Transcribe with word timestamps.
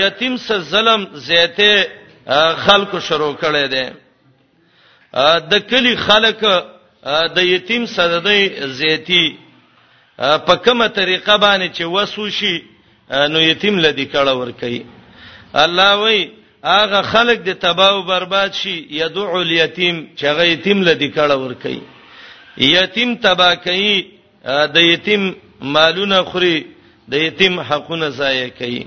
یتیم 0.00 0.34
سره 0.46 0.60
ظلم 0.72 1.00
زیاته 1.28 1.72
خلکو 2.64 2.96
شروع 3.08 3.34
کړي 3.42 3.66
دي 3.74 3.84
د 5.50 5.52
کلی 5.70 5.94
خلک 6.08 6.40
د 7.36 7.38
یتیم 7.54 7.82
سره 7.96 8.18
د 8.26 8.28
زیاتی 8.80 9.24
په 10.46 10.54
کومه 10.64 10.88
طریقه 11.00 11.34
باندې 11.44 11.68
چې 11.76 11.84
وسو 11.96 12.22
شي 12.38 12.54
نو 13.32 13.38
یتیم 13.52 13.74
لدی 13.86 14.06
کړه 14.14 14.32
ور 14.40 14.50
کوي 14.60 14.82
الله 15.64 15.90
وای 16.02 16.18
هغه 16.78 17.00
خلک 17.12 17.38
د 17.44 17.50
تباہ 17.64 17.90
او 17.94 18.02
برباد 18.02 18.50
شي 18.60 18.74
یدعو 19.00 19.38
الیتیم 19.40 19.96
چې 20.16 20.24
هغه 20.30 20.44
یتیم 20.54 20.78
لدی 20.88 21.08
کړه 21.16 21.34
ور 21.42 21.54
کوي 21.62 21.80
یتیم 22.76 23.10
تبا 23.16 23.54
کوي 23.54 23.96
د 24.74 24.78
یتیم 24.92 25.36
مالونه 25.62 26.22
خوري 26.30 26.58
د 27.10 27.14
یتیم 27.26 27.56
حقونه 27.68 28.08
ضایع 28.20 28.48
کوي 28.58 28.82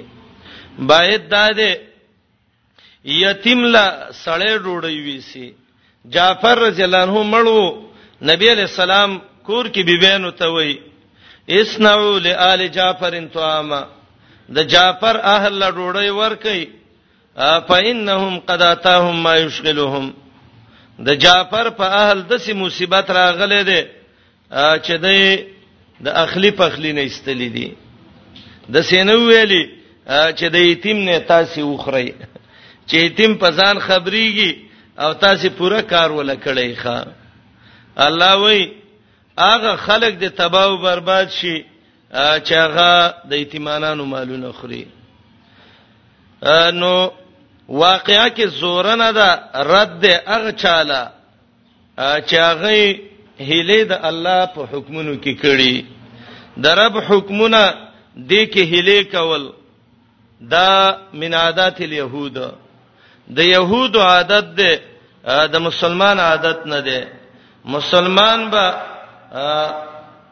باید 0.89 1.23
دا 1.31 1.47
دې 1.59 1.71
یتیم 3.25 3.59
لا 3.75 3.85
سړې 4.23 4.51
ډوړی 4.63 4.97
ویسي 5.07 5.47
جعفر 6.15 6.55
رضی 6.67 6.83
الله 6.83 7.01
عنه 7.07 7.23
مړو 7.33 7.61
نبی 8.29 8.47
علیہ 8.53 8.67
السلام 8.71 9.17
کور 9.47 9.65
کې 9.65 9.81
بیبینو 9.89 10.31
ته 10.39 10.47
وای 10.55 10.73
اسنعو 11.59 12.09
لآل 12.27 12.67
جعفر 12.77 13.11
انتواما 13.21 13.81
د 14.55 14.67
جعفر 14.73 15.15
اهل 15.35 15.53
لا 15.59 15.69
ډوړی 15.77 16.09
ور 16.19 16.35
کوي 16.45 16.67
فإنهم 17.69 18.39
قد 18.39 18.61
آتاهم 18.61 19.23
ما 19.23 19.35
يشغلهم 19.43 20.13
د 21.07 21.17
جعفر 21.23 21.69
په 21.79 21.83
اهل 22.03 22.23
د 22.29 22.37
سي 22.47 22.53
مصیبت 22.63 23.09
راغله 23.19 23.61
ده 23.69 23.81
چې 24.51 24.93
د 26.05 26.07
اخلی 26.25 26.51
پخلی 26.61 26.91
نه 26.91 27.01
استلې 27.07 27.49
دي 27.57 27.71
د 28.73 28.81
سينو 28.89 29.17
ویلي 29.27 29.63
چې 30.37 30.43
د 30.55 30.55
یتیم 30.69 30.97
نه 31.09 31.19
تاسو 31.33 31.61
وخړی 31.67 32.07
چې 32.85 32.95
یتیم 33.05 33.35
په 33.43 33.49
ځان 33.57 33.79
خبريږي 33.87 34.51
او 34.99 35.13
تاسو 35.25 35.49
پوره 35.57 35.81
کار 35.91 36.11
ولا 36.11 36.35
کړی 36.45 36.75
ښا 36.75 37.05
الله 38.07 38.33
وای 38.43 38.61
هغه 39.39 39.75
خلک 39.75 40.13
د 40.19 40.29
تباہ 40.41 40.63
او 40.65 40.77
برباد 40.77 41.29
شي 41.37 41.55
چې 42.13 42.53
هغه 42.53 43.13
د 43.29 43.33
یتیمانو 43.43 44.05
مالونه 44.05 44.51
خوري 44.51 44.85
نو 46.81 46.93
واقعیا 47.67 48.29
کې 48.29 48.47
زور 48.47 48.95
نه 48.95 49.11
ده 49.11 49.43
رد 49.73 50.05
هغه 50.25 50.51
چاله 50.51 51.07
چې 51.97 52.35
هغه 52.35 52.99
هیله 53.39 53.83
د 53.91 53.99
الله 54.09 54.45
په 54.55 54.61
حکمونو 54.71 55.15
کې 55.21 55.41
کړی 55.41 55.83
د 56.57 56.67
رب 56.79 56.97
حکمونه 57.07 57.61
دې 58.15 58.45
کې 58.45 58.63
هلي 58.63 59.03
کول 59.03 59.53
دا 60.41 60.97
من 61.13 61.33
عادات 61.33 61.81
اليهود 61.81 62.37
د 63.27 63.39
يهود 63.39 63.97
عادت 63.97 64.45
ده 64.59 64.79
د 65.47 65.55
مسلمان 65.57 66.19
عادت 66.19 66.67
نه 66.67 66.79
ده 66.79 67.07
مسلمان 67.65 68.49
به 68.49 68.75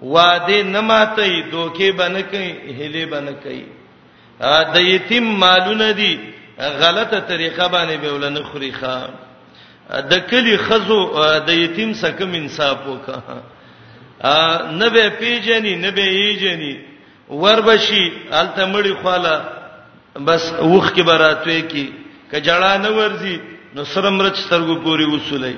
وعده 0.02 0.62
نه 0.62 0.82
ماتي 0.82 1.42
دوکي 1.52 1.92
بنه 1.92 2.22
کوي 2.22 2.52
هلي 2.74 3.06
بنه 3.06 3.32
کوي 3.44 3.66
د 4.74 4.78
یتیم 4.78 5.40
مالونه 5.40 5.92
دي 5.92 6.20
غلطه 6.60 7.20
طریقه 7.20 7.68
باندې 7.68 7.96
به 8.02 8.14
ولنه 8.14 8.44
خوري 8.44 8.72
خان 8.72 9.10
د 10.10 10.14
کلی 10.30 10.58
خزو 10.58 11.04
د 11.40 11.50
یتیم 11.50 11.94
سکه 11.94 12.26
منصاب 12.26 12.88
وکا 12.88 13.20
نه 14.80 14.90
به 14.90 15.10
پیجنې 15.10 15.76
نه 15.78 15.92
به 15.92 16.06
یېجنې 16.06 16.93
وربشي 17.42 18.06
الته 18.40 18.66
مړی 18.74 18.94
خاله 19.04 19.34
بس 20.28 20.42
وخ 20.74 20.86
کې 20.96 21.02
براتوي 21.10 21.62
کې 21.72 21.86
کجړه 22.32 22.74
نه 22.86 22.90
ورځي 22.98 23.36
نو 23.76 23.84
سره 23.94 24.10
مرچ 24.10 24.36
سترګو 24.46 24.76
پوری 24.84 25.06
وسولې 25.06 25.54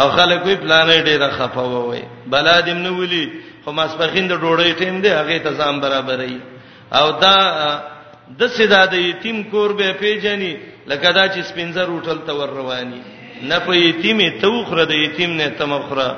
او 0.00 0.08
خلک 0.16 0.40
وی 0.46 0.56
پلان 0.64 0.88
ډیره 1.04 1.28
خفاوه 1.36 1.80
وي 1.90 2.02
بلاد 2.34 2.68
هم 2.68 2.78
نه 2.86 2.90
ولي 2.98 3.24
خو 3.64 3.72
ماسپخین 3.78 4.26
د 4.28 4.32
ډوړې 4.32 4.70
ټیم 4.80 5.00
دی 5.02 5.08
هغه 5.20 5.38
ته 5.44 5.50
ځان 5.60 5.80
برابرې 5.80 6.34
او 6.98 7.06
دا 7.22 7.36
د 8.38 8.46
سیدا 8.56 8.84
د 8.92 8.94
یتیم 8.94 9.42
کور 9.50 9.70
به 9.78 9.92
پیجنې 10.00 10.52
لکه 10.86 11.12
دا 11.12 11.24
چې 11.32 11.40
سپینزر 11.50 11.86
وټل 11.90 12.18
ته 12.26 12.32
ور 12.38 12.48
رواني 12.58 13.02
نه 13.42 13.58
په 13.66 13.72
یتیمه 13.86 14.28
توخره 14.42 14.84
د 14.90 15.02
یتیم 15.04 15.30
نه 15.40 15.48
تمخره 15.60 16.08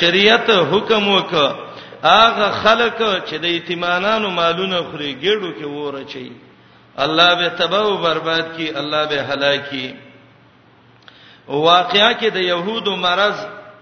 شریعت 0.00 0.50
حکم 0.70 1.04
وکړه 1.16 1.46
هغه 2.02 2.50
خلک 2.62 2.98
چې 3.28 3.34
د 3.38 3.44
ایتمانانو 3.44 4.30
مالونه 4.30 4.76
خوري 4.90 5.12
ګړو 5.24 5.50
کې 5.58 5.64
وره 5.66 6.04
چي 6.12 6.32
الله 6.98 7.34
به 7.34 7.48
تباہ 7.48 7.82
او 7.84 7.96
برباد 7.96 8.56
کی 8.56 8.70
الله 8.70 9.04
به 9.04 9.20
هلاکی 9.32 9.94
واقعیا 11.48 12.12
کې 12.12 12.26
د 12.32 12.36
يهودو 12.52 12.96
مرز 12.96 13.36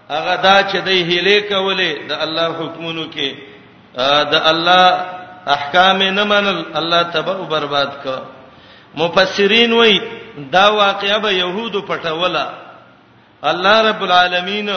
هغه 0.09 0.35
دا 0.35 0.55
چې 0.71 0.77
د 0.87 0.89
هیله 1.09 1.37
کولې 1.49 1.91
د 2.09 2.11
الله 2.11 2.47
حکمونو 2.59 3.05
کې 3.13 3.29
د 4.33 4.35
الله 4.51 4.85
احکام 5.55 5.97
نه 6.03 6.23
منل 6.23 6.65
الله 6.75 7.03
تباہ 7.03 7.35
او 7.37 7.43
برباد 7.45 8.03
کا 8.03 8.21
مفسرین 8.95 9.73
وایي 9.73 9.99
دا 10.51 10.67
واقعیا 10.71 11.17
به 11.17 11.31
يهودو 11.31 11.81
پټوله 11.81 12.47
الله 13.43 13.81
رب 13.89 14.03
العالمین 14.03 14.69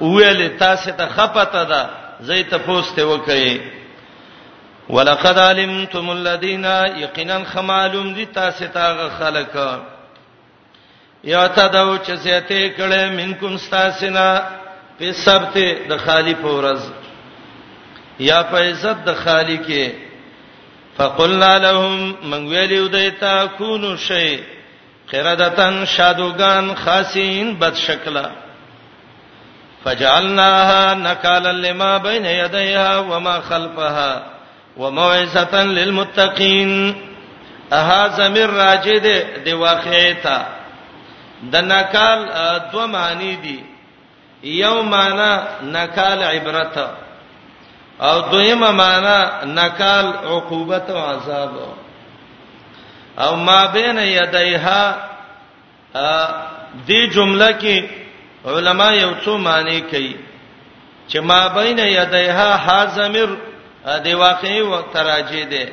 ویل 0.00 0.48
تاسو 0.58 0.90
ته 0.90 1.06
خپته 1.06 1.64
ده 1.64 1.86
زه 2.20 2.42
ته 2.44 2.58
پوسټه 2.58 3.00
وکړي 3.04 3.60
ولقد 4.88 5.38
علمتم 5.38 6.10
الذين 6.10 6.64
يقينا 7.02 7.38
خمالم 7.44 8.14
دي 8.14 8.26
تاسو 8.26 8.66
ته 8.74 9.08
خلق 9.18 9.56
یا 11.24 11.46
تدو 11.46 11.98
چې 11.98 12.16
سيته 12.22 12.68
کړه 12.76 13.10
منکم 13.10 13.54
استاسنا 13.54 14.42
په 14.98 15.12
سبت 15.12 15.58
د 15.88 15.96
خالی 16.04 16.34
پورز 16.42 16.80
یا 18.20 18.42
په 18.50 18.56
عزت 18.70 18.96
د 19.06 19.14
خالی 19.16 19.58
کې 19.58 19.92
فقلنا 20.98 21.58
لهم 21.58 22.14
من 22.30 22.46
ویلو 22.48 22.86
دیتا 22.88 23.46
کونو 23.56 23.96
شی 23.96 24.42
قردتن 25.12 25.84
شادوغان 25.86 26.74
خاصین 26.84 27.54
بد 27.58 27.74
شکلا 27.76 28.28
فجعلناها 29.84 30.94
نكالا 30.94 31.52
لما 31.52 31.98
بين 31.98 32.24
يديها 32.26 32.98
وما 32.98 33.40
خلفها 33.40 34.26
وموعظه 34.76 35.62
للمتقين 35.62 37.06
اها 37.72 38.08
زمير 38.08 38.50
راجد 38.50 39.04
دی 39.44 39.52
واقعیتا 39.52 40.38
د 41.42 41.56
نکال 41.66 42.24
دو 42.72 42.86
معنی 42.86 43.34
دي 43.42 43.56
یو 44.52 44.82
معنی 44.82 45.44
نکال 45.70 46.22
عبرت 46.22 46.78
او 48.00 48.20
دویمه 48.32 48.70
معنی 48.70 49.52
نکال 49.54 50.12
عقوبت 50.24 50.90
او 50.90 50.98
عذاب 51.04 51.52
او 53.18 53.36
ما 53.36 53.64
بین 53.66 53.98
یدیها 53.98 55.10
دې 56.88 57.14
جمله 57.16 57.52
کې 57.60 57.99
علما 58.48 58.88
یو 58.92 59.10
څو 59.24 59.36
معنی 59.38 59.80
کوي 59.90 60.14
چې 61.08 61.18
ما 61.28 61.46
بین 61.48 61.78
یدیها 61.78 62.54
حازمر 62.66 63.30
دی 64.04 64.14
واقعي 64.14 64.60
و 64.62 64.80
تراجی 64.92 65.44
دی 65.50 65.64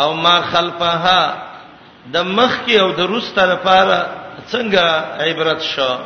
او 0.00 0.12
ما 0.12 0.40
خلفها 0.50 1.34
د 2.12 2.16
مخ 2.16 2.52
کې 2.66 2.80
او 2.80 2.90
د 2.92 3.00
روس 3.00 3.32
طرفه 3.34 4.06
څنګه 4.52 4.84
عبرت 5.22 5.62
شو 5.62 5.96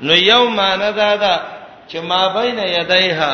نو 0.00 0.14
یو 0.14 0.48
معنی 0.50 0.92
دا 0.92 1.16
ده 1.16 1.40
چې 1.90 1.96
ما 2.02 2.28
بین 2.40 2.58
یدیها 2.58 3.32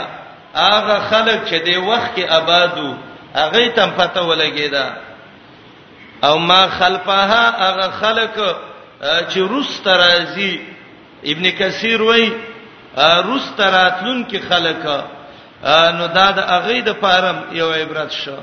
هغه 0.54 0.98
خلک 1.10 1.38
چې 1.50 1.54
دی 1.64 1.76
وخت 1.76 2.16
کې 2.16 2.32
آبادو 2.32 2.94
هغه 3.34 3.68
تم 3.76 3.90
پته 3.96 4.20
ولګیدا 4.22 4.90
او 6.24 6.38
ما 6.38 6.68
خلفها 6.68 7.70
هغه 7.70 7.90
خلک 7.90 8.38
چې 9.30 9.36
روس 9.48 9.80
ترازی 9.82 10.56
ابن 11.24 11.50
کثیر 11.50 12.00
وای 12.02 12.30
روس 13.24 13.50
تراتلون 13.56 14.22
کې 14.28 14.38
خلک 14.48 14.86
نو 15.96 16.06
دا 16.14 16.30
د 16.30 16.38
اغې 16.38 16.84
د 16.84 16.92
پارم 17.00 17.38
یو 17.52 17.70
عبرت 17.72 18.10
شو 18.12 18.36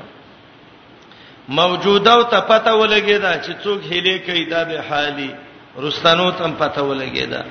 موجوده 1.48 2.12
او 2.12 2.22
ته 2.22 2.40
پته 2.40 2.72
ولګیدا 2.74 3.32
چې 3.44 3.52
څوک 3.64 3.80
هلي 3.90 4.18
کوي 4.18 4.44
دا 4.44 4.64
به 4.64 4.80
حالي 4.88 5.30
رستانو 5.78 6.30
ته 6.30 6.48
پته 6.58 6.82
ولګیدا 6.82 7.42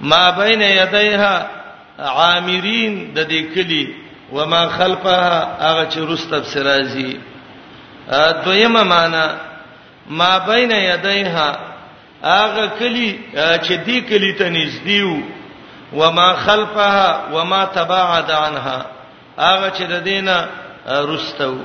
ما 0.00 0.30
بین 0.30 0.62
یدیها 0.62 1.46
عامرین 1.98 3.14
د 3.14 3.28
دې 3.28 3.42
کلی 3.54 3.94
و 4.32 4.46
ما 4.46 4.68
خلفها 4.68 5.56
هغه 5.60 5.88
چې 5.90 5.98
رستب 5.98 6.42
سرازی 6.44 7.18
دویمه 8.44 8.82
معنا 8.82 9.36
ما 10.08 10.38
بین 10.38 10.70
یدیها 10.70 11.48
هغه 12.22 12.66
کلی 12.78 13.10
چې 13.34 13.72
دی 13.84 14.00
کلی 14.00 14.32
ته 14.32 14.48
نږدې 14.48 15.02
وو 15.02 15.24
وما 15.92 16.32
خلفها 16.34 17.24
وما 17.32 17.64
تباعد 17.64 18.30
عنها 18.30 18.86
هغه 19.38 19.70
چې 19.78 19.82
د 19.88 20.04
دینه 20.04 20.48
رستو 20.88 21.58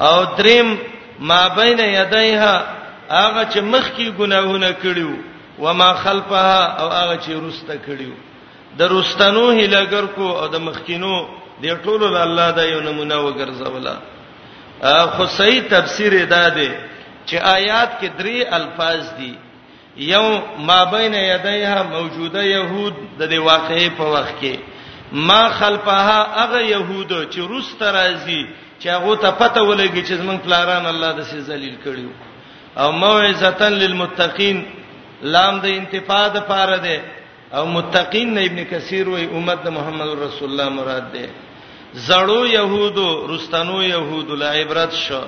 او 0.00 0.24
دریم 0.38 0.78
ما 1.18 1.48
بین 1.48 1.78
یدایها 1.80 2.62
هغه 3.10 3.44
چې 3.52 3.58
مخکی 3.62 4.12
ګناهونه 4.18 4.74
کړیو 4.82 5.14
وما 5.58 5.92
خلفها 5.94 6.64
او 6.82 6.88
هغه 6.88 7.16
چې 7.16 7.30
رسته 7.30 7.76
کړیو 7.88 8.12
د 8.78 8.82
رستنو 8.82 9.52
هلګر 9.58 10.04
کو 10.16 10.38
او 10.38 10.46
د 10.48 10.56
مخکینو 10.60 11.28
د 11.62 11.78
ټولو 11.84 12.16
الله 12.16 12.50
دا 12.50 12.62
یو 12.64 12.80
نمونه 12.80 13.14
وګرځولا 13.16 13.94
خو 15.16 15.26
صحیح 15.26 15.62
تفسیر 15.68 16.12
ادا 16.22 16.48
ده 16.48 16.68
چې 17.26 17.36
آیات 17.56 17.90
کې 18.00 18.08
درې 18.18 18.38
الفاظ 18.58 19.00
دي 19.18 19.32
یو 20.12 20.26
ما 20.68 20.78
بین 20.96 21.14
یدیها 21.14 21.82
موجوده 21.96 22.42
يهود 22.44 22.94
د 23.18 23.22
دې 23.32 23.38
واقعې 23.50 23.88
په 23.98 24.04
وخت 24.14 24.34
کې 24.40 24.54
ما 25.28 25.48
خلفها 25.58 26.18
هغه 26.38 26.60
يهود 26.74 27.10
چې 27.32 27.38
روس 27.52 27.68
ترازي 27.80 28.40
چې 28.80 28.88
هغه 28.96 29.14
ته 29.22 29.30
پته 29.40 29.60
ولګي 29.68 30.02
چې 30.06 30.14
زمونږ 30.20 30.40
پلاران 30.46 30.86
الله 30.86 31.12
د 31.18 31.22
سي 31.30 31.40
ذلیل 31.50 31.76
کړیو 31.84 32.12
او 32.80 32.92
موعظه 32.92 33.68
للمتقین 33.68 34.64
لام 35.22 35.60
د 35.60 35.64
انتفاع 35.76 36.24
د 36.34 36.38
پاره 36.50 36.78
ده 36.86 37.00
او 37.56 37.66
متقین 37.76 38.34
نه 38.34 38.42
ابن 38.48 38.64
کثیر 38.70 39.08
وای 39.08 39.24
امت 39.24 39.62
د 39.64 39.68
محمد 39.78 40.08
رسول 40.26 40.48
الله 40.50 40.68
مراد 40.80 41.08
ده 41.14 41.28
زړو 42.10 42.40
يهودو 42.56 43.26
رستنو 43.30 43.82
يهودو 43.82 44.34
لا 44.36 44.50
عبرت 44.60 44.92
شو 44.92 45.22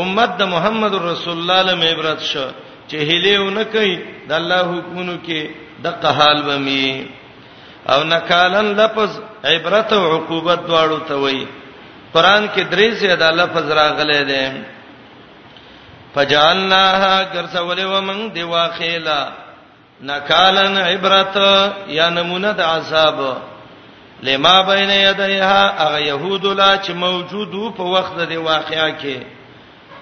امت 0.00 0.30
د 0.40 0.42
محمد 0.52 0.94
رسول 1.04 1.38
الله 1.38 1.60
لم 1.70 1.82
عبرت 1.88 2.20
شو 2.32 2.46
چې 2.90 2.96
هلیونه 3.10 3.62
کوي 3.72 3.94
د 4.28 4.32
الله 4.40 4.60
حکمونو 4.74 5.16
کې 5.26 5.40
د 5.86 5.98
قحال 6.04 6.38
ومي 6.48 7.06
او 7.92 7.98
نکالن 8.12 8.66
لفظ 8.80 9.12
عبرت 9.50 9.92
او 9.92 10.02
عقوبت 10.16 10.60
دواړو 10.68 10.98
ته 11.10 11.14
وایي 11.24 11.44
قران 12.14 12.48
کې 12.48 12.62
درې 12.72 12.88
زیاده 13.02 13.30
لفظ 13.40 13.70
راغلي 13.80 14.20
دي 14.30 14.46
فجعلناها 16.14 17.14
غرسول 17.34 17.78
ومن 17.92 18.18
دی 18.34 18.42
واخیلا 18.54 19.20
نکالن 20.08 20.76
عبرت 20.78 21.36
یا 21.98 22.08
نمونه 22.16 22.52
د 22.60 22.60
عذاب 22.70 23.20
لما 24.28 24.56
بین 24.72 24.90
یدیها 24.96 25.62
هغه 25.84 25.98
يهود 26.06 26.44
لا 26.62 26.72
چې 26.82 26.90
موجودو 27.04 27.72
په 27.76 27.82
وخت 27.98 28.14
د 28.34 28.36
واقعیا 28.50 28.90
کې 29.00 29.16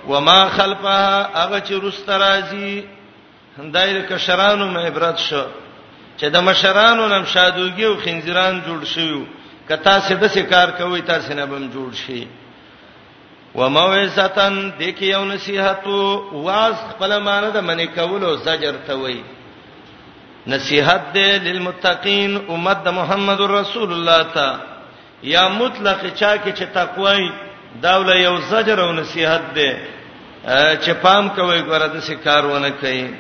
وما 0.09 0.49
خلفها 0.49 1.29
هغه 1.45 1.61
چې 1.61 1.73
رست 1.73 2.11
راځي 2.11 2.83
دایره 3.73 4.03
کشرانو 4.09 4.73
مې 4.75 4.85
عبرت 4.87 5.19
شو 5.19 5.45
چې 6.19 6.25
د 6.35 6.43
مشرانو 6.45 7.09
نم 7.09 7.25
شادوګي 7.25 7.85
او 7.85 7.97
خنزیران 8.05 8.61
جوړ 8.67 8.85
شوی 8.85 9.25
کتا 9.69 10.01
څه 10.01 10.13
د 10.23 10.31
څه 10.31 10.41
کار 10.51 10.69
کوي 10.79 11.01
تاسو 11.03 11.35
نه 11.35 11.45
بم 11.45 11.71
جوړ 11.75 11.93
شي 12.07 12.27
وموعظتن 13.55 14.73
دکې 14.81 15.03
یو 15.05 15.25
نصيحت 15.25 15.87
واز 16.33 16.75
خپل 16.91 17.21
مان 17.23 17.51
د 17.53 17.57
منې 17.61 17.87
کول 17.99 18.25
او 18.25 18.37
زجر 18.37 18.75
ته 18.87 18.95
وای 18.97 19.21
نصيحت 20.47 21.01
دې 21.15 21.43
للمتقین 21.47 22.37
امت 22.51 22.89
محمد 22.89 23.41
رسول 23.41 23.93
الله 23.93 24.23
تا 24.35 24.51
یا 25.23 25.49
مطلق 25.49 26.05
چا 26.15 26.37
کې 26.37 26.53
چې 26.53 26.67
تقوای 26.75 27.29
داول 27.75 28.09
یو 28.21 28.37
زجر 28.41 28.79
او 28.81 28.93
نصيحت 28.93 29.41
ده 29.55 29.77
چې 30.83 30.91
پام 31.03 31.29
کوي 31.29 31.63
ګوره 31.63 31.87
د 31.95 32.01
سکارونه 32.01 32.71
کوي 32.71 33.11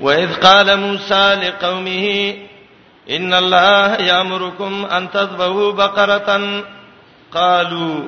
وَإِذْ 0.00 0.32
قَالَ 0.42 0.76
مُوسَى 0.78 1.34
لِقَوْمِهِ 1.42 2.36
إِنَّ 3.16 3.34
اللَّهَ 3.34 3.96
يَأْمُرُكُمْ 4.04 4.84
أَن 4.96 5.10
تَذْبَحُوا 5.10 5.72
بَقَرَةً 5.72 6.62
قَالُوا 7.32 8.00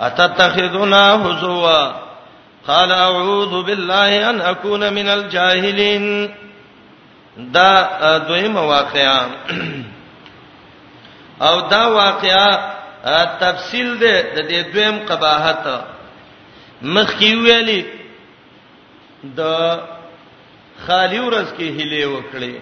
أَتَتَّخِذُنَا 0.00 1.14
هُزُوًا 1.14 1.92
قَالَ 2.68 2.92
أَعُوذُ 2.92 3.62
بِاللَّهِ 3.66 4.30
أَنْ 4.30 4.40
أَكُونَ 4.40 4.92
مِنَ 4.92 5.08
الْجَاهِلِينَ 5.08 6.28
دا 7.36 8.18
دویمه 8.18 8.68
واقعا 8.68 9.26
او 11.48 11.60
دا 11.60 11.84
واقعا 11.86 12.75
تفصیل 13.40 13.88
ده 13.98 14.22
د 14.22 14.38
دې 14.48 14.60
دویم 14.72 14.96
قباحت 15.08 15.64
مخکی 16.94 17.32
ویلی 17.44 17.82
د 19.38 19.42
خالی 20.84 21.18
ورځ 21.28 21.48
کې 21.56 21.68
هلي 21.78 22.04
وکړي 22.14 22.54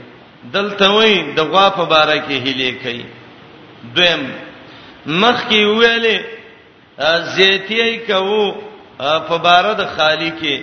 دلته 0.56 0.86
وې 0.96 1.14
د 1.36 1.50
غوا 1.52 1.66
په 1.78 1.84
باره 1.92 2.16
کې 2.26 2.36
هلي 2.46 2.70
کوي 2.82 3.04
دویم 3.96 4.22
مخکی 5.22 5.62
ویلی 5.64 6.16
زیتیه 7.36 8.06
کوو 8.08 8.54
په 9.28 9.36
باره 9.46 9.72
د 9.80 9.84
خالی 9.96 10.30
کې 10.40 10.56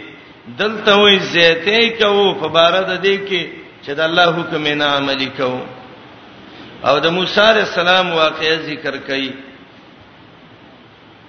دلته 0.60 0.92
وې 1.04 1.16
زیتیه 1.33 1.98
کوو 2.01 2.33
په 2.42 2.48
باره 2.48 2.81
د 2.92 3.06
دې 3.06 3.18
کې 3.28 3.44
چې 3.83 3.92
د 3.98 4.00
الله 4.00 4.28
حکم 4.38 4.63
نه 4.68 4.86
عملي 4.98 5.30
کوو 5.38 5.62
او 6.88 7.00
د 7.00 7.07
موسی 7.16 7.42
عليه 7.51 7.66
السلام 7.72 8.12
واقعي 8.13 8.56
ذکر 8.69 8.95
کړي 9.07 9.50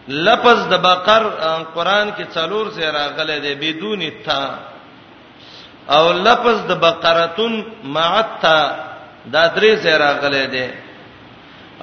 لفظ 0.08 0.66
د 0.70 0.74
بقر 0.84 1.22
قران 1.74 2.10
کې 2.16 2.24
څلور 2.34 2.66
ځای 2.76 2.90
راغلی 2.92 3.38
دی 3.40 3.54
بدون 3.60 4.00
تا 4.24 4.54
او 5.88 6.12
لفظ 6.12 6.60
د 6.68 6.72
بقرتون 6.78 7.62
مع 7.84 8.20
تا 8.42 8.72
دا 9.32 9.46
درې 9.54 9.74
ځای 9.82 9.94
راغلی 10.06 10.46
دی 10.46 10.68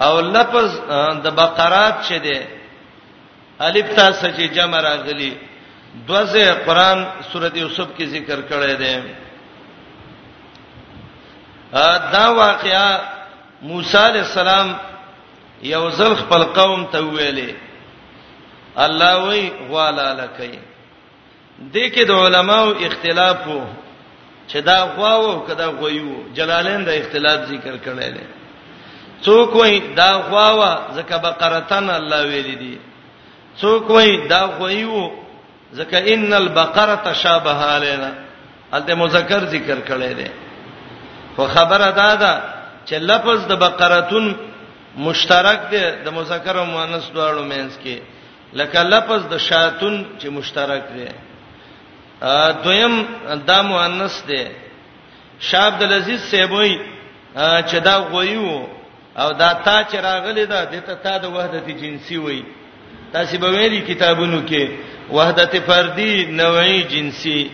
او 0.05 0.19
لفظ 0.21 0.69
د 1.23 1.27
بقرات 1.35 1.95
چې 2.07 2.15
دی 2.23 2.39
الف 3.59 3.95
تا 3.95 4.11
سچې 4.11 4.43
جمع 4.55 4.79
راغلی 4.81 5.33
دوزه 6.07 6.53
قران 6.65 7.05
سوره 7.33 7.51
یوسف 7.57 7.87
کې 7.97 8.03
ذکر 8.05 8.41
کړی 8.49 8.75
دی 8.81 8.95
دا 12.13 12.31
واقعیا 12.37 12.99
موسی 13.61 13.97
علی 13.97 14.19
السلام 14.19 14.73
یو 15.63 15.89
ځل 15.91 16.15
خپل 16.15 16.43
قوم 16.43 16.85
ته 16.85 16.99
ویلي 17.03 17.55
الله 18.85 19.15
وی 19.27 19.43
غوالا 19.69 20.09
لکې 20.19 20.53
دې 21.73 21.85
کې 21.93 22.03
د 22.09 22.11
علماو 22.25 22.69
اختلاف 22.87 23.37
وو 23.47 23.63
چې 24.51 24.57
دا 24.69 24.79
غواو 24.95 25.25
او 25.31 25.37
کدا 25.47 25.67
غویو 25.79 26.11
جلالین 26.37 26.81
د 26.85 26.89
اختلاف 26.99 27.39
ذکر 27.51 27.75
کړل 27.85 28.11
دي 28.17 28.25
څوک 29.25 29.55
وی 29.55 29.75
دا 29.99 30.11
غواوا 30.29 30.71
زکه 30.97 31.17
بقرتن 31.27 31.89
الله 31.89 32.21
ویل 32.27 32.49
دي 32.59 32.73
څوک 33.61 33.89
وی 33.95 34.27
دا 34.31 34.41
غویو 34.59 35.01
زکه 35.73 36.13
ان 36.13 36.33
البقره 36.33 36.95
تشابه 37.07 37.63
علينا 37.75 38.11
الته 38.73 38.95
مذکر 38.95 39.41
ذکر 39.55 39.77
کړی 39.89 40.13
دی 40.19 40.29
خو 41.35 41.43
خبره 41.55 41.89
دا 42.01 42.15
ده 42.15 42.33
چې 42.87 42.93
لفظ 43.11 43.47
د 43.47 43.53
بقرتون 43.65 44.25
مشترک 45.07 45.59
دی 45.71 45.81
د 46.05 46.07
مذکر 46.17 46.55
او 46.57 46.65
مؤنث 46.65 47.05
دواړو 47.15 47.43
مینس 47.51 47.77
کې 47.83 47.95
لکه 48.53 48.83
لفظ 48.83 49.21
د 49.31 49.37
شاتون 49.37 50.03
چې 50.21 50.27
مشترک 50.29 50.83
دی 50.95 51.05
ا 52.21 52.51
دویم 52.63 52.95
دا 53.47 53.61
مؤنث 53.61 54.25
دی 54.27 54.43
شاه 55.39 55.63
عبد 55.67 55.83
العزيز 55.83 56.21
سیبوي 56.29 56.77
چې 57.35 57.75
دا 57.83 57.97
غویو 57.97 58.63
او 59.17 59.31
دا 59.31 59.53
تا 59.65 59.83
چې 59.83 59.95
راغلی 60.03 60.45
دا 60.45 60.63
د 60.65 60.79
ته 60.87 60.93
تا 60.93 61.17
د 61.17 61.25
وحدت 61.33 61.67
جنسي 61.69 62.17
وای 62.17 62.43
تاسو 63.13 63.37
به 63.37 63.49
ویلي 63.49 63.81
کتابونو 63.81 64.41
کې 64.47 64.69
وحدت 65.11 65.55
فردي 65.67 66.25
نوعي 66.25 66.81
جنسي 66.81 67.51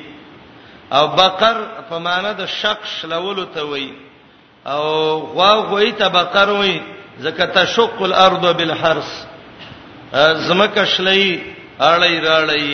او 0.92 1.08
بقر 1.08 1.58
په 1.90 1.98
معنی 1.98 2.34
د 2.38 2.46
شخص 2.48 3.06
لولو 3.06 3.44
ته 3.46 3.64
وای 3.68 3.92
او 4.66 4.82
غوا 5.20 5.52
غوی 5.70 5.92
ته 5.92 6.08
بقر 6.10 6.50
وای 6.50 6.80
زکه 7.20 7.46
تشق 7.46 8.02
الارض 8.02 8.46
بالحرث 8.58 9.26
زمکه 10.48 10.86
شلې 10.96 11.30
اړې 11.94 12.14
راړې 12.28 12.68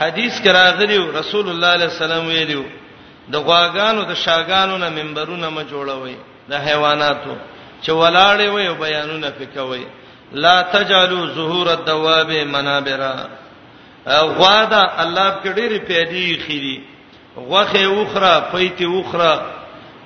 حدیث 0.00 0.34
کراغلی 0.44 0.98
رسول 1.20 1.46
الله 1.50 1.70
علیه 1.76 1.88
السلام 1.92 2.24
ویلو 2.26 2.64
د 3.32 3.36
غواګانو 3.36 4.00
د 4.10 4.14
شاګانو 4.24 4.76
نه 4.82 4.88
منبرونه 4.88 5.48
ما 5.50 5.62
جوړوي 5.72 6.16
د 6.50 6.54
حیواناتو 6.66 7.36
چې 7.82 7.90
ولاړې 8.00 8.46
وي 8.54 8.68
او 8.68 8.74
بیانونه 8.74 9.30
پکوي 9.30 9.84
لا 10.32 10.62
تجعلوا 10.62 11.26
ظهور 11.34 11.66
الدواب 11.72 12.30
منابرا 12.30 13.14
غوادا 14.08 14.82
الله 15.02 15.30
په 15.42 15.52
ډېری 15.54 15.78
پیډي 15.88 16.38
خيري 16.46 16.84
غوخه 17.36 17.84
اوخره 17.84 18.44
پېتی 18.52 18.84
اوخره 18.94 19.32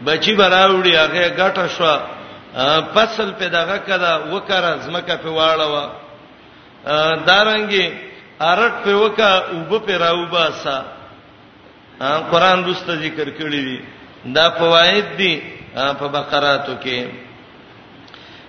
بچي 0.06 0.34
براوړي 0.36 0.94
هغه 1.04 1.28
ګټه 1.38 1.66
شو 1.76 1.84
فصل 2.94 3.32
په 3.40 3.46
دغه 3.56 3.76
کده 3.88 4.12
وکړه 4.34 4.72
زمکه 4.84 5.16
په 5.24 5.30
واړه 5.36 5.68
دارنګي 7.28 7.86
ارټ 8.52 8.72
په 8.84 8.92
وکا 9.02 9.32
وب 9.70 9.72
په 9.86 9.94
راوبا 10.04 10.46
سا 10.62 10.76
قران 12.30 12.58
دوسته 12.66 12.92
ذکر 13.04 13.28
کړی 13.38 13.60
دی 13.66 13.78
دا 14.36 14.50
فواید 14.60 15.06
دي 15.18 15.34
په 15.98 16.04
بقراتو 16.08 16.74
کې 16.84 16.98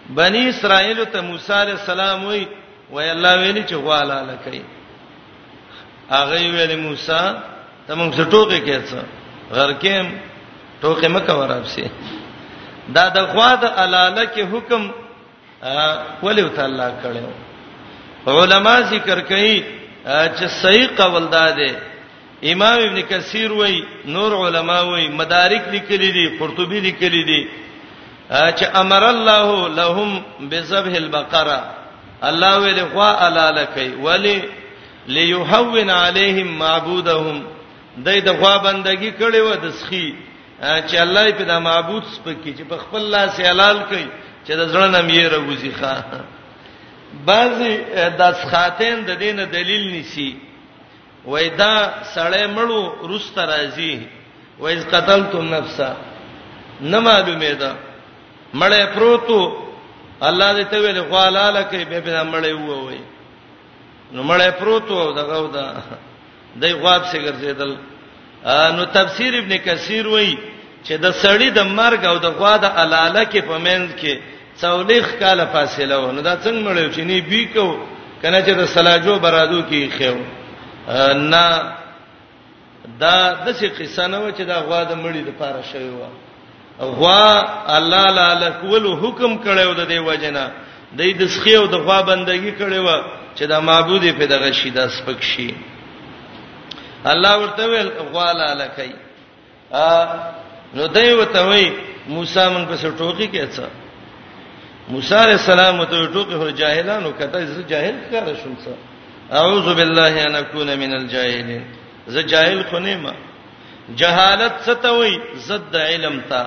بنی 0.09 0.49
اسرائیل 0.49 1.03
ته 1.05 1.21
موسی 1.21 1.53
علی 1.53 1.71
السلام 1.71 2.25
وی 2.25 2.45
وای 2.91 3.09
الله 3.11 3.33
ویلی 3.39 3.63
چې 3.63 3.73
غوالا 3.75 4.17
لکې 4.23 4.61
هغه 6.09 6.35
ویلی 6.35 6.75
موسی 6.75 7.21
تمون 7.87 8.11
څه 8.13 8.23
ټوکې 8.31 8.59
کېڅ 8.67 8.87
غرکم 9.51 10.05
ټوکې 10.81 11.07
مکه 11.07 11.33
ورابسي 11.39 11.85
دا 12.95 13.05
د 13.15 13.19
غوا 13.31 13.51
د 13.61 13.63
الاله 13.83 14.25
کې 14.33 14.43
حکم 14.51 14.81
ولی 16.25 16.43
تعالی 16.55 16.87
کړو 17.03 18.37
علما 18.37 18.79
ذکر 18.91 19.19
کوي 19.19 19.63
چې 20.05 20.45
صحیح 20.61 20.87
قول 20.97 21.27
ده 21.27 21.75
امام 22.53 22.79
ابن 22.85 23.01
کثیر 23.09 23.51
وای 23.53 23.81
نور 24.05 24.31
علما 24.47 24.81
وای 24.81 25.07
مدارک 25.07 25.67
لیکلي 25.75 26.11
دي 26.17 26.27
قرطبي 26.39 26.79
لیکلي 26.79 27.23
دي 27.23 27.47
چې 28.31 28.65
امر 28.75 29.03
الله 29.09 29.67
لهم 29.69 30.23
بذبح 30.49 30.95
البقره 30.95 31.61
الله 32.23 32.57
ویل 32.59 32.79
غوا 32.93 33.27
الاله 33.27 33.65
کوي 33.75 33.91
ولی 34.01 34.43
ليهون 35.07 35.89
عليهم 35.89 36.59
معبودهم 36.59 37.43
دای 37.97 38.21
د 38.21 38.29
غوا 38.41 38.57
بندگی 38.57 39.11
کړي 39.19 39.37
و 39.39 39.53
د 39.63 39.69
سخی 39.71 40.15
چې 40.63 40.95
الله 41.01 41.31
په 41.31 41.43
دا 41.43 41.59
معبود 41.59 42.03
سپکې 42.03 42.53
چې 42.57 42.63
په 42.69 42.77
خپل 42.77 43.01
لاس 43.09 43.39
حلال 43.39 43.77
کوي 43.89 44.07
چې 44.47 44.51
د 44.59 44.67
زړه 44.73 44.87
نم 44.95 45.07
یې 45.09 45.27
راوځي 45.33 45.71
ښا 45.79 45.93
بعضی 47.25 47.77
د 48.19 48.33
ښاتین 48.51 49.05
د 49.05 49.11
دین 49.23 49.35
دلیل 49.51 49.83
نسی 49.95 50.37
وای 51.25 51.49
دا 51.49 51.93
سړی 52.15 52.45
مړو 52.55 53.07
رست 53.09 53.37
راځي 53.39 53.99
وای 54.59 54.79
قتلتم 54.93 55.53
نفسا 55.55 55.93
نه 56.81 56.99
معلومه 56.99 57.51
ده 57.61 57.75
مړې 58.53 58.87
پروتو 58.95 59.39
الله 60.21 60.53
دې 60.63 60.67
ته 60.71 60.77
ویل 60.79 60.99
غوالاله 61.01 61.61
کوي 61.63 61.85
به 61.85 61.99
به 61.99 62.23
مړې 62.31 62.53
وو 62.59 62.85
وای 62.85 62.99
نو 64.13 64.23
مړې 64.27 64.49
پروتو 64.59 65.11
دغه 65.13 65.41
ودا 65.43 65.67
دای 66.55 66.71
غواب 66.73 67.01
څنګه 67.05 67.27
ګرځیدل 67.31 67.75
نو 68.75 68.83
تفسیر 68.85 69.37
ابن 69.37 69.57
کثیر 69.57 70.07
وای 70.07 70.35
چې 70.87 70.93
د 71.05 71.13
سړی 71.23 71.49
د 71.59 71.61
مرګ 71.79 72.01
او 72.11 72.17
د 72.25 72.27
غوا 72.37 72.55
د 72.57 72.65
الاله 72.83 73.23
کې 73.31 73.41
په 73.49 73.55
منځ 73.67 73.85
کې 73.99 74.13
څولېخ 74.61 75.05
کاله 75.19 75.45
فاصله 75.55 75.95
و 76.07 76.11
نو 76.15 76.21
دا 76.21 76.35
څنګه 76.45 76.59
مړیو 76.67 76.89
چې 76.95 77.01
نه 77.09 77.21
بي 77.29 77.43
کو 77.55 77.67
کنه 78.21 78.39
چې 78.45 78.51
د 78.61 78.63
سلاجو 78.75 79.19
برادو 79.19 79.61
کې 79.69 79.89
خېو 79.97 80.17
نه 81.33 81.43
دا 82.99 83.17
د 83.45 83.47
څه 83.59 83.65
قصه 83.79 84.07
نه 84.07 84.17
و 84.19 84.31
چې 84.37 84.41
دا 84.51 84.57
غوا 84.67 84.83
د 84.83 84.93
مړی 85.03 85.21
د 85.25 85.29
پاره 85.39 85.63
شوی 85.71 85.89
و 85.89 86.03
غوا 86.79 87.31
الله 87.77 88.05
لاله 88.19 88.49
کول 88.61 88.85
حکم 89.03 89.31
کړو 89.43 89.73
د 89.79 89.87
دې 89.87 89.97
وجنه 90.07 90.43
د 90.97 91.01
دې 91.01 91.13
د 91.21 91.23
سخیو 91.35 91.65
د 91.67 91.73
غوا 91.85 91.99
بندگی 92.11 92.51
کړي 92.59 92.79
و 92.89 93.03
چې 93.37 93.43
دا 93.51 93.59
معبود 93.59 94.01
په 94.19 94.25
دغه 94.33 94.51
شی 94.51 94.69
د 94.69 94.87
سپک 94.89 95.21
شي 95.23 95.53
الله 97.05 97.35
ورته 97.41 97.63
ویل 97.69 97.89
غوا 98.13 98.29
لاله 98.33 98.67
کوي 98.75 98.95
نو 100.77 100.87
دوی 100.95 101.11
وته 101.21 101.41
وای 101.49 101.65
موسی 102.15 102.43
مونږ 102.53 102.65
په 102.69 102.75
ټوکی 102.99 103.27
کې 103.27 103.45
څه 103.55 103.65
موسی 104.93 105.15
علیہ 105.25 105.39
السلام 105.41 105.77
ته 105.91 106.07
ټوکی 106.13 106.35
هر 106.41 106.49
جاهلانو 106.61 107.11
کته 107.19 107.39
زه 107.45 107.61
جاهل 107.73 107.95
ښکار 108.01 108.25
شوم 108.43 108.55
څه 108.63 108.73
اعوذ 109.37 109.67
بالله 109.79 110.13
ان 110.23 110.35
اكون 110.41 110.69
من 110.83 110.91
الجاهلین 110.93 111.63
زه 112.15 112.21
جاهل 112.33 112.63
خو 112.69 112.77
نه 112.87 112.97
ما 113.03 113.13
جهالت 114.01 114.53
څه 114.65 114.73
ته 114.83 114.91
وای 114.97 115.13
زد 115.47 115.75
علم 115.85 116.19
ته 116.33 116.41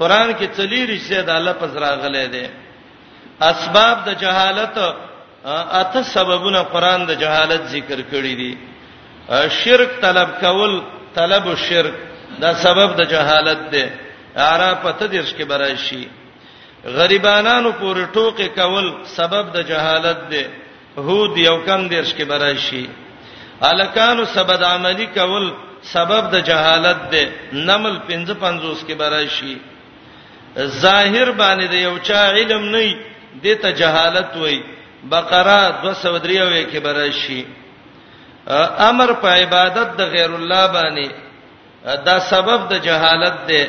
قران 0.00 0.28
کې 0.34 0.46
چلیری 0.56 0.98
شه 1.08 1.20
د 1.28 1.40
الله 1.40 1.52
پس 1.62 1.72
راغله 1.84 2.26
ده 2.26 2.44
اسباب 3.50 3.96
د 4.08 4.20
جهالت 4.22 4.76
اته 5.80 6.02
سببونه 6.16 6.62
قران 6.76 7.06
د 7.10 7.22
جهالت 7.24 7.62
ذکر 7.78 7.98
کړی 8.12 8.34
دي 8.40 8.52
شرک 9.64 9.90
طلب 10.02 10.30
کول 10.40 10.72
طلب 11.14 11.46
الشرک 11.48 11.96
دا 12.42 12.50
سبب 12.64 12.88
د 13.00 13.10
جهالت 13.12 13.60
دی 13.72 13.84
اره 14.50 14.70
پته 14.82 15.06
دیش 15.14 15.28
کې 15.38 15.44
براشي 15.50 16.04
غریبانانو 16.96 17.70
پورې 17.80 18.02
ټوکې 18.14 18.46
کول 18.58 18.86
سبب 19.16 19.44
د 19.56 19.58
جهالت 19.70 20.18
دی 20.30 20.44
هود 21.06 21.36
یو 21.38 21.56
کم 21.68 21.80
دیش 21.94 22.08
کې 22.14 22.24
براشي 22.30 22.86
الکانو 23.70 24.24
سبد 24.36 24.62
عملی 24.62 25.06
کول 25.14 25.46
سبب 25.94 26.22
د 26.34 26.36
جهالت 26.50 26.98
دی 27.12 27.24
نمل 27.52 27.96
55 28.10 28.84
کې 28.88 28.94
براشي 29.00 29.56
ظاهر 30.58 31.28
باندې 31.40 31.66
د 31.70 31.74
یو 31.74 31.94
چا 32.08 32.30
علم 32.30 32.62
نه 32.70 32.96
دی 33.42 33.54
ته 33.54 33.72
جهالت 33.72 34.36
وای 34.36 34.60
بقره 35.14 35.60
203 35.82 36.64
کې 36.72 36.78
براشي 36.86 37.42
امر 38.90 39.12
په 39.22 39.28
عبادت 39.40 39.88
د 39.98 40.02
غیر 40.12 40.30
الله 40.34 40.66
باندې 40.76 41.10
دا 41.84 42.18
سبب 42.30 42.60
د 42.70 42.82
جهالت 42.86 43.38
دی 43.48 43.62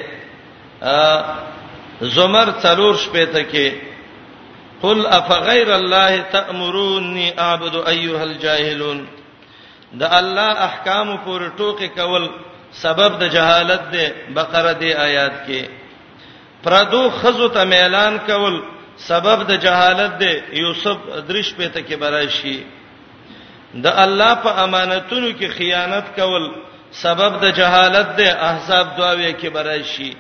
زمر 2.16 2.48
څلور 2.64 2.94
شپې 3.06 3.26
ته 3.34 3.44
کې 3.52 3.72
قل 4.82 5.06
افغیر 5.18 5.74
الله 5.76 6.22
تأمروني 6.32 7.28
اعبد 7.40 7.76
ايها 7.88 8.24
الجاهلون 8.24 9.06
دا 9.94 10.10
الله 10.20 10.50
احکام 10.68 11.16
پر 11.26 11.48
ټوکی 11.58 11.88
کول 12.00 12.28
سبب 12.82 13.20
د 13.22 13.32
جهالت 13.36 13.92
دی 13.94 14.08
بقره 14.40 14.72
دی 14.82 14.94
آیات 14.94 15.34
کې 15.48 15.66
پردو 16.64 17.04
خزو 17.22 17.48
ته 17.58 17.78
اعلان 17.78 18.18
کول 18.28 18.60
سبب 19.06 19.48
د 19.52 19.62
جهالت 19.68 20.18
دی 20.20 20.34
یوسف 20.64 20.98
درش 21.28 21.54
په 21.56 21.68
ته 21.70 21.80
کې 21.80 21.96
برای 22.04 22.30
شي 22.30 22.60
د 23.74 23.88
الله 24.06 24.34
په 24.48 24.64
امانتونو 24.66 25.32
کې 25.40 25.48
خیانت 25.58 26.06
کول 26.20 26.52
سبب 27.04 27.32
د 27.46 27.56
جهالت 27.60 28.08
د 28.18 28.22
احزاب 28.50 28.88
دعاوی 28.98 29.32
کې 29.40 29.50
برای 29.58 29.82
شي 29.94 30.12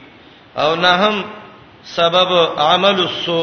او 0.63 0.71
نه 0.83 0.89
هم 1.01 1.15
سبب 1.97 2.31
عمل 2.69 2.99
السو 3.07 3.39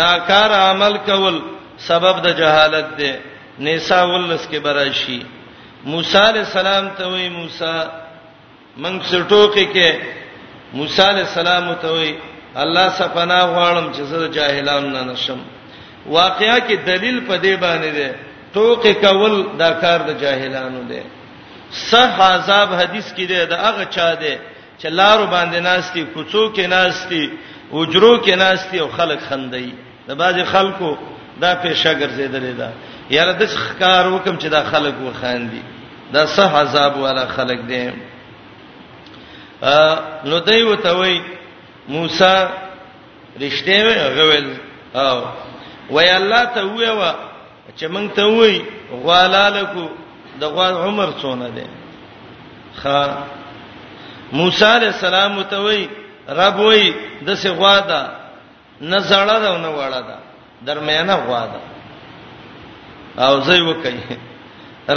ناکار 0.00 0.50
عمل 0.68 0.94
کول 1.08 1.36
سبب 1.88 2.16
د 2.26 2.36
جهالت 2.40 2.88
دی 2.98 3.12
نساء 3.66 4.04
ولس 4.12 4.42
کې 4.50 4.58
برای 4.68 4.92
شي 4.92 5.18
موسی 5.84 6.18
علی 6.28 6.38
السلام 6.48 6.84
ته 6.96 7.04
وی 7.12 7.28
موسی 7.28 7.76
من 8.82 8.94
څټوکې 9.00 9.66
کې 9.74 9.88
موسی 10.72 11.02
علی 11.02 11.20
السلام 11.20 11.66
ته 11.82 11.88
وی 11.96 12.14
الله 12.64 12.86
سپنا 12.98 13.40
غواړم 13.52 13.86
چې 13.94 14.02
زه 14.10 14.28
جاهلان 14.36 14.84
نه 14.92 15.02
نشم 15.12 15.40
واقعیا 16.06 16.58
کې 16.68 16.76
دلیل 16.90 17.18
په 17.28 17.34
دې 17.44 17.54
باندې 17.64 17.90
دی 17.98 18.08
ټوکې 18.54 18.92
کول 19.04 19.46
دا 19.58 19.70
کار 19.80 20.00
د 20.08 20.18
جاهلانو 20.22 20.82
دی 20.92 21.00
صح 21.72 22.20
عذاب 22.20 22.74
حدیث 22.74 23.12
کې 23.12 23.26
دی 23.28 23.46
دا 23.46 23.56
هغه 23.56 23.84
چا 23.94 24.14
دی 24.14 24.36
چې 24.82 24.86
لارو 24.86 25.26
باندې 25.26 25.56
ناشتي 25.58 26.04
کوڅو 26.14 26.52
کې 26.54 26.60
ناشتي 26.66 27.30
وجرو 27.72 28.20
کې 28.24 28.30
ناشتي 28.34 28.78
او 28.80 28.88
خلک 28.88 29.20
خندای 29.28 29.72
د 30.08 30.12
باز 30.14 30.34
خلکو 30.52 30.96
دا 31.40 31.52
پېښه 31.62 31.84
ګرځیدلې 32.00 32.54
ده 32.58 32.70
یاره 33.10 33.32
د 33.32 33.46
ښکار 33.46 34.06
وکم 34.08 34.36
چې 34.38 34.46
دا 34.48 34.62
خلک 34.64 34.94
وخاندي 35.02 35.62
دا 36.12 36.26
صح 36.26 36.52
عذاب 36.54 36.96
والا 36.96 37.26
خلک 37.26 37.60
دي 37.68 37.90
ا 39.62 39.98
نو 40.24 40.38
دوی 40.38 40.62
وته 40.62 40.92
وای 40.96 41.20
موسی 41.88 42.46
رښتې 43.40 43.82
غویل 44.18 44.56
او 44.94 45.24
وای 45.90 46.10
الله 46.16 46.44
ته 46.44 46.62
وای 46.64 47.12
چې 47.76 47.84
مونږ 47.90 48.10
ته 48.16 48.24
وای 48.24 48.62
غوالالکو 48.92 49.88
د 50.40 50.44
غوا 50.52 50.68
عمر 50.84 51.08
څونه 51.20 51.48
دی 51.56 51.66
خا 52.80 53.00
موسی 54.38 54.64
علی 54.76 54.86
السلام 54.94 55.34
ته 55.50 55.58
وای 55.64 55.80
رب 56.40 56.56
وای 56.66 56.84
د 57.26 57.28
څه 57.40 57.48
غوا 57.58 57.76
ده 57.90 58.00
نه 58.90 58.98
زړه 59.10 59.36
ده 59.44 59.50
نه 59.64 59.70
وړه 59.78 60.00
ده 60.08 60.16
درمیانه 60.68 61.16
غوا 61.26 61.44
ده 61.52 61.60
او 63.26 63.34
زوی 63.46 63.60
وکي 63.68 63.96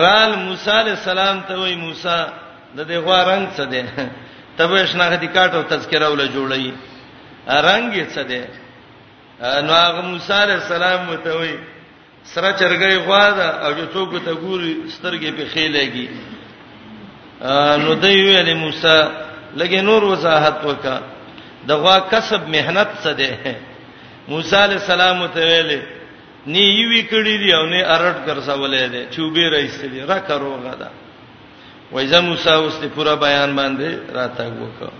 رال 0.05 0.31
موسی 0.45 0.71
علی 0.81 0.93
السلام 0.99 1.35
ته 1.47 1.53
وای 1.61 1.75
موسی 1.85 2.17
د 2.77 2.79
دې 2.89 2.95
غوا 3.05 3.19
رنگ 3.31 3.45
څه 3.57 3.63
دی 3.71 3.81
تبه 4.57 4.85
شناختی 4.91 5.27
کاټ 5.35 5.51
او 5.55 5.63
تذکرہ 5.73 6.07
ول 6.13 6.21
جوړی 6.35 6.65
رنگ 7.67 7.85
یې 7.99 8.05
څه 8.15 8.21
دی 8.31 8.41
نو 9.65 9.71
هغه 9.85 10.01
موسی 10.11 10.33
علی 10.43 10.53
السلام 10.61 11.01
ته 11.23 11.31
وای 11.37 11.53
سره 12.31 12.51
چرګي 12.59 12.95
غوا 13.05 13.25
ده 13.37 13.47
او 13.65 13.71
چې 13.77 13.85
څوک 13.93 14.11
ته 14.25 14.33
ګوري 14.43 14.73
سترګې 14.95 15.29
په 15.37 15.45
خېلېږي 15.53 16.07
نو 17.83 17.93
دی 18.03 18.15
ویل 18.25 18.49
موسی 18.63 18.97
لګي 19.59 19.79
نور 19.87 20.01
وضاحت 20.11 20.57
وکا 20.67 20.97
د 21.67 21.71
غوا 21.81 21.97
کسب 22.11 22.41
مهنت 22.53 22.89
څه 23.03 23.11
ده 23.19 23.31
موسی 24.27 24.55
عليه 24.63 24.79
السلام 24.83 25.19
ته 25.35 25.41
ویل 25.49 25.69
نی 26.51 26.63
یوي 26.81 27.01
کړی 27.11 27.35
دی 27.41 27.49
او 27.57 27.65
نه 27.71 27.81
ارټ 27.95 28.15
ګرځولې 28.27 28.83
ده 28.93 29.01
چوبې 29.15 29.45
راځي 29.53 30.01
را 30.09 30.19
کاروغه 30.19 30.73
ده 30.81 30.89
وایزه 31.91 32.19
موسی 32.21 32.49
اوس 32.49 32.75
ته 32.81 32.87
پورا 32.95 33.15
بیان 33.15 33.51
باندې 33.55 34.15
راته 34.15 34.43
وکړه 34.61 34.91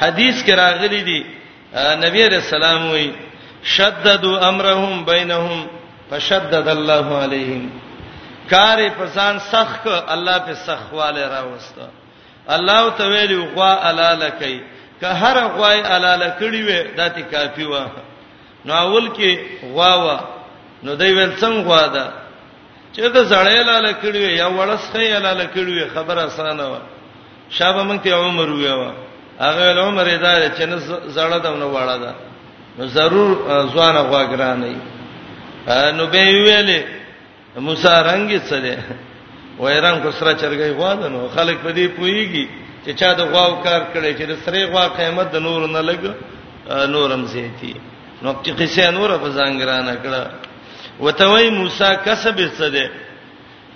حدیث 0.00 0.42
کې 0.46 0.52
راغلي 0.52 1.00
دي 1.08 1.20
نبی 2.04 2.20
رسول 2.28 2.62
الله 2.64 2.92
وي 2.92 3.10
شددوا 3.64 4.48
امرهم 4.48 5.04
بینهم 5.04 5.66
فشدد 6.12 6.68
الله 6.76 7.06
علیهم 7.24 7.64
کار 8.52 8.78
پسان 9.00 9.34
سخت 9.52 9.84
الله 10.14 10.38
په 10.46 10.54
سخواله 10.66 11.22
راوسته 11.32 11.86
الله 12.54 12.80
ته 12.98 13.04
ویلو 13.12 13.44
غوا 13.54 13.72
علالکای 13.88 14.60
که 15.00 15.06
هر 15.22 15.36
غوای 15.56 15.80
علالکړي 15.80 16.60
وې 16.68 16.80
داتې 16.96 17.22
کافی 17.34 17.64
و 17.64 17.74
نو 18.64 18.72
اول 18.74 19.08
کې 19.16 19.38
غوا 19.74 19.94
و 20.04 20.08
نو 20.86 20.94
دوی 20.94 21.12
ول 21.12 21.32
څنګه 21.40 21.64
غوا 21.66 21.86
ده 21.86 22.06
چې 22.94 23.00
ته 23.14 23.24
زړې 23.30 23.58
علالکړي 23.62 24.12
وې 24.20 24.32
یا 24.40 24.48
وړسخې 24.56 25.14
علالکړي 25.16 25.72
وې 25.76 25.94
خبره 25.94 26.24
اسانه 26.26 26.68
و 26.68 26.74
شابه 27.50 27.82
مونږ 27.82 28.00
ته 28.04 28.14
عمر 28.14 28.48
وې 28.48 28.70
و 28.80 28.84
هغه 29.44 29.80
عمر 29.80 30.04
یې 30.06 30.18
دا 30.22 30.48
چې 30.56 30.62
نه 30.70 30.76
زړه 31.16 31.38
ده 31.44 31.50
نو 31.50 31.72
وړه 31.74 31.96
ده 32.04 32.12
نو 32.78 32.84
ضرور 32.96 33.30
ځوان 33.74 33.96
غوا 34.10 34.22
ګرانه 34.36 34.66
نو 35.68 36.06
به 36.06 36.18
ویلې 36.18 36.82
موسی 37.62 37.88
رنگ 37.88 38.28
څه 38.48 38.56
دی 38.62 38.74
وای 39.58 39.78
رنگ 39.80 39.96
کو 40.02 40.10
سره 40.18 40.32
چرګي 40.34 40.72
غواده 40.74 41.06
نو 41.08 41.28
خلک 41.34 41.56
په 41.62 41.70
دې 41.76 41.86
پويږي 41.96 42.46
چې 42.86 42.90
چا 42.98 43.12
د 43.12 43.20
غواو 43.30 43.62
کار 43.62 43.82
کړي 43.94 44.10
چې 44.18 44.22
د 44.26 44.32
سره 44.44 44.66
غوا 44.72 44.84
قیمت 44.98 45.30
د 45.32 45.36
نور 45.38 45.66
نه 45.68 45.82
لګ 45.88 46.02
نورم 46.94 47.26
زیتی 47.26 47.74
نو 48.22 48.34
چې 48.44 48.50
قصه 48.58 48.90
نور 48.90 49.18
په 49.18 49.28
ځانګرانه 49.38 49.94
کړه 50.04 50.30
وتوي 51.00 51.50
موسی 51.50 51.90
کسب 52.04 52.36
څه 52.58 52.64
دی 52.74 52.86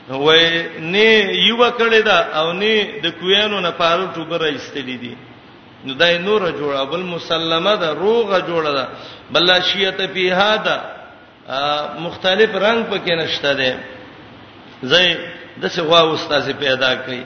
وای 0.08 0.80
نه 0.80 1.34
یو 1.48 1.62
کړی 1.78 2.00
دا 2.02 2.18
او 2.40 2.52
نه 2.52 3.00
د 3.04 3.06
کویانو 3.20 3.60
نه 3.60 3.70
پاره 3.70 4.10
ټوبه 4.14 4.36
راځتلې 4.38 4.96
دي 5.02 5.14
نو 5.84 5.94
دای 5.94 6.18
نور 6.18 6.40
جوړه 6.52 6.84
بل 6.92 7.00
مسلمه 7.14 7.74
ده 7.76 7.90
روغه 7.94 8.38
جوړه 8.40 8.70
ده 8.78 8.86
بل 9.30 9.62
شیته 9.62 10.06
په 10.14 10.34
هاده 10.34 10.95
مختلف 11.98 12.54
رنگ 12.54 12.82
پکې 12.90 13.10
نشته 13.14 13.54
ده 13.54 13.78
زې 14.82 15.14
د 15.62 15.70
څه 15.72 15.82
غوا 15.88 16.00
استاد 16.14 16.48
پیدا 16.58 16.94
کړي 16.94 17.22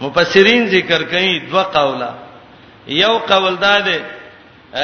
مفسرین 0.00 0.66
ذکر 0.74 1.02
کوي 1.12 1.38
دوه 1.50 1.62
قوله 1.76 2.08
یو 2.96 3.18
قول 3.30 3.54
دا 3.56 3.78
ده 3.88 3.98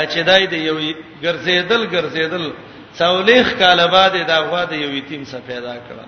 چې 0.07 0.19
دای 0.31 0.47
دی 0.53 0.59
یو 0.65 0.77
ګرځیدل 1.23 1.83
ګرځیدل 1.93 2.53
څولېخ 2.99 3.55
کال 3.59 3.87
بعد 3.95 4.17
دا 4.29 4.39
غوا 4.49 4.65
د 4.65 4.73
یو 4.73 4.91
یتیم 4.97 5.25
څخه 5.25 5.43
پیدا 5.47 5.75
کړه 5.75 6.05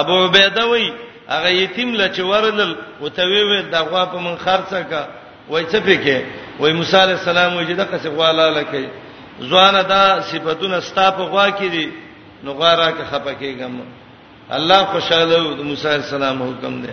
ابو 0.00 0.24
عبیده 0.24 0.66
وی 0.68 0.92
هغه 1.28 1.50
یتیم 1.52 1.94
لچ 2.00 2.20
ورنل 2.30 2.74
او 3.00 3.08
ته 3.08 3.22
وی 3.24 3.62
دا 3.76 3.80
غوا 3.88 4.04
په 4.04 4.18
من 4.26 4.36
خرڅه 4.44 4.82
کا 4.90 5.06
وای 5.48 5.64
څه 5.66 5.76
پکې 5.86 6.22
وای 6.60 6.72
موسی 6.72 6.96
علی 7.02 7.12
السلام 7.12 7.56
وی 7.56 7.66
چې 7.66 7.76
دا 7.76 7.86
څه 7.98 8.06
غوا 8.16 8.32
لاله 8.40 8.62
کوي 8.72 8.88
ځوان 9.40 9.74
دا 9.90 10.20
صفاتونه 10.30 10.80
ستا 10.80 11.10
په 11.10 11.22
غوا 11.30 11.46
کې 11.58 11.66
دي 11.70 11.90
نو 12.44 12.52
غارا 12.54 12.88
کې 12.90 13.04
خپکیږم 13.10 13.74
الله 14.50 14.80
خوشاله 14.92 15.54
د 15.58 15.62
موسی 15.66 15.88
السلام 15.88 16.38
حکم 16.42 16.74
دی 16.82 16.92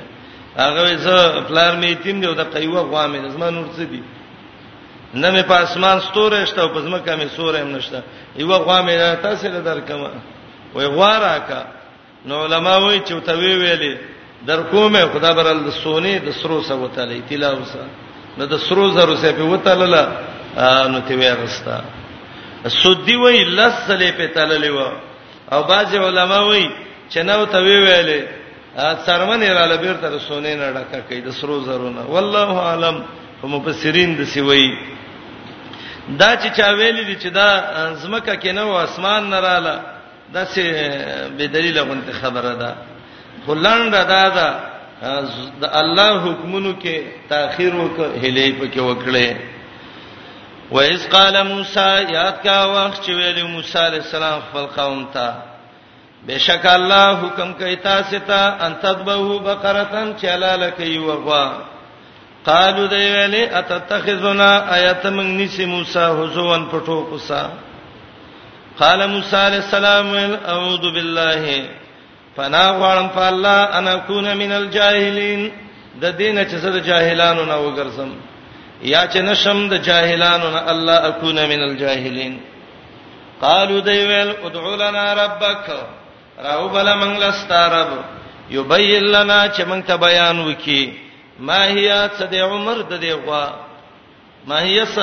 هغه 0.58 0.96
زه 1.06 1.18
پلار 1.48 1.78
مې 1.82 2.02
تیم 2.04 2.22
دی 2.22 2.28
او 2.28 2.34
د 2.34 2.42
قیوه 2.54 2.82
غوا 2.90 3.06
مې 3.08 3.28
زما 3.38 3.50
نور 3.50 3.66
څه 3.78 3.82
دي 3.92 4.02
نه 5.14 5.32
مې 5.32 5.42
په 5.50 5.54
اسمان 5.64 6.00
ستوره 6.10 6.46
شته 6.46 6.62
او 6.62 6.70
په 6.74 6.82
ځمکه 6.82 7.12
مې 7.18 7.30
سوره 7.38 7.62
هم 7.62 7.72
نشته 7.78 8.02
یو 8.36 8.48
غوا 8.54 8.82
مې 8.82 9.22
تاسو 9.24 9.48
له 9.48 9.60
درکمه 9.60 10.10
وای 10.74 10.86
غوارا 10.86 11.38
کا 11.48 11.62
نو 12.26 12.44
علما 12.46 12.78
وای 12.78 13.02
چې 13.06 13.14
ته 13.26 13.34
وی 13.38 13.54
ویلې 13.62 13.94
در 14.48 14.62
کومه 14.62 15.06
خدا 15.14 15.34
برال 15.34 15.64
د 15.66 15.70
سونه 15.72 16.18
د 16.26 16.32
سرو 16.34 16.62
سره 16.64 16.76
وتلې 16.90 17.22
تلاوسه 17.30 17.84
نو 18.38 18.46
د 18.46 18.58
سرو 18.58 18.90
زرو 18.92 19.16
سره 19.18 19.32
په 19.32 19.44
وتلله 19.44 20.04
نو 20.92 21.00
تی 21.08 21.16
ورستا 21.16 21.82
سودی 22.70 23.15
وای 23.15 23.44
لسلې 23.44 24.12
په 24.18 24.27
تللې 24.36 24.70
و 24.70 24.80
او 25.56 25.63
بعض 25.63 25.96
علما 25.96 26.39
وای 26.39 26.68
چنو 27.10 27.46
ته 27.46 27.58
وی 27.58 27.77
ویلې 27.86 28.22
څرمنې 29.06 29.50
را 29.50 29.65
لبیر 29.65 29.94
تر 29.94 30.20
سونې 30.30 30.56
نه 30.60 30.72
ډکه 30.74 31.01
کید 31.09 31.29
سرو 31.29 31.59
زرونه 31.62 32.01
والله 32.09 32.59
عالم 32.59 33.03
مفسرین 33.44 34.16
د 34.16 34.24
سی 34.24 34.42
وای 34.42 34.77
دا 36.20 36.36
چې 36.38 36.50
چا 36.57 36.74
ویلې 36.75 37.05
دي 37.05 37.16
چې 37.16 37.27
دا 37.33 37.62
زمکه 37.94 38.36
کې 38.36 38.48
نه 38.51 38.64
و 38.64 38.74
اسمان 38.75 39.29
نه 39.29 39.40
رااله 39.40 39.79
دا 40.33 40.46
څه 40.46 40.62
به 41.38 41.46
دلیل 41.48 41.79
غونته 41.83 42.12
خبره 42.22 42.53
ده 42.55 42.75
خلند 43.48 43.92
دا 43.92 44.29
دا 44.29 44.59
د 45.59 45.64
الله 45.66 46.20
حکمونو 46.20 46.74
کې 46.83 47.05
تاخير 47.29 47.74
وکړي 47.75 48.24
هلې 48.24 48.53
پکې 48.62 48.79
وکړي 48.79 49.36
و 50.72 50.77
اذ 50.79 51.01
قال 51.16 51.36
موسی 51.51 51.96
یاد 52.16 52.38
کا 52.46 52.57
وخت 52.75 53.01
چې 53.05 53.10
ویل 53.18 53.42
موسی 53.48 53.79
علی 53.79 53.98
السلام 54.03 54.40
خپل 54.50 54.66
قوم 54.77 55.01
ته 55.14 55.27
بشک 56.27 56.66
الله 56.74 57.07
حکم 57.24 57.51
کوي 57.62 57.75
تاسو 57.88 58.20
ته 58.27 58.42
ان 58.68 58.75
تذبحوا 58.84 59.40
بقره 59.48 60.03
چلاله 60.22 60.70
کوي 60.77 60.98
وغوا 60.98 61.44
قالو 62.46 62.88
دی 62.88 63.01
ویلې 63.16 63.55
اتتخذنا 63.57 64.51
ایت 64.77 65.05
من 65.05 65.38
نس 65.42 65.60
موسی 65.74 66.05
حزوان 66.22 66.64
پټو 66.72 66.98
کوسا 67.10 67.44
قال 68.79 69.05
موسی 69.10 69.38
علیہ 69.48 69.62
السلام 69.66 70.07
اعوذ 70.53 70.86
بالله 70.96 71.62
فنا 72.36 72.64
غوالم 72.72 73.07
فالله 73.20 73.77
انا 73.79 73.96
كون 73.98 74.38
من 74.38 74.51
الجاهلين 74.51 75.48
د 76.01 76.05
دین 76.18 76.44
چې 76.44 76.55
زه 76.55 76.70
د 76.70 76.86
جاهلانو 76.92 77.46
نه 77.46 77.57
وګرځم 77.60 78.20
یا 78.83 79.01
چې 79.11 79.17
نشم 79.24 79.57
د 79.72 79.81
جاهلانو 79.87 80.50
نه 80.53 80.61
الله 80.72 80.96
اكون 81.07 81.39
من 81.51 81.59
الجاهلین 81.70 82.37
قالو 83.41 83.79
دیول 83.87 84.31
ادعو 84.46 84.75
لنا 84.81 85.05
ربک 85.24 85.70
راو 86.46 86.67
بل 86.75 86.94
من 87.01 87.13
لستارب 87.24 87.87
یبین 88.53 89.03
لنا 89.15 89.39
چې 89.50 89.61
من 89.74 89.83
ته 89.89 89.96
بیان 90.03 90.39
وکي 90.39 90.81
ما 91.50 91.63
هي 91.65 92.09
صد 92.20 92.33
عمر 92.46 92.81
د 92.91 93.00
دی 93.03 93.11
غوا 93.13 93.46
ما 94.48 94.59
هي 94.61 94.85
س 94.85 95.00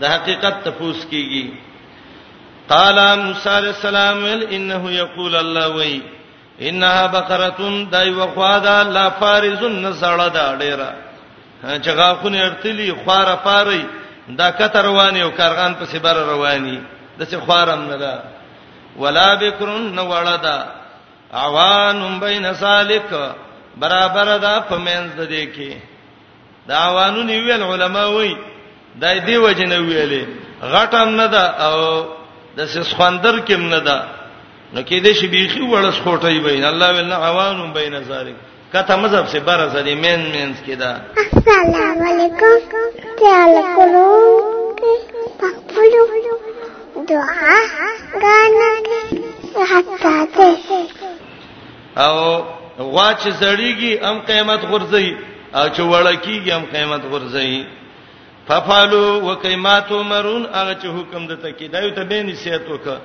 د 0.00 0.04
حقیقت 0.14 0.64
تفوس 0.64 1.04
کیږي 1.10 1.46
قال 2.68 2.98
موسی 3.22 3.48
علیہ 3.56 3.72
السلام 3.78 4.24
انه 4.26 4.90
یقول 4.92 5.36
الله 5.40 5.68
وی 5.78 5.96
انها 6.60 7.06
بقره 7.16 7.72
دای 7.96 8.10
وقوا 8.20 8.58
دا 8.68 8.76
لا 8.98 9.08
فارز 9.22 9.60
نزړه 9.60 10.32
دا 10.36 10.46
ډیره 10.60 11.03
چې 11.64 11.90
غاخونه 11.98 12.38
ارتلی 12.44 12.92
خواره 13.04 13.34
پاري 13.44 13.84
دا 14.38 14.50
کته 14.50 14.80
رواني 14.82 15.22
او 15.22 15.30
کارغان 15.30 15.74
پسې 15.80 15.96
بار 16.04 16.16
رواني 16.26 16.80
د 17.18 17.22
څه 17.30 17.34
خوارم 17.46 17.80
نه 17.90 17.96
ده 17.96 18.22
ولا 18.96 19.34
بکرن 19.34 19.98
ولدا 19.98 20.58
عوان 21.44 22.00
بین 22.20 22.46
سالک 22.60 23.06
برابر 23.76 24.36
ده 24.44 24.52
په 24.68 24.76
منځ 24.76 25.10
د 25.16 25.28
دې 25.28 25.56
کې 25.56 25.74
دا 26.68 26.76
عوانو 26.78 27.22
نیول 27.22 27.62
علما 27.62 28.04
وای 28.06 28.36
دا 28.96 29.12
دې 29.26 29.36
وجه 29.44 29.64
نه 29.72 29.78
ویلې 29.78 30.24
غټم 30.74 31.08
نه 31.20 31.26
ده 31.28 31.44
او 31.66 31.76
د 32.56 32.66
څه 32.66 32.80
سخندر 32.92 33.40
کېم 33.48 33.68
نه 33.74 33.78
ده 33.78 34.06
نو 34.72 34.82
کې 34.82 35.04
دې 35.04 35.12
شبيخي 35.20 35.60
وړس 35.60 36.00
خوټي 36.04 36.40
وای 36.44 36.64
الله 36.68 36.90
ولنا 36.98 37.16
عوان 37.28 37.72
بین 37.72 38.04
سالک 38.08 38.36
کته 38.74 38.94
مذهب 38.96 39.26
سے 39.32 39.40
بار 39.46 39.60
سدي 39.74 39.94
مین 40.02 40.20
مینس 40.34 40.56
کې 40.66 40.74
دا 40.82 40.90
السلام 41.22 41.98
علیکم 42.12 42.54
تعال 43.18 43.58
کولو 43.74 44.08
پخپلو 45.42 47.04
دعا 47.10 47.58
غانا 48.24 48.70
حتا 49.72 50.14
ته 50.38 50.80
او 52.04 52.44
غوا 52.78 53.14
چې 53.20 53.30
زړیږي 53.40 53.92
هم 54.06 54.18
قیامت 54.20 54.60
غورځي 54.60 55.16
او 55.54 55.68
چې 55.68 55.80
وړکیږي 55.92 56.52
هم 56.56 56.64
قیامت 56.74 57.02
غورځي 57.10 57.66
ففالو 58.48 59.04
وکیمات 59.30 59.92
مرون 60.10 60.46
هغه 60.54 60.74
چې 60.74 60.86
حکم 60.86 61.26
دته 61.26 61.52
کې 61.58 61.68
دا 61.76 61.80
یو 61.86 61.90
ته 62.00 62.04
به 62.10 62.22
نسیت 62.32 62.62
وکړه 62.68 62.98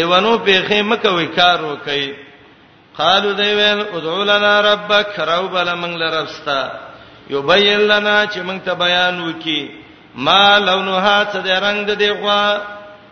لیوانو 0.00 0.38
په 0.50 0.62
خیمه 0.70 0.96
کوي 1.08 1.26
کار 1.42 1.58
وکړي 1.70 2.08
قالو 3.00 3.30
دی 3.40 3.50
ویل 3.58 3.80
ادعو 3.96 4.20
لنا 4.24 4.52
ربک 4.72 5.10
راو 5.30 5.44
بل 5.54 5.68
من 5.80 5.90
لرستا 6.00 6.60
یبین 7.30 7.80
لنا 7.92 8.16
چې 8.32 8.38
موږ 8.46 8.58
ته 8.68 8.72
بیان 8.82 9.16
وکي 9.20 9.60
ما 10.28 10.42
لونها 10.58 11.18
څه 11.24 11.36
د 11.46 11.48
رنگ 11.64 11.78
د 11.90 11.92
دی 12.02 12.10
غوا 12.20 12.42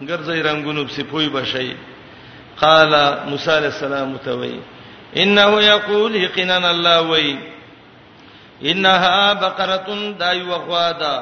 ګرځي 0.02 0.42
رنگونو 0.48 0.80
په 0.86 0.92
سپوی 0.96 1.28
بشي 1.36 1.70
قال 2.62 2.92
موسی 3.26 3.50
علیہ 3.56 3.72
السلام 3.74 4.10
ته 4.24 4.30
وی 4.40 4.56
انه 5.16 5.50
یقول 5.62 6.12
یقینا 6.16 6.56
الله 6.72 6.96
وی 7.10 7.30
انها 8.64 9.32
بقره 9.46 9.88
دای 10.18 10.38
وغوا 10.50 10.88
دا 11.00 11.14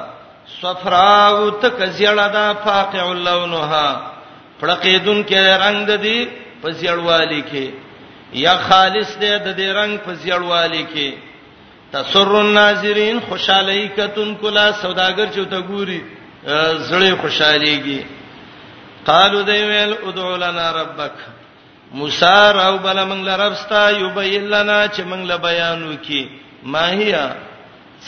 صفراء 0.61 1.35
تکزیړه 1.61 2.31
دا 2.39 2.47
فاقع 2.65 3.03
اللونها 3.11 3.87
پړقیدون 4.61 5.19
کې 5.29 5.35
رنگ 5.65 5.77
د 5.87 5.89
دی 6.05 6.19
پسیړوالی 6.63 7.41
کې 7.51 7.69
یا 8.33 8.55
خالص 8.67 9.09
دې 9.21 9.33
د 9.45 9.47
دې 9.59 9.67
رنگ 9.79 9.97
په 10.05 10.13
زیړوالي 10.13 10.83
کې 10.93 11.13
تسر 11.91 12.27
الناظرین 12.39 13.19
خوشالۍ 13.29 13.83
کتون 13.97 14.35
کلا 14.41 14.65
سوداګر 14.81 15.27
چوته 15.35 15.59
ګوري 15.59 16.01
زړې 16.89 17.11
خوشاليږي 17.21 18.01
قالو 19.09 19.43
دې 19.43 19.59
ویل 19.69 19.93
ادعو 20.07 20.35
لنا 20.45 20.71
ربک 20.81 21.15
موسی 21.93 22.51
راو 22.57 22.77
بل 22.83 23.03
من 23.07 23.23
لربستا 23.25 23.83
یبین 23.91 24.43
لنا 24.53 24.77
چې 24.87 25.01
من 25.11 25.25
له 25.31 25.37
بیان 25.47 25.83
وکي 25.89 26.23
ما 26.75 26.87
هيا 26.89 27.25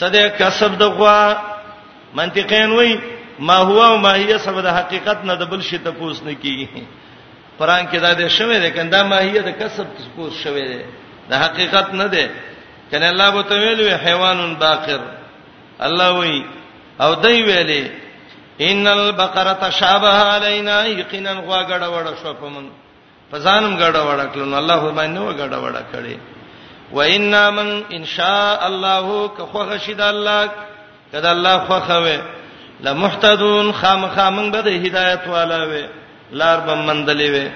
صدې 0.00 0.38
کسب 0.38 0.78
دغه 0.78 1.38
منطقین 2.20 2.72
وای 2.78 2.98
ما 3.48 3.54
هو 3.56 3.80
او 3.86 3.96
ما 3.96 4.12
هي 4.14 4.38
سبب 4.44 4.60
د 4.68 4.78
حقیقت 4.80 5.24
نه 5.24 5.34
د 5.40 5.50
بل 5.52 5.62
شي 5.70 5.78
تپوس 5.86 6.22
نه 6.22 6.34
کیږي 6.42 6.66
قران 7.58 7.86
کې 7.90 7.96
دا 8.00 8.12
دې 8.14 8.28
شوې 8.38 8.58
ده 8.62 8.70
کنده 8.70 9.02
ماهیت 9.04 9.44
د 9.44 9.48
کسب 9.60 9.86
تسپوس 9.98 10.32
شوې 10.44 10.64
ده 10.70 10.84
د 11.30 11.32
حقیقت 11.42 11.94
نه 11.94 12.06
ده 12.06 12.30
کنه 12.90 13.08
الله 13.12 13.30
بو 13.30 13.42
ته 13.42 13.54
ویلو 13.54 13.96
حیوانن 14.04 14.54
باقر 14.54 15.00
الله 15.86 16.10
وی 16.18 16.44
او 17.00 17.14
دای 17.14 17.42
ویلې 17.46 17.84
ان 18.60 18.86
البقره 18.86 19.52
تشابه 19.62 20.08
علینا 20.34 20.84
یقینا 20.86 21.32
غواګړه 21.34 21.86
وړه 21.94 22.22
شو 22.22 22.34
په 22.34 22.46
مون 22.48 22.70
فزانم 23.30 23.76
ګړه 23.78 24.00
وړه 24.08 24.26
کړو 24.34 24.44
نو 24.44 24.58
الله 24.58 24.80
فرمایي 24.80 25.08
نو 25.08 25.32
ګړه 25.32 25.58
وړه 25.64 25.82
کړي 25.92 26.16
و 26.92 27.00
ان 27.00 27.48
من 27.54 27.82
ان 27.92 28.04
شاء 28.04 28.66
الله 28.66 29.30
که 29.36 29.42
خو 29.52 29.58
غشید 29.62 30.00
الله 30.00 30.50
کله 31.12 31.30
الله 31.30 31.58
خو 31.68 31.80
خوي 31.80 32.18
لمحتدون 32.80 33.72
خام 33.72 34.08
خامن 34.14 34.50
به 34.50 34.60
د 34.60 34.68
هدایت 34.86 35.26
والا 35.28 35.64
وي 35.70 35.84
لار 36.32 36.60
به 36.60 36.74
مندلې 36.74 37.30
وي 37.30 37.50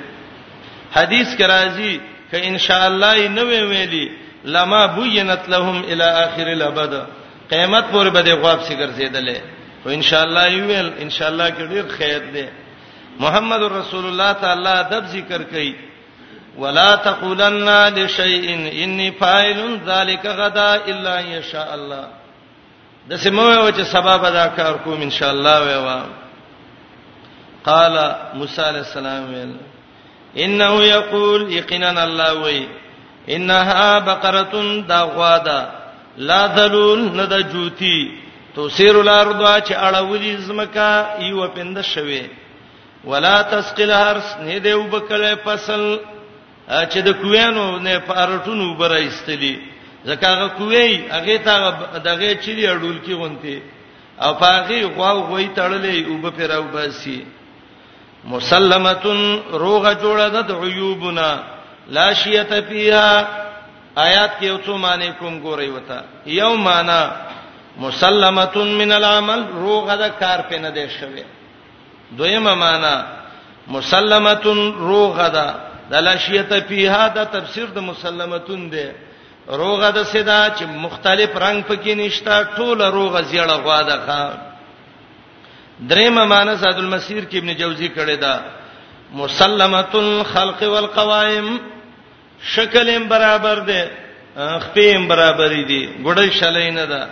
حدیث 0.96 1.36
کې 1.36 1.44
راځي 1.46 2.00
ک 2.30 2.34
ان 2.34 2.58
شاء 2.58 2.86
الله 2.86 3.28
نو 3.28 3.42
ویلي 3.44 4.10
لما 4.44 4.86
بینت 4.86 5.48
لهم 5.48 5.82
الى 5.84 6.04
اخر 6.04 6.46
الابد 6.46 7.06
قیامت 7.50 7.84
پورې 7.92 8.08
به 8.10 8.20
د 8.20 8.28
غواب 8.32 8.60
څخه 8.60 8.78
ګرځیدلې 8.80 9.38
او 9.86 9.90
ان 9.90 10.02
شاء 10.02 10.22
الله 10.22 10.46
ویل 10.66 10.92
ان 11.02 11.10
شاء 11.10 11.28
الله 11.28 11.50
کې 11.50 11.62
ډیر 11.62 11.84
خیر 11.98 12.18
دی 12.18 12.46
محمد 13.20 13.60
رسول 13.62 14.06
الله 14.06 14.32
تعالی 14.32 14.68
ادب 14.68 15.06
ذکر 15.06 15.42
کوي 15.42 15.74
ولا 16.58 16.94
تقولن 16.96 17.68
لشيء 17.88 18.50
اني 18.84 19.10
فاعل 19.20 19.78
ذلك 19.86 20.26
غدا 20.26 20.74
الا 20.74 21.20
ان 21.20 21.42
شاء 21.50 21.74
الله 21.74 22.04
د 23.10 23.16
سمو 23.16 23.70
چې 23.70 23.82
سبب 23.92 24.24
ادا 24.24 24.46
کار 24.56 24.74
کوم 24.84 25.00
ان 25.02 25.10
شاء 25.10 25.30
الله 25.30 25.60
ویوا 25.62 26.02
قال 27.66 27.96
موسی 28.34 28.62
علیہ 28.68 28.84
السلام 28.86 29.32
انه 30.36 30.84
یقول 30.84 31.42
یقینا 31.54 31.88
الله 32.02 32.34
وی 32.42 32.66
انها 33.28 33.98
بقره 34.10 34.60
دا 34.92 35.00
غوادا 35.16 35.60
لا 36.28 36.40
ذلول 36.56 37.00
ند 37.18 37.34
جوتی 37.52 37.96
تسير 38.56 38.98
الارض 39.00 39.42
چې 39.64 39.72
اړولې 39.72 40.40
زمکا 40.48 41.06
یو 41.20 41.48
پند 41.54 41.80
شوي 41.80 42.22
ولا 43.04 43.42
تسقل 43.54 43.90
هرس 43.90 44.36
نه 44.44 44.58
دی 44.66 44.72
وبکله 44.72 45.34
فصل 45.44 45.82
چې 46.68 46.98
د 47.08 47.12
کویانو 47.22 47.66
نه 47.78 48.02
پارټونو 48.08 48.78
برای 48.80 49.06
استلی 49.08 49.58
زکه 50.04 50.48
کوی 50.48 51.08
هغه 51.10 51.36
ته 51.36 51.70
دغه 51.98 52.34
چيري 52.34 52.68
اړول 52.68 53.06
کی 53.06 53.12
غونته 53.14 53.62
او 54.22 54.34
پاغي 54.44 54.82
غواو 54.96 55.20
غوي 55.22 55.48
تړلې 55.56 56.08
وب 56.10 56.36
پیراو 56.36 56.62
باسي 56.72 57.20
مسلمتن 58.24 59.20
روغه 59.52 59.92
جوړه 59.94 60.28
د 60.48 60.50
عیوبنا 60.66 61.28
لا 61.96 62.12
شیت 62.22 62.52
فیها 62.68 63.22
آیات 63.96 64.30
کې 64.40 64.46
اوڅو 64.48 64.76
معنی 64.76 65.10
کوم 65.18 65.40
ګورې 65.42 65.68
وتا 65.74 66.00
یو 66.26 66.54
معنی 66.54 67.00
مسلمتن 67.76 68.68
من 68.80 68.92
العمل 68.92 69.42
روغه 69.60 69.94
د 69.96 70.12
کار 70.20 70.38
په 70.48 70.58
نه 70.58 70.70
دی 70.70 70.86
شوی 71.00 71.22
دویمه 72.18 72.54
معنی 72.54 72.96
مسلمتن 73.66 74.58
روغه 74.72 75.28
ده 75.28 75.46
د 75.90 75.94
لا 75.94 76.16
شیت 76.16 76.52
فیها 76.68 77.08
د 77.14 77.24
تفسیر 77.32 77.66
د 77.74 77.78
مسلمتن 77.78 78.70
دی 78.72 78.88
روغه 79.48 79.90
د 79.90 80.02
سدا 80.04 80.40
چې 80.56 80.62
مختلف 80.86 81.36
رنگ 81.36 81.60
پکې 81.68 81.92
نشتا 81.96 82.42
ټول 82.56 82.80
روغه 82.82 83.22
زیړه 83.32 83.56
غوا 83.64 83.82
ده 83.82 83.96
دریم 85.88 86.14
معنی 86.28 86.54
زاد 86.60 86.78
المسیر 86.78 87.24
کې 87.24 87.36
ابن 87.38 87.52
جوزی 87.58 87.88
کړی 87.94 88.16
دا 88.20 88.40
مسلمتن 89.22 90.22
خلق 90.32 90.62
والقوائم 90.62 91.56
شکلم 92.54 93.06
برابر 93.08 93.58
دی 93.68 93.82
خپېم 94.36 95.08
برابرې 95.12 95.62
دي 95.70 95.82
ګړې 96.02 96.30
شلې 96.30 96.70
نه 96.78 96.84
ده 96.86 97.10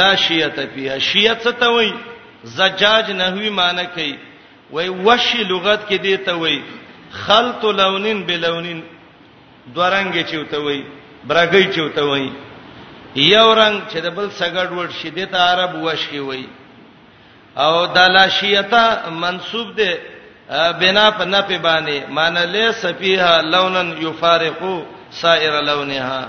لا 0.00 0.14
شیعه 0.26 0.66
فیها 0.74 0.98
شیعه 1.08 1.34
څه 1.44 1.48
ته 1.48 1.68
وای 1.74 1.90
زجاج 2.58 3.10
نحوی 3.20 3.50
معنی 3.60 3.84
کوي 3.94 4.12
وای 4.72 4.88
وشی 4.88 5.42
لغت 5.50 5.88
کې 5.90 5.94
دی 6.02 6.16
ته 6.28 6.32
وای 6.42 6.60
خلط 7.24 7.64
لونین 7.80 8.22
بلونین 8.28 8.82
دورنګ 9.74 10.30
چوته 10.32 10.58
وای 10.66 10.80
برګی 11.28 11.64
چوته 11.76 12.04
وای 12.10 12.30
یو 13.16 13.54
رنگ 13.60 13.76
چې 13.92 13.96
د 14.04 14.08
بل 14.16 14.30
سګړ 14.30 14.72
ور 14.76 14.88
شیدې 15.02 15.32
ته 15.32 15.38
عرب 15.52 15.74
وشي 15.84 16.18
وای 16.28 16.44
او 17.66 17.74
دلاشیتا 17.98 18.84
منسوب 19.22 19.68
ده 19.76 19.90
بنا 20.80 21.10
په 21.10 21.24
نفي 21.24 21.58
باندې 21.66 22.08
مان 22.16 22.36
له 22.54 22.66
سفيها 22.82 23.40
لونن 23.52 23.88
يفارقو 24.06 24.74
سائر 25.22 25.54
لونها 25.68 26.20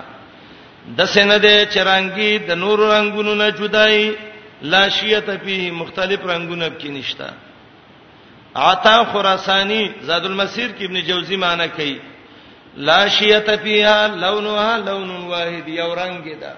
د 0.98 1.06
سینه 1.14 1.38
د 1.38 1.48
چرانګي 1.74 2.32
د 2.48 2.52
نور 2.52 2.80
رنگونو 2.96 3.34
نه 3.42 3.50
جدای 3.58 4.14
لاشیت 4.72 5.28
په 5.46 5.72
مختلف 5.82 6.22
رنگونو 6.26 6.70
کې 6.80 6.90
نشتا 6.98 7.30
عطا 8.72 8.96
خراسانی 9.12 9.90
زاد 10.02 10.26
المسیر 10.26 10.70
کې 10.78 10.84
ابن 10.86 10.98
جوزی 11.08 11.36
معنی 11.38 11.68
کوي 11.76 11.98
لاشیت 12.78 13.48
فیها 13.64 14.08
لونها 14.08 14.78
لون 14.78 15.10
واحد 15.30 15.68
یو 15.68 15.94
رنگ 15.96 16.24
ده 16.42 16.54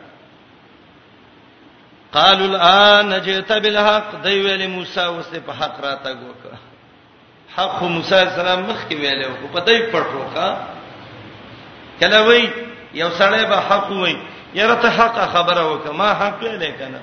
قالوا 2.13 2.47
الان 2.47 3.21
جئت 3.26 3.52
بالحق 3.54 4.15
دی 4.24 4.39
ویل 4.41 4.67
موسی 4.69 5.00
اوسه 5.02 5.39
په 5.47 5.54
حق 5.60 5.80
راته 5.86 6.13
ګوکا 6.13 6.58
حق 7.58 7.84
موسی 7.84 8.15
السلام 8.15 8.62
مخ 8.71 8.82
کې 8.89 8.95
ویل 9.04 9.24
او 9.24 9.47
په 9.54 9.60
دې 9.60 9.80
پټو 9.91 10.34
کا 10.34 10.58
کله 12.00 12.21
وای 12.28 12.41
یو 12.93 13.10
سړی 13.10 13.45
به 13.54 13.58
حق 13.69 13.91
وای 13.91 14.17
یره 14.56 14.76
ته 14.82 14.89
حق 14.89 15.32
خبره 15.38 15.65
وکه 15.74 15.91
ما 16.04 16.12
حق 16.24 16.39
ویلې 16.41 16.74
کنه 16.80 17.02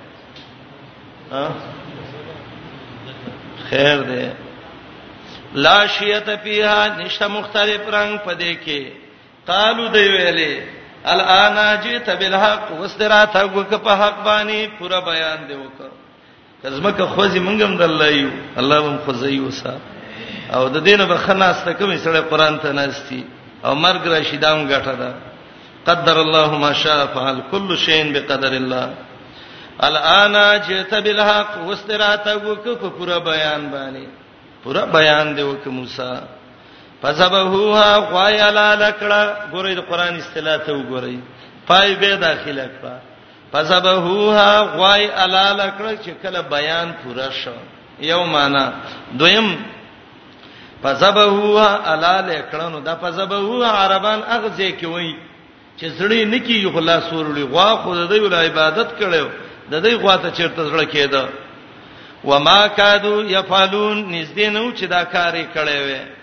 خیر 3.70 4.02
دی 4.10 4.28
لا 5.54 5.86
شیت 5.86 6.30
پیها 6.42 6.88
نشه 6.98 7.26
مختلف 7.38 7.88
رنگ 7.94 8.18
پدې 8.26 8.66
کې 8.66 8.82
قالو 9.46 9.88
دی 9.88 10.08
ویلې 10.08 10.77
الان 11.06 11.56
جئت 11.82 12.08
بالحق 12.18 12.66
واسترات 12.80 13.36
وک 13.56 13.70
په 13.84 13.92
حق 13.96 14.24
باندې 14.24 14.66
پورا 14.78 14.98
بیان 15.00 15.46
دی 15.48 15.54
وک 15.54 15.78
کزمکه 16.62 17.04
خوځي 17.14 17.38
منګم 17.40 17.76
د 17.78 17.82
الله 17.82 18.08
یو 18.10 18.30
الله 18.60 18.78
هم 18.78 18.98
خوځي 19.06 19.40
وسا 19.40 19.76
او 20.54 20.68
د 20.68 20.78
دینه 20.78 21.06
به 21.06 21.16
خناسته 21.16 21.72
کوم 21.72 21.96
سره 21.98 22.20
قران 22.20 22.58
ته 22.58 22.72
ناشتي 22.72 23.24
او 23.64 23.74
مرګ 23.74 24.02
راشدام 24.08 24.68
غټه 24.68 24.94
ده 24.98 25.14
قدر 25.86 26.16
الله 26.20 26.58
ما 26.58 26.72
شاء 26.72 27.06
فعل 27.14 27.38
كل 27.50 27.78
شيء 27.78 28.12
بقدر 28.12 28.52
الله 28.52 28.90
الان 29.80 30.34
جئت 30.68 30.94
بالحق 31.04 31.50
واسترات 31.66 32.26
وک 32.46 32.64
په 32.80 32.88
پورا 32.98 33.18
بیان 33.18 33.68
باندې 33.72 34.06
پورا 34.64 34.84
بیان 34.84 35.34
دی 35.36 35.42
وک 35.42 35.66
موسی 35.66 36.14
فذبحوها 37.02 37.90
خیالا 38.12 38.68
لکړه 38.84 39.20
ګورې 39.52 39.72
د 39.78 39.80
قران 39.90 40.14
اصطلاح 40.18 40.56
ته 40.66 40.72
وګورې 40.74 41.16
پای 41.68 41.94
به 42.00 42.14
داخله 42.26 42.66
کړه 42.80 42.96
فذبحوها 43.52 44.50
خیالا 44.76 45.46
لکړه 45.62 45.92
چې 46.04 46.10
کله 46.22 46.40
بیان 46.54 46.88
پوره 47.02 47.28
شو 47.44 47.54
یو 48.10 48.24
معنا 48.34 48.64
دویم 49.18 49.48
فذبحوها 50.82 51.70
الا 51.94 52.14
لکړه 52.30 52.64
نو 52.74 52.80
دا 52.80 52.94
فذبحوها 53.02 53.68
عربان 53.82 54.20
اغزه 54.36 54.68
کې 54.80 54.84
وای 54.92 55.12
چې 55.78 55.84
زړی 55.98 56.20
نکی 56.32 56.52
یو 56.62 56.70
خلاص 56.72 57.12
ورولې 57.12 57.44
غوا 57.52 57.76
خو 57.80 57.94
د 57.94 58.04
دې 58.10 58.18
ول 58.22 58.34
عبادت 58.34 58.88
کړو 59.00 59.26
د 59.70 59.74
دې 59.88 59.92
غوا 60.02 60.16
ته 60.16 60.30
چیرته 60.30 60.70
زړه 60.70 60.84
کېده 60.94 61.24
وما 62.24 62.68
کادو 62.68 63.22
یفعلون 63.30 63.98
نږدې 64.24 64.42
نو 64.54 64.72
چې 64.76 64.84
دا 64.86 65.04
کارې 65.04 65.44
کړې 65.54 65.78
وې 65.86 66.17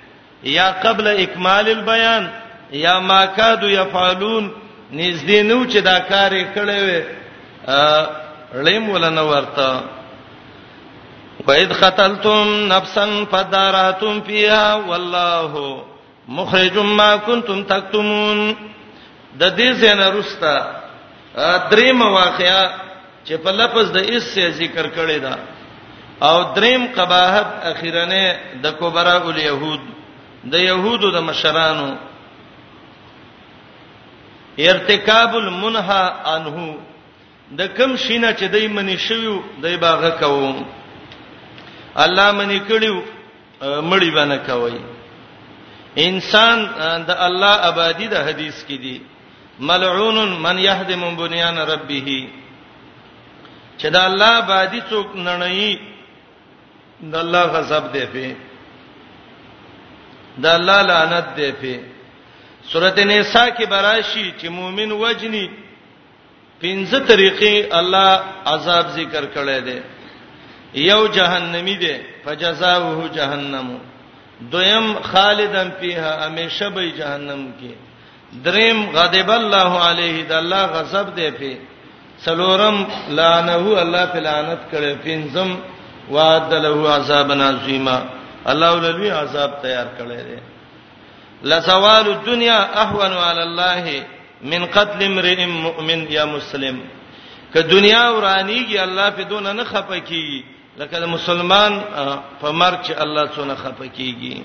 یا 0.53 0.69
قبل 0.83 1.07
اکمال 1.07 1.67
البیان 1.69 2.27
یا 2.83 2.99
ما 2.99 3.25
کادو 3.37 3.69
یفعلون 3.69 4.49
نږدې 4.91 5.39
نو 5.49 5.63
چې 5.65 5.77
دا 5.89 5.97
کار 6.09 6.31
یې 6.31 6.45
کړی 6.55 6.79
وي 6.85 7.01
لیم 8.65 8.89
ولنه 8.89 9.21
ورته 9.31 9.69
وَإِذْ 11.47 11.73
قَتَلْتُمْ 11.81 12.51
نَفْسًا 12.69 13.25
فَادَّارَأْتُمْ 13.31 14.21
فِيهَا 14.21 14.75
وَاللَّهُ 14.75 15.81
مُخْرِجٌ 16.37 16.77
مَا 17.01 17.15
كُنْتُمْ 17.25 17.63
تَكْتُمُونَ 17.73 18.53
د 19.35 19.43
دې 19.57 19.71
زنه 19.81 20.09
رستا 20.19 20.55
دریم 21.71 22.01
واقعیا 22.01 22.69
چې 23.27 23.31
په 23.43 23.51
لفظ 23.61 23.91
د 23.97 24.09
اس 24.15 24.23
سے 24.37 24.49
ذکر 24.61 24.87
کړی 25.01 25.19
دا 25.27 25.35
او 26.29 26.37
دریم 26.55 26.87
قباحت 26.95 27.47
اخیرنه 27.73 28.25
د 28.63 28.67
کوبرا 28.79 29.15
الیهود 29.17 29.93
د 30.51 30.55
يهودو 30.69 31.09
د 31.11 31.17
مشرانو 31.29 31.89
ارتکاب 34.69 35.31
المنها 35.35 36.03
عنه 36.33 36.57
د 37.57 37.61
کم 37.77 37.95
شینه 37.97 38.33
چې 38.33 38.45
دای 38.53 38.67
منی 38.67 38.97
شویو 39.07 39.37
دای 39.61 39.77
باغه 39.77 40.09
کوم 40.09 40.63
الله 42.05 42.31
منی 42.31 42.59
کړیو 42.69 42.95
مړی 43.89 44.09
باندې 44.17 44.37
کوي 44.47 44.79
انسان 45.97 46.57
د 47.09 47.11
الله 47.27 47.53
آبادی 47.71 48.07
د 48.07 48.15
حدیث 48.27 48.63
کې 48.63 48.77
دی 48.85 49.01
ملعون 49.59 50.17
من 50.45 50.57
يهدم 50.59 51.15
بنيان 51.15 51.57
ربه 51.57 52.09
چې 53.79 53.85
دا 53.89 54.05
الله 54.05 54.31
آبادی 54.43 54.81
څوک 54.89 55.09
نړۍ 55.15 55.79
د 57.03 57.15
الله 57.15 57.43
غضب 57.53 57.91
دی 57.93 58.05
په 58.13 58.35
د 60.43 60.45
الله 60.45 60.81
لعنت 60.81 61.27
دی 61.37 61.51
په 61.61 61.73
سورته 62.71 63.03
نساء 63.09 63.49
کې 63.57 63.65
براشي 63.73 64.27
چې 64.39 64.47
مؤمن 64.59 64.91
وجني 64.91 65.45
پنځه 66.61 66.99
طریقې 67.07 67.75
الله 67.77 68.23
عذاب 68.53 68.85
ذکر 68.97 69.25
کړی 69.35 69.59
دی 69.67 69.79
یو 70.91 71.01
جهنمی 71.17 71.75
دی 71.83 71.95
فجزاؤه 72.25 73.09
جهنم 73.17 73.77
دویم 74.53 74.87
خالدن 75.11 75.71
فیها 75.79 76.25
همیشه 76.27 76.69
به 76.69 76.91
جهنم 76.97 77.47
کې 77.59 77.71
دریم 78.47 78.79
غضب 78.97 79.29
الله 79.31 79.87
علیه 79.87 80.25
د 80.31 80.33
الله 80.41 80.63
غضب 80.75 81.15
دی 81.15 81.31
په 81.39 81.55
سلورم 82.25 82.85
لعنه 83.09 83.55
الله 83.55 84.05
په 84.05 84.19
لعنت 84.19 84.59
کړي 84.71 85.07
پنځم 85.07 85.57
وعد 86.09 86.53
له 86.53 86.89
عذاب 86.95 87.31
عظیمه 87.31 88.01
الله 88.51 88.71
ولوی 88.73 89.09
عذاب 89.09 89.51
تیار 89.61 89.85
کړی 89.97 90.23
دی 90.27 90.37
لسوال 91.49 92.07
الدنيا 92.09 92.81
اهون 92.83 93.13
على 93.13 93.43
الله 93.43 94.05
من 94.41 94.65
قتل 94.75 95.03
امرئ 95.05 95.45
مؤمن 95.45 96.05
یا 96.11 96.25
مسلم 96.25 96.81
که 97.53 97.61
دنیا 97.61 98.03
ورانیږي 98.11 98.77
الله 98.79 99.09
په 99.09 99.23
دونه 99.23 99.51
نه 99.53 99.63
خپکیږي 99.63 100.43
لکه 100.79 101.05
مسلمان 101.07 101.81
په 102.41 102.51
مرګ 102.51 102.81
چې 102.81 102.91
الله 103.03 103.27
څونه 103.27 103.55
خپکیږي 103.55 104.43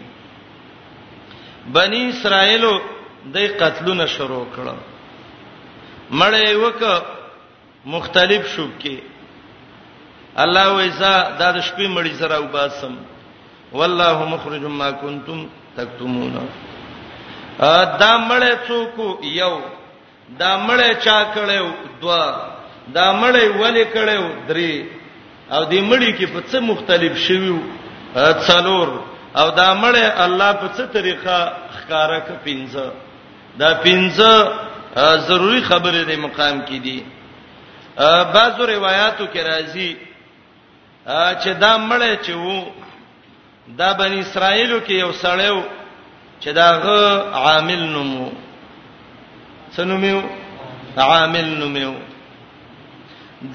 بنی 1.73 2.09
اسرائیل 2.09 2.67
د 3.35 3.57
قتلونه 3.61 4.07
شروع 4.07 4.47
کړل 4.57 4.79
مړې 6.11 6.53
وک 6.53 7.03
مختلف 7.85 8.49
شوب 8.57 8.71
کې 8.79 8.97
الله 10.37 10.75
وایزا 10.75 11.15
د 11.41 11.61
شپې 11.63 11.87
مړی 11.95 12.13
سره 12.19 12.41
وباسم 12.41 12.97
والله 13.79 14.25
مخرج 14.35 14.65
ما 14.81 14.91
کنتم 14.91 15.47
تکتمون 15.77 16.33
دا 18.01 18.13
مړې 18.29 18.53
څوک 18.69 18.97
یو 19.25 19.55
دا 20.39 20.51
مړې 20.67 20.91
چا 21.05 21.19
کړو 21.35 21.67
دوا 22.01 22.23
دا 22.97 23.07
مړې 23.21 23.45
ولې 23.61 23.85
کړو 23.95 24.25
درې 24.49 24.73
او 25.55 25.63
دې 25.71 25.81
مړې 25.91 26.11
کې 26.19 26.27
په 26.35 26.41
څه 26.51 26.59
مختلف 26.61 27.19
شویو 27.27 27.59
څلور 28.49 28.89
او 29.41 29.51
دا 29.51 29.69
مړې 29.83 30.07
الله 30.25 30.53
په 30.53 30.69
څه 30.77 30.83
طریقه 30.97 31.37
ښکارا 31.83 32.19
ک 32.27 32.29
پینځه 32.45 32.87
دا 33.61 33.71
پینځه 33.85 34.33
ضروری 35.29 35.63
خبره 35.63 36.05
دې 36.05 36.17
مقام 36.27 36.61
کې 36.69 36.79
دي 36.85 37.01
بعضو 38.35 38.65
روایتو 38.67 39.25
کې 39.27 39.43
راځي 39.51 39.97
چې 41.43 41.49
دا 41.65 41.73
مړې 41.89 42.13
چې 42.25 42.33
وو 42.45 42.59
دا 43.79 43.91
بنی 43.99 44.19
اسرائیلو 44.21 44.79
کې 44.87 44.91
یو 44.99 45.13
سړیو 45.23 45.63
چې 46.43 46.49
دا 46.59 46.69
غ 46.83 46.87
عامل 47.43 47.81
نومو 47.95 48.29
سنومیو 49.77 50.21
عامل 51.07 51.45
نومیو 51.59 51.95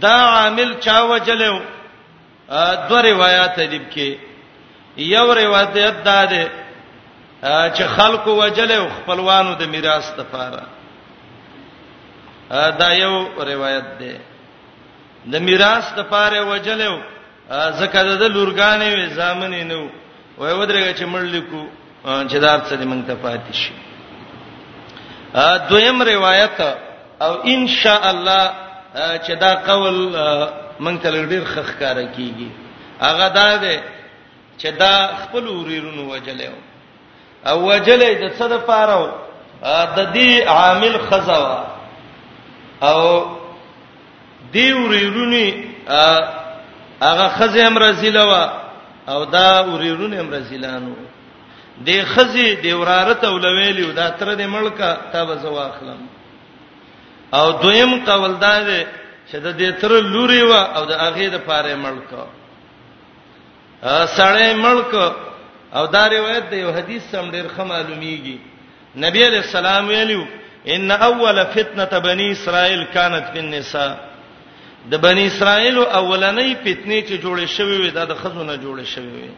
دا 0.04 0.15
عامل 0.34 0.73
چا 0.86 0.99
وجلو 1.12 1.56
دو 2.89 2.97
روایت 3.01 3.60
دي 3.71 3.80
کې 3.93 4.15
یو 4.97 5.34
روایت 5.36 6.04
دا 6.06 6.19
ده 6.34 6.47
چې 7.75 7.84
خلکو 7.95 8.36
وجلو 8.38 8.86
خپلوانو 8.97 9.54
د 9.62 9.63
میراث 9.73 10.13
لپاره 10.19 10.63
دا 12.80 12.89
یو 12.93 13.28
روایت 13.51 13.86
ده 13.99 14.15
د 15.32 15.36
میراث 15.47 15.86
لپاره 15.97 16.39
وجلو 16.51 16.93
زکه 17.49 18.04
د 18.04 18.23
لورګانې 18.36 18.89
وي 18.95 19.08
زامنې 19.15 19.63
نو 19.71 19.84
وای 20.38 20.54
ودرګه 20.54 20.93
چې 21.00 21.04
مړ 21.06 21.24
لیکو 21.36 21.62
چې 22.32 22.38
دار 22.45 22.60
څه 22.67 22.76
دې 22.80 22.86
مونږ 22.91 23.02
ته 23.08 23.15
پاتې 23.24 23.54
شي 23.62 23.74
ا 25.34 25.58
دویم 25.69 26.02
روایت 26.04 26.60
او 27.26 27.34
ان 27.54 27.67
شاء 27.67 28.04
الله 28.13 28.43
چې 29.26 29.32
دا 29.43 29.52
قول 29.67 29.98
مونږ 30.80 30.98
ته 31.02 31.10
لږ 31.15 31.24
ډیر 31.32 31.43
خخکاره 31.54 32.06
کیږي 32.17 32.50
هغه 33.02 33.28
دا 33.30 33.48
ده 33.63 33.78
چې 34.58 34.65
دا 34.80 34.93
خپل 35.24 35.48
وریرونو 35.48 36.04
وجلې 36.15 36.50
او 37.50 37.58
وجلې 37.69 38.12
د 38.13 38.32
څه 38.39 38.45
د 38.45 38.58
پاره 38.58 39.15
د 39.95 40.13
دې 40.15 40.48
عامل 40.48 40.98
خزوا 41.10 41.63
او 42.89 43.02
دی 44.52 44.67
وریرونی 44.84 45.50
هغه 47.02 47.28
خزم 47.38 47.78
رزیلوا 47.78 48.43
او 49.07 49.23
دا 49.25 49.49
ورېرونه 49.73 50.17
مرزلانو 50.23 50.95
د 51.85 51.89
خزي 52.13 52.49
د 52.65 52.67
ورارته 52.79 53.27
ولویلی 53.31 53.83
دا 53.99 54.07
تر 54.19 54.29
دې 54.39 54.45
ملکه 54.57 54.89
تا 55.13 55.23
به 55.25 55.35
زو 55.43 55.57
اخلم 55.69 56.01
او 57.37 57.47
دویم 57.63 57.91
قول 58.05 58.33
دا 58.45 58.55
دی 58.67 58.81
چې 59.31 59.35
د 59.45 59.47
دې 59.59 59.69
تر 59.81 59.91
لوري 60.13 60.41
وا 60.49 60.61
او 60.77 60.83
د 60.91 60.93
هغه 61.05 61.27
د 61.35 61.37
پاره 61.47 61.75
ملکه 61.85 62.23
سړی 64.17 64.49
ملک 64.67 64.93
او 65.75 65.85
دا 65.93 66.03
روایت 66.09 66.43
دی 66.51 66.57
یو 66.63 66.71
حدیث 66.77 67.01
سم 67.11 67.25
ډیر 67.35 67.45
ښه 67.57 67.61
معلومیږي 67.71 68.37
نبی 69.05 69.21
علیہ 69.27 69.39
السلام 69.45 69.87
ویلو 69.87 70.21
ان 70.73 70.91
اول 70.91 71.37
فتنه 71.55 71.99
بنی 71.99 72.27
اسرائیل 72.31 72.83
كانت 72.93 73.25
بالنساء 73.33 73.91
د 74.89 74.95
بنی 75.04 75.26
اسرائیل 75.28 75.78
اولنې 75.84 76.56
فتنې 76.63 77.00
چې 77.10 77.15
جوړې 77.24 77.45
شوې 77.58 77.78
وې 77.80 77.91
د 78.12 78.15
خزونه 78.21 78.56
جوړې 78.58 78.86
شوې 78.93 79.12
وې 79.17 79.30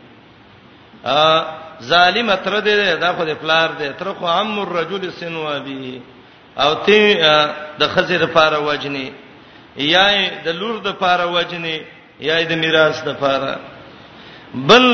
ا 1.05 1.57
ظالم 1.89 2.29
تر 2.43 2.53
دې 2.65 2.95
دا 3.01 3.13
خو 3.17 3.25
د 3.25 3.29
پلار 3.41 3.69
دې 3.79 3.89
تر 3.99 4.13
خو 4.19 4.27
عم 4.27 4.59
الرجل 4.59 5.11
سنوابي 5.19 6.01
او 6.63 6.73
تی 6.85 7.01
د 7.81 7.83
خزې 7.87 8.17
لپاره 8.25 8.59
وجني 8.65 9.11
یا 9.87 10.07
د 10.45 10.49
لور 10.59 10.77
د 10.81 10.87
لپاره 10.87 11.25
وجني 11.35 11.77
یا 12.29 12.41
د 12.51 12.55
میراث 12.63 13.03
د 13.03 13.07
لپاره 13.09 13.59
بل 14.53 14.85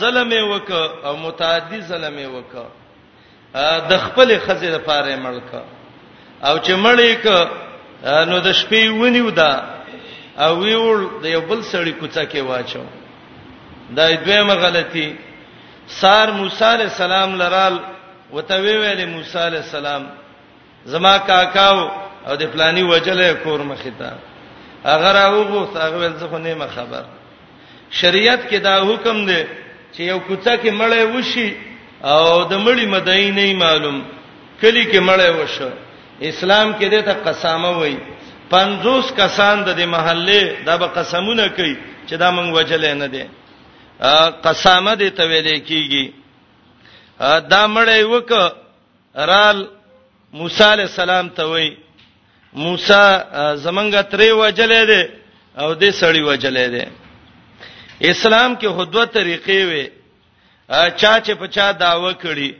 ظلم 0.00 0.30
وک 0.52 0.70
او 1.04 1.16
متعدی 1.16 1.80
ظلم 1.82 2.20
وک 2.34 2.52
د 3.88 3.98
خپل 3.98 4.40
خزې 4.46 4.64
لپاره 4.76 5.16
ملک 5.16 5.54
او 6.44 6.58
چې 6.58 6.70
مړی 6.74 7.12
ک 7.22 7.26
نو 8.04 8.36
د 8.46 8.52
شپې 8.60 8.82
ونیو 9.00 9.30
دا 9.38 9.52
او 10.42 10.50
ویول 10.60 11.00
د 11.22 11.24
یو 11.34 11.40
بل 11.48 11.60
سړی 11.72 11.92
کوڅه 12.00 12.24
کې 12.30 12.40
واچو 12.48 12.82
دا 13.96 14.04
دویمه 14.24 14.54
غلطي 14.64 15.08
سار 16.00 16.28
موسی 16.38 16.64
علی 16.64 16.82
السلام 16.90 17.30
لرال 17.42 17.76
وتوی 18.32 18.76
ویل 18.80 19.04
موسی 19.14 19.38
علی 19.38 19.56
السلام 19.56 20.02
زما 20.92 21.14
کاکاو 21.28 21.80
او 22.26 22.34
د 22.40 22.52
پلانی 22.52 22.82
وجله 22.92 23.32
کور 23.42 23.60
مخیتا 23.70 24.12
اگر 24.94 25.16
هغه 25.24 25.64
هغه 25.74 25.96
ول 26.02 26.14
زه 26.20 26.38
نه 26.44 26.54
ما 26.60 26.66
خبر 26.74 27.02
شریعت 28.00 28.40
کې 28.50 28.56
دا 28.68 28.76
حکم 28.88 29.26
دی 29.26 29.42
چې 29.94 30.00
یو 30.00 30.20
کوڅه 30.28 30.56
کې 30.62 30.70
مړې 30.80 31.02
وشي 31.16 31.50
او 32.10 32.20
د 32.44 32.64
مړی 32.64 32.84
مدای 32.96 33.30
نه 33.38 33.54
معلوم 33.64 34.02
کلی 34.60 34.84
کې 34.84 34.98
مړې 34.98 35.40
وشه 35.40 35.70
اسلام 36.28 36.72
کې 36.78 36.86
د 36.92 36.96
ته 37.08 37.14
قسامه 37.26 37.70
وای 37.80 37.96
50 38.52 39.12
کسان 39.20 39.56
د 39.66 39.68
دې 39.78 39.86
محله 39.96 40.40
دا 40.66 40.74
به 40.82 40.86
قسمونه 40.96 41.44
کوي 41.56 41.74
چې 42.08 42.14
دا 42.22 42.28
مونږ 42.36 42.48
وجل 42.58 42.84
نه 43.02 43.08
دي 43.14 43.24
قسامه 44.44 44.92
دې 45.00 45.10
ته 45.18 45.24
ویل 45.30 45.48
کیږي 45.68 46.04
دا 47.52 47.62
مړې 47.74 48.02
وک 48.12 48.30
رال 49.30 49.58
موسی 50.40 50.64
علی 50.72 50.82
السلام 50.88 51.28
ته 51.36 51.44
وای 51.52 51.70
موسی 52.64 53.04
زمونږه 53.64 54.00
تری 54.12 54.30
وجلې 54.40 54.82
دي 54.90 55.02
او 55.60 55.68
دې 55.74 55.90
سړی 56.00 56.22
وجلې 56.30 56.66
دي 56.74 56.84
اسلام 58.10 58.56
کې 58.60 58.66
هدوه 58.78 59.04
طریقې 59.18 59.60
وي 59.70 59.84
چا 61.00 61.12
چې 61.24 61.32
په 61.40 61.46
چا 61.54 61.66
داوا 61.84 62.12
کړی 62.24 62.50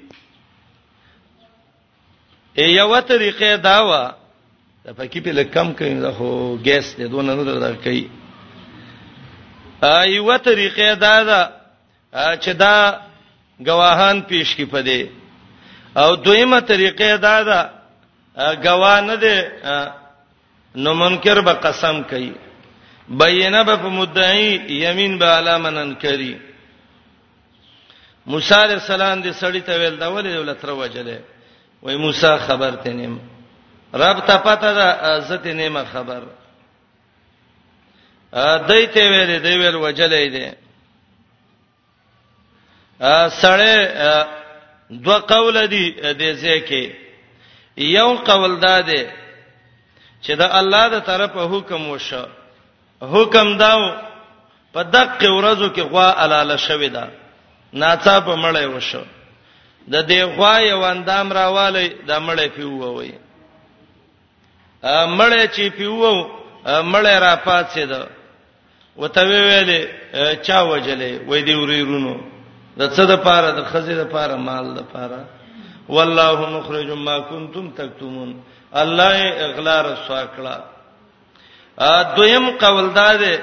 ای 2.54 2.70
یو 2.74 3.00
طریقې 3.00 3.56
داوا 3.64 4.10
د 4.84 4.88
پکې 4.96 5.20
په 5.24 5.30
لکم 5.32 5.72
کین 5.78 6.00
زه 6.00 6.08
هو 6.18 6.56
ګیس 6.64 6.96
دې 6.96 7.02
دون 7.10 7.26
نه 7.26 7.44
درته 7.48 7.82
کوي 7.84 8.02
ای 9.90 10.10
یو 10.14 10.36
طریقې 10.36 10.94
دا 11.00 11.14
دا 11.28 11.40
چې 12.36 12.52
دا 12.64 12.74
گواهان 13.66 14.20
پیش 14.30 14.56
کی 14.56 14.64
پدې 14.66 15.06
او 15.96 16.16
دویمه 16.16 16.60
طریقې 16.60 17.16
دا 17.22 17.42
دا 17.42 17.70
گواه 18.66 19.00
نه 19.00 19.14
دي 19.14 19.34
نو 20.82 20.94
منکر 20.94 21.40
به 21.40 21.52
قسم 21.52 22.02
کوي 22.02 22.32
بینه 23.08 23.62
به 23.64 23.88
مدعی 23.98 24.54
یمین 24.82 25.18
به 25.18 25.26
علامنن 25.38 25.94
کوي 25.94 26.32
موسی 28.26 28.54
علیہ 28.54 28.74
السلام 28.76 29.22
دې 29.22 29.32
سړی 29.34 29.66
ته 29.66 29.78
ویل 29.80 29.98
دا 30.00 30.08
ولې 30.12 30.36
ولتر 30.42 30.68
وجلې 30.70 31.38
وای 31.82 31.96
موسی 31.96 32.26
خبر 32.46 32.70
تنیم 32.84 33.20
رب 33.94 34.20
ته 34.26 34.36
پته 34.36 34.74
ده 34.74 34.82
عزت 34.84 35.46
نیمه 35.46 35.84
خبر 35.84 36.22
ا 38.32 38.58
دایته 38.68 39.00
ویلې 39.10 39.42
دی 39.42 39.54
ویل 39.58 39.74
وجلې 39.74 40.30
دی 40.36 40.52
ا 43.00 43.28
سړې 43.28 43.76
دوه 44.90 45.18
قول 45.18 45.66
دي 45.66 45.94
دې 46.02 46.30
ځکه 46.42 46.94
یو 47.76 48.14
قول 48.16 48.60
دا 48.60 48.80
دی 48.82 49.06
چې 50.22 50.30
دا 50.30 50.58
الله 50.58 50.88
د 50.88 51.00
طرفه 51.00 51.40
حکم 51.56 51.88
وشو 51.88 52.24
حکم 53.02 53.58
داو 53.58 53.80
په 54.74 54.82
دقه 54.82 55.28
ورځو 55.30 55.74
کې 55.76 55.80
غوا 55.80 56.14
علاله 56.24 56.56
شوې 56.56 56.88
ده 56.92 57.10
ناڅاپه 57.72 58.34
مړې 58.42 58.64
وشو 58.64 59.02
د 59.88 59.94
دې 60.10 60.20
غوا 60.36 60.54
یو 60.70 60.80
اندام 60.92 61.26
راواله 61.32 61.82
د 62.08 62.12
مړې 62.26 62.46
پیوو 62.56 62.86
وای 62.96 63.12
مړې 65.18 65.42
چې 65.54 65.64
پیوو 65.76 66.12
مړې 66.92 67.14
را 67.24 67.34
پاتې 67.46 67.84
ده 67.92 68.02
وته 69.00 69.22
ویلې 69.28 69.80
چا 70.46 70.58
وجلې 70.70 71.10
وې 71.28 71.40
دې 71.46 71.54
ورېرونو 71.60 72.14
د 72.78 72.82
څه 72.94 73.02
د 73.10 73.12
پاره 73.24 73.50
د 73.58 73.60
خزې 73.70 73.94
د 74.02 74.04
پاره 74.14 74.36
مال 74.46 74.66
د 74.74 74.80
پاره 74.92 75.22
والله 75.94 76.38
مخرج 76.56 76.88
ما 77.06 77.16
کنتم 77.30 77.66
تکتمون 77.78 78.30
الله 78.72 79.14
اغلا 79.46 79.76
رسوا 79.82 80.22
کړه 80.34 80.56
دویم 82.16 82.46
قول 82.62 82.90
دا 82.94 83.16
ده 83.16 83.34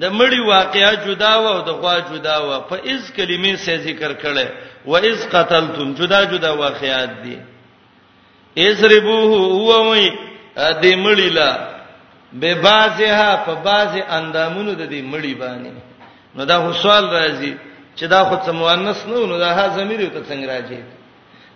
د 0.00 0.04
مړی 0.18 0.40
واقعیا 0.54 0.92
جدا 1.06 1.32
و 1.40 1.44
او 1.54 1.60
د 1.68 1.70
غوا 1.80 1.96
جدا 2.12 2.36
و 2.48 2.50
په 2.70 2.76
اذ 2.92 3.02
کلمې 3.16 3.54
سے 3.64 3.74
ذکر 3.86 4.10
کړي 4.22 4.46
و 4.90 4.96
اذ 5.08 5.18
قتلتم 5.34 5.88
جدا 5.98 6.20
جدا 6.32 6.50
واقعیات 6.64 7.10
دي 7.24 7.36
اسربوه 8.68 9.22
هو 9.36 9.62
وای 9.68 10.10
د 10.56 10.84
مړی 11.04 11.28
لا 11.38 11.50
به 12.40 12.54
بازه 12.54 13.36
په 13.46 13.52
بازه 13.66 14.04
اندامونو 14.18 14.72
د 14.74 14.84
دې 14.92 15.00
مړی 15.12 15.34
باندې 15.42 15.72
نو 16.36 16.44
دا 16.44 16.56
هو 16.56 16.72
سوال 16.82 17.06
راځي 17.10 17.52
چې 17.96 18.04
دا 18.12 18.24
خو 18.24 18.36
څه 18.46 18.50
مؤنث 18.54 19.06
نه 19.06 19.26
نو 19.26 19.38
دا 19.38 19.50
ها 19.54 19.68
ضمیر 19.68 20.00
ته 20.08 20.20
څنګه 20.28 20.48
راځي 20.54 20.80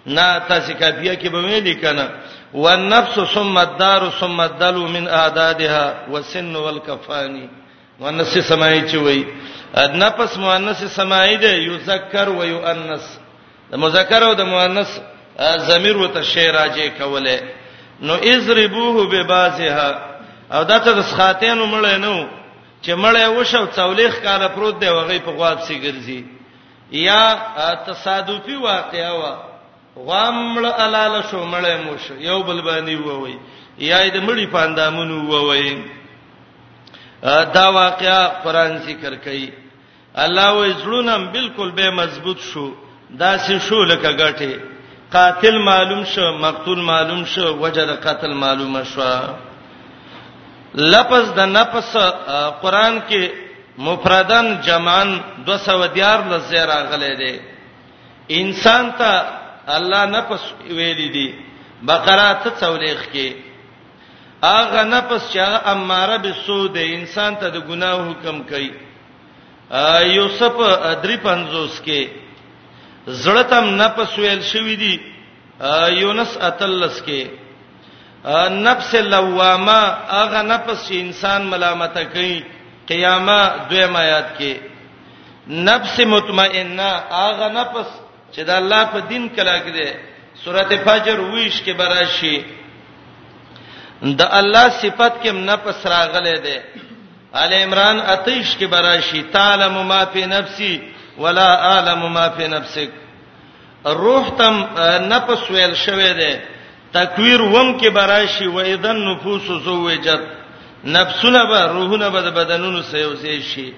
نه 0.07 0.39
تاسو 0.49 0.73
کافیه 0.75 1.15
کې 1.15 1.29
به 1.29 1.41
مې 1.43 1.63
لیکنه 1.69 2.11
والنفس 2.55 3.21
ثم 3.35 3.57
الدار 3.59 4.11
ثم 4.21 4.41
الدل 4.41 4.77
من 4.95 5.09
اعدادها 5.09 6.07
والسن 6.11 6.57
والكفاني 6.57 7.49
مؤنث 8.01 8.33
سمای 8.49 8.81
چې 8.91 8.95
وای 8.97 9.25
نفس 9.77 10.37
مؤنث 10.37 10.81
سمای 10.97 11.37
ده 11.37 11.53
یذکر 11.63 12.29
و 12.29 12.41
یؤنث 12.45 13.05
د 13.71 13.75
مذکر 13.77 14.23
او 14.25 14.35
د 14.35 14.41
مؤنث 14.53 14.91
ضمیر 15.69 15.97
وته 15.97 16.23
شی 16.33 16.49
راځي 16.59 16.89
کوله 16.99 17.39
نو 18.01 18.15
اذربوه 18.33 18.97
ببازها 19.13 19.89
او 20.53 20.65
دا 20.65 20.79
ته 20.79 20.93
د 20.93 21.01
سخاتین 21.11 21.59
مړ 21.73 21.85
نه 22.05 22.29
چې 22.83 22.91
مړ 23.03 23.17
وشو 23.39 23.67
څولېخ 23.77 24.23
کاله 24.25 24.49
پروت 24.49 24.81
دی 24.81 24.89
وغي 24.89 25.19
په 25.19 25.31
غواب 25.31 25.61
سي 25.63 25.77
ګرځي 25.85 26.25
یا 26.93 27.35
تصادفي 27.87 28.57
واقعا 28.57 29.11
وا 29.13 29.37
غامل 29.97 30.65
علال 30.67 31.21
شو 31.31 31.45
مړ 31.53 31.65
موش 31.87 32.11
یو 32.21 32.43
بل 32.43 32.61
باندې 32.63 33.07
ووي 33.07 33.37
یا 33.79 34.09
د 34.09 34.21
مړی 34.27 34.47
پاندامونو 34.53 35.17
ووي 35.33 35.83
دا 37.25 37.65
واقعیا 37.81 38.21
قران 38.45 38.77
ذکر 38.87 39.15
کوي 39.25 39.53
الله 40.25 40.51
وې 40.55 40.71
زړونم 40.83 41.25
بالکل 41.33 41.71
به 41.79 41.91
مضبوط 42.01 42.39
شو 42.53 42.67
دا 43.21 43.33
سې 43.45 43.59
شو 43.69 43.85
لکه 43.85 44.09
غټه 44.21 44.53
قاتل 45.17 45.59
معلوم 45.69 46.03
شو 46.13 46.33
مقتول 46.45 46.81
معلوم 46.83 47.23
شو 47.35 47.55
وجد 47.59 47.91
قتل 48.07 48.33
معلوم 48.43 48.79
شو 48.95 49.07
لفظ 50.95 51.31
د 51.37 51.41
نفس 51.59 51.91
قران 52.63 53.03
کې 53.11 53.29
مفردن 53.87 54.47
جمعن 54.67 55.13
210 55.47 56.27
لزه 56.33 56.65
راغلي 56.73 57.15
دي 57.23 57.35
انسان 58.41 58.91
ته 58.99 59.25
الله 59.77 60.05
نفس 60.17 60.43
ویلي 60.81 61.09
دي 61.15 61.29
بقره 61.83 62.27
43 62.45 63.07
کې 63.15 63.33
اغه 64.45 64.83
نفس 64.83 65.33
چې 65.33 65.39
اماره 65.73 66.17
بالسود 66.17 66.77
انسان 66.79 67.35
ته 67.41 67.49
د 67.49 67.57
ګناه 67.69 68.11
حکم 68.11 68.43
کوي 68.49 68.71
یوسف 70.17 70.61
ادری 70.93 71.17
50 71.25 71.81
کې 71.85 72.09
زړتم 73.25 73.65
نفس 73.83 74.19
ویل 74.19 74.43
شوې 74.43 74.77
دي 74.81 75.01
یونس 76.01 76.37
اتلس 76.41 77.01
کې 77.07 77.29
نفس 78.67 78.95
لوامه 78.95 79.81
اغه 80.23 80.43
نفس 80.43 80.89
چې 80.89 80.93
انسان 81.01 81.47
ملامت 81.51 81.99
کوي 82.13 82.43
قیامه 82.89 83.41
دویم 83.71 83.97
آیات 83.97 84.29
کې 84.39 84.53
نفس 85.49 86.01
مطمئنه 86.07 86.89
اغه 87.27 87.49
نفس 87.61 87.89
چې 88.35 88.41
د 88.45 88.51
الله 88.51 88.85
په 88.93 88.99
دین 89.11 89.29
کلاګ 89.37 89.65
دی 89.77 89.91
سورته 90.45 90.77
فجر 90.85 91.19
ویش 91.21 91.63
کې 91.63 91.71
براشي 91.77 92.39
د 94.03 94.23
الله 94.23 94.69
صفت 94.83 95.13
کې 95.23 95.31
نه 95.31 95.57
پس 95.57 95.87
راغله 95.87 96.39
ده 96.47 96.59
آل 97.43 97.53
عمران 97.55 97.99
اتیش 98.01 98.57
کې 98.59 98.65
براشي 98.73 99.23
تعلم 99.33 99.75
ما 99.89 100.05
فی 100.13 100.27
نفسی 100.27 100.81
ولا 101.19 101.55
اعلم 101.75 102.03
ما 102.13 102.29
فی 102.37 102.47
نفسک 102.49 102.91
روح 104.05 104.29
تم 104.39 104.65
نفس 105.13 105.51
ویل 105.51 105.75
شوې 105.75 106.23
ده 106.23 106.43
تکویر 106.93 107.41
وم 107.43 107.79
کې 107.81 107.87
براشي 107.89 108.47
و 108.49 108.59
اذن 108.61 109.05
نفوس 109.11 109.43
زوجت 109.65 110.21
نفسونه 110.85 111.45
به 111.45 111.61
روحونه 111.67 112.09
به 112.09 112.31
بدنونو 112.31 112.83
سيوزي 112.83 113.43
شي 113.43 113.73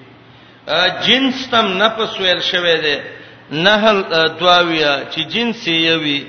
جنس 1.07 1.47
تم 1.51 1.67
نفس 1.83 2.19
ویل 2.19 2.39
شوې 2.41 2.83
ده 2.83 3.03
نهل 3.51 4.01
دواویا 4.39 4.99
چې 5.15 5.19
جنس 5.27 5.63
یې 5.63 6.03
وي 6.03 6.25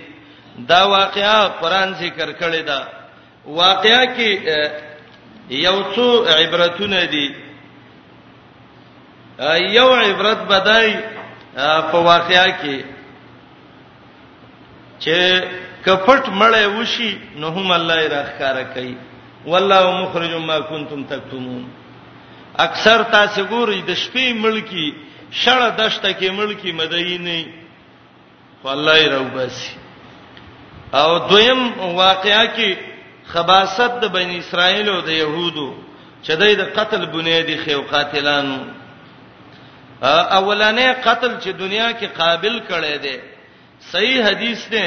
دا 0.69 0.83
واقعا 0.87 1.49
قران 1.49 1.95
ذکر 2.01 2.33
کړی 2.33 2.63
ده 2.67 3.04
واقعیا 3.47 4.05
کې 4.17 5.53
یو 5.63 5.81
څو 5.95 6.25
عبرتونه 6.35 7.01
دي 7.13 7.29
یو 9.77 9.93
عبرت 9.95 10.39
بدای 10.49 10.93
په 11.91 11.99
واقعیا 12.11 12.47
کې 12.51 12.83
چې 15.01 15.17
کپټ 15.85 16.25
مړې 16.29 16.65
وشي 16.79 17.13
نو 17.37 17.49
هم 17.51 17.73
الله 17.73 17.95
یې 17.97 18.09
راخاره 18.13 18.63
کوي 18.75 18.95
والله 19.47 20.01
مخرج 20.01 20.31
ما 20.45 20.59
کنتم 20.61 21.05
تکتمون 21.09 21.65
اکثر 22.67 23.03
تاسو 23.03 23.45
ګورئ 23.47 23.79
د 23.87 23.91
شپې 23.95 24.35
ملکی 24.35 24.93
شړه 25.33 25.69
دشته 25.79 26.13
کې 26.13 26.31
ملکی 26.31 26.73
مدینه 26.73 27.47
والله 28.65 28.97
یې 28.99 29.09
راوباسي 29.13 29.71
او 30.95 31.19
دویم 31.29 31.63
واقعیا 31.81 32.45
کې 32.57 32.94
خباست 33.33 33.91
د 34.03 34.05
بنی 34.15 34.37
اسرائیل 34.43 34.89
او 34.95 35.01
د 35.01 35.11
يهودو 35.23 35.71
چې 36.27 36.33
د 36.41 36.43
قتل 36.79 37.01
بنیادی 37.17 37.57
خو 37.65 37.83
قاتلانو 37.93 38.59
اولانې 40.39 40.89
قتل 41.07 41.33
چې 41.43 41.51
دنیا 41.63 41.89
کې 41.99 42.07
قابل 42.21 42.55
کړي 42.69 42.97
دي 43.05 43.17
صحیح 43.93 44.21
حدیث 44.29 44.61
دی 44.75 44.87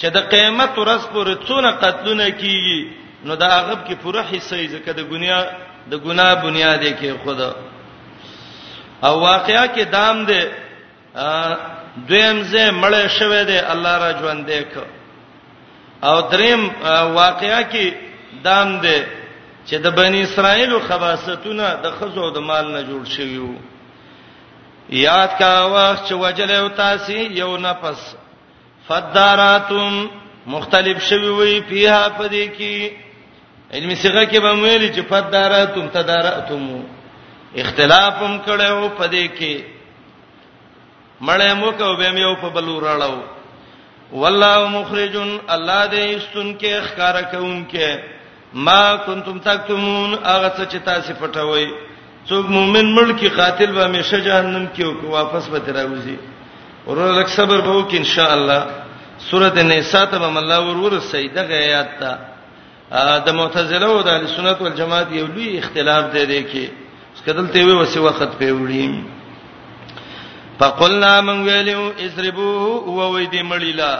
چې 0.00 0.06
د 0.16 0.18
قیامت 0.32 0.72
ورځ 0.76 1.02
پورې 1.14 1.34
څونه 1.48 1.70
قتلونه 1.82 2.26
کیږي 2.40 2.80
نو 3.24 3.34
دا 3.34 3.48
هغه 3.60 3.76
کې 3.86 3.94
پوره 4.02 4.22
حصہ 4.32 4.54
یې 4.56 4.68
ځکه 4.74 4.90
د 4.92 5.00
ګناه 5.10 5.44
د 5.90 5.94
ګناه 6.06 6.34
بنیاد 6.44 6.82
کې 7.00 7.10
خدا 7.24 7.50
او 9.06 9.20
واقعیا 9.20 9.64
کې 9.74 9.84
دام 9.96 10.24
دی 10.28 10.40
دویم 12.08 12.38
ځای 12.50 12.66
مړ 12.82 12.94
شوه 13.18 13.44
دی 13.44 13.58
الله 13.72 13.94
را 14.02 14.10
ژوند 14.20 14.46
دی 14.50 14.60
که 14.72 14.82
او 16.02 16.20
دریم 16.30 16.68
واقعیا 17.14 17.60
کې 17.62 17.92
دام 18.44 18.68
ده 18.80 18.98
چې 19.66 19.74
د 19.84 19.94
بنی 19.94 20.20
اسرائیل 20.22 20.72
خباستونه 20.88 21.72
د 21.82 21.90
خزو 21.98 22.30
د 22.36 22.38
مال 22.50 22.66
نه 22.74 22.82
جوړ 22.90 23.06
شوی 23.16 23.38
وو 23.44 23.54
یاد 25.00 25.28
کا 25.38 25.50
وخت 25.74 26.04
چې 26.08 26.12
وجل 26.20 26.50
او 26.54 26.68
تاسې 26.68 27.10
یو 27.40 27.56
نفس 27.66 28.02
فداراتم 28.88 29.96
مختلف 30.54 31.02
شوی 31.08 31.28
وی 31.38 31.60
پیها 31.70 32.08
پدې 32.18 32.54
کې 32.58 32.90
علمي 33.74 33.94
صيغه 34.02 34.24
کې 34.24 34.38
به 34.44 34.52
ویل 34.52 34.84
چې 34.94 35.00
فداراتم 35.08 35.88
تداراتم 35.96 36.64
اختلافم 37.62 38.38
کړو 38.46 38.88
پدې 38.98 39.28
کې 39.38 39.62
مړې 41.20 41.52
مو 41.60 41.72
کو 41.78 41.94
به 41.96 42.12
مې 42.16 42.20
او 42.28 42.34
په 42.42 42.48
بلور 42.56 42.82
راړو 42.90 43.37
والله 44.12 44.68
مخرج 44.68 45.16
الله 45.52 45.80
دې 45.92 46.02
استن 46.16 46.54
کې 46.54 46.68
اخکار 46.80 47.14
کوم 47.32 47.64
کې 47.70 47.98
ما 48.54 48.96
کنتم 49.06 49.38
تکتمون 49.44 50.14
هغه 50.24 50.48
څه 50.56 50.64
چې 50.72 50.76
تاسو 50.84 51.12
پټوي 51.20 51.68
څوک 52.28 52.44
مؤمن 52.48 52.94
ملکی 52.94 53.28
قاتل 53.28 53.72
به 53.72 53.84
همیشه 53.84 54.18
جهنم 54.24 54.66
کې 54.76 54.82
او 54.84 55.10
واپس 55.10 55.48
به 55.48 55.58
تراوځي 55.58 56.16
ورولک 56.86 57.28
صبر 57.28 57.60
به 57.60 57.72
وک 57.78 57.94
ان 57.94 58.04
شاء 58.04 58.32
الله 58.32 58.66
سوره 59.30 59.52
النساء 59.56 60.04
ته 60.06 60.18
به 60.18 60.38
الله 60.38 60.58
ورور 60.68 60.98
سیده 61.10 61.42
غیات 61.42 61.90
تا 62.00 62.18
د 63.26 63.30
معتزله 63.34 63.86
او 63.86 64.02
د 64.02 64.26
سنت 64.36 64.60
والجماعت 64.62 65.12
یو 65.12 65.26
لوی 65.26 65.58
اختلاف 65.58 66.04
دی 66.12 66.24
دی 66.26 66.42
کې 66.52 66.68
څکدل 67.20 67.48
ته 67.52 67.64
وي 67.64 67.72
وسه 67.72 68.00
وخت 68.00 68.22
په 68.38 68.52
وړي 68.52 69.17
فقلنا 70.60 71.12
من 71.28 71.38
ویلو 71.48 71.82
اسربو 72.06 72.50
هو 72.88 73.00
وې 73.16 73.26
دې 73.32 73.42
مړیلا 73.50 73.92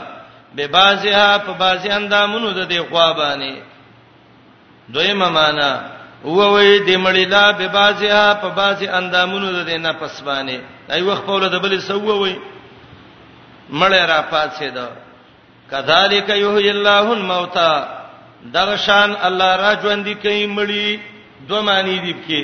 به 0.55 0.65
بازه 0.75 1.37
په 1.45 1.51
بازه 1.61 1.89
اندامونو 1.97 2.49
د 2.51 2.69
دې 2.71 2.79
خوا 2.89 3.07
باندې 3.19 3.55
دویمه 4.93 5.29
معنا 5.37 5.71
هو 6.25 6.41
وې 6.57 6.79
دې 6.87 6.95
مړیلا 7.05 7.43
به 7.59 7.67
بازه 7.67 8.33
په 8.41 8.49
بازه 8.59 8.97
اندامونو 8.99 9.47
د 9.51 9.59
دې 9.69 9.77
نه 9.85 9.91
پس 10.01 10.15
باندې 10.27 10.57
ای 10.93 11.01
وخت 11.01 11.23
په 11.25 11.31
ولده 11.33 11.59
بل 11.59 11.81
سو 11.81 12.01
وې 12.25 12.35
مړې 13.71 14.03
را 14.11 14.21
پاتې 14.31 14.63
ده 14.77 14.87
کذالک 15.71 16.29
یحیی 16.29 16.69
الله 16.69 17.11
الموتى 17.13 17.73
درشان 18.55 19.15
الله 19.23 19.51
را 19.63 19.71
ژوندې 19.81 20.15
کوي 20.23 20.47
مړی 20.55 20.99
دوه 21.49 21.61
معنی 21.61 21.99
دي 21.99 22.13
کې 22.27 22.41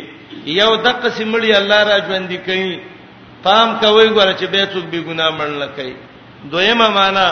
یو 0.59 0.75
د 0.75 0.87
قسم 1.03 1.31
مړی 1.31 1.51
الله 1.55 1.83
را 1.89 1.97
ژوندې 2.07 2.37
کوي 2.47 2.79
پام 3.45 3.77
کوي 3.81 4.07
ګوره 4.13 4.33
چې 4.39 4.45
به 4.53 4.65
څوک 4.73 4.85
به 4.91 4.99
ګناه 5.07 5.31
مړل 5.37 5.63
کوي 5.77 5.93
دویمه 6.53 6.87
معنا 6.97 7.25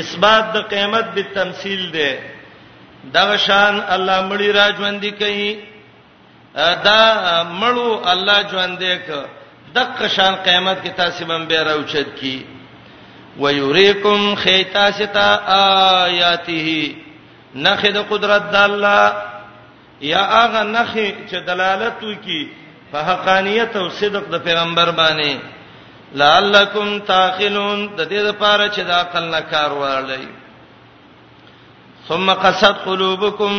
اثبات 0.00 0.44
د 0.54 0.66
قیامت 0.72 1.06
به 1.18 1.22
تمثيل 1.36 1.82
ده 1.96 2.10
دا 3.16 3.22
شان 3.46 3.74
الله 3.96 4.16
مړی 4.30 4.48
راځوندې 4.60 5.12
کوي 5.22 5.50
دا 6.86 7.02
مړو 7.60 7.90
الله 8.14 8.38
ژوندې 8.50 8.94
ک 9.06 9.70
دغه 9.76 10.08
شان 10.16 10.34
قیامت 10.46 10.78
کې 10.84 10.92
تاسو 11.02 11.24
باندې 11.24 11.48
به 11.48 11.62
راوچت 11.62 12.08
کی 12.20 12.46
ويريكم 13.40 14.34
خيتاستا 14.42 15.28
آیاته 16.04 16.94
نخد 17.54 17.96
قدرت 18.10 18.42
د 18.56 18.56
الله 18.56 19.12
یا 20.12 20.22
هغه 20.36 20.62
نخې 20.74 21.06
چې 21.30 21.36
دلالت 21.48 21.98
وکي 22.10 22.42
فحقانیت 22.94 23.72
او 23.80 23.86
صدق 24.00 24.24
د 24.32 24.44
پیغمبر 24.46 24.90
باندې 25.02 25.34
لعلکم 26.22 26.88
تاخلون 27.12 27.80
د 27.98 28.06
دې 28.12 28.20
لپاره 28.28 28.64
چې 28.74 28.80
د 28.88 28.90
عقل 29.02 29.24
نه 29.34 29.40
کار 29.54 29.70
واړی 29.80 30.26
ثم 32.08 32.26
قصد 32.44 32.74
قلوبکم 32.86 33.54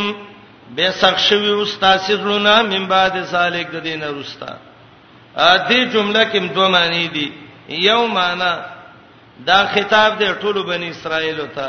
به 0.75 0.87
سخشوی 1.01 1.51
استاسرونه 1.63 2.53
من 2.71 2.87
بعد 2.93 3.15
سالک 3.33 3.67
د 3.75 3.83
دینه 3.87 4.07
رستا 4.19 4.51
ا 5.37 5.51
دې 5.69 5.79
جمله 5.93 6.23
کې 6.31 6.53
دوه 6.55 6.67
معنی 6.77 7.07
دي 7.15 7.27
یو 7.89 8.01
معنی 8.17 8.53
دا 9.47 9.59
خطاب 9.73 10.19
دی 10.19 10.29
ټولو 10.41 10.59
بنی 10.71 10.89
اسرائیل 10.95 11.39
ته 11.55 11.67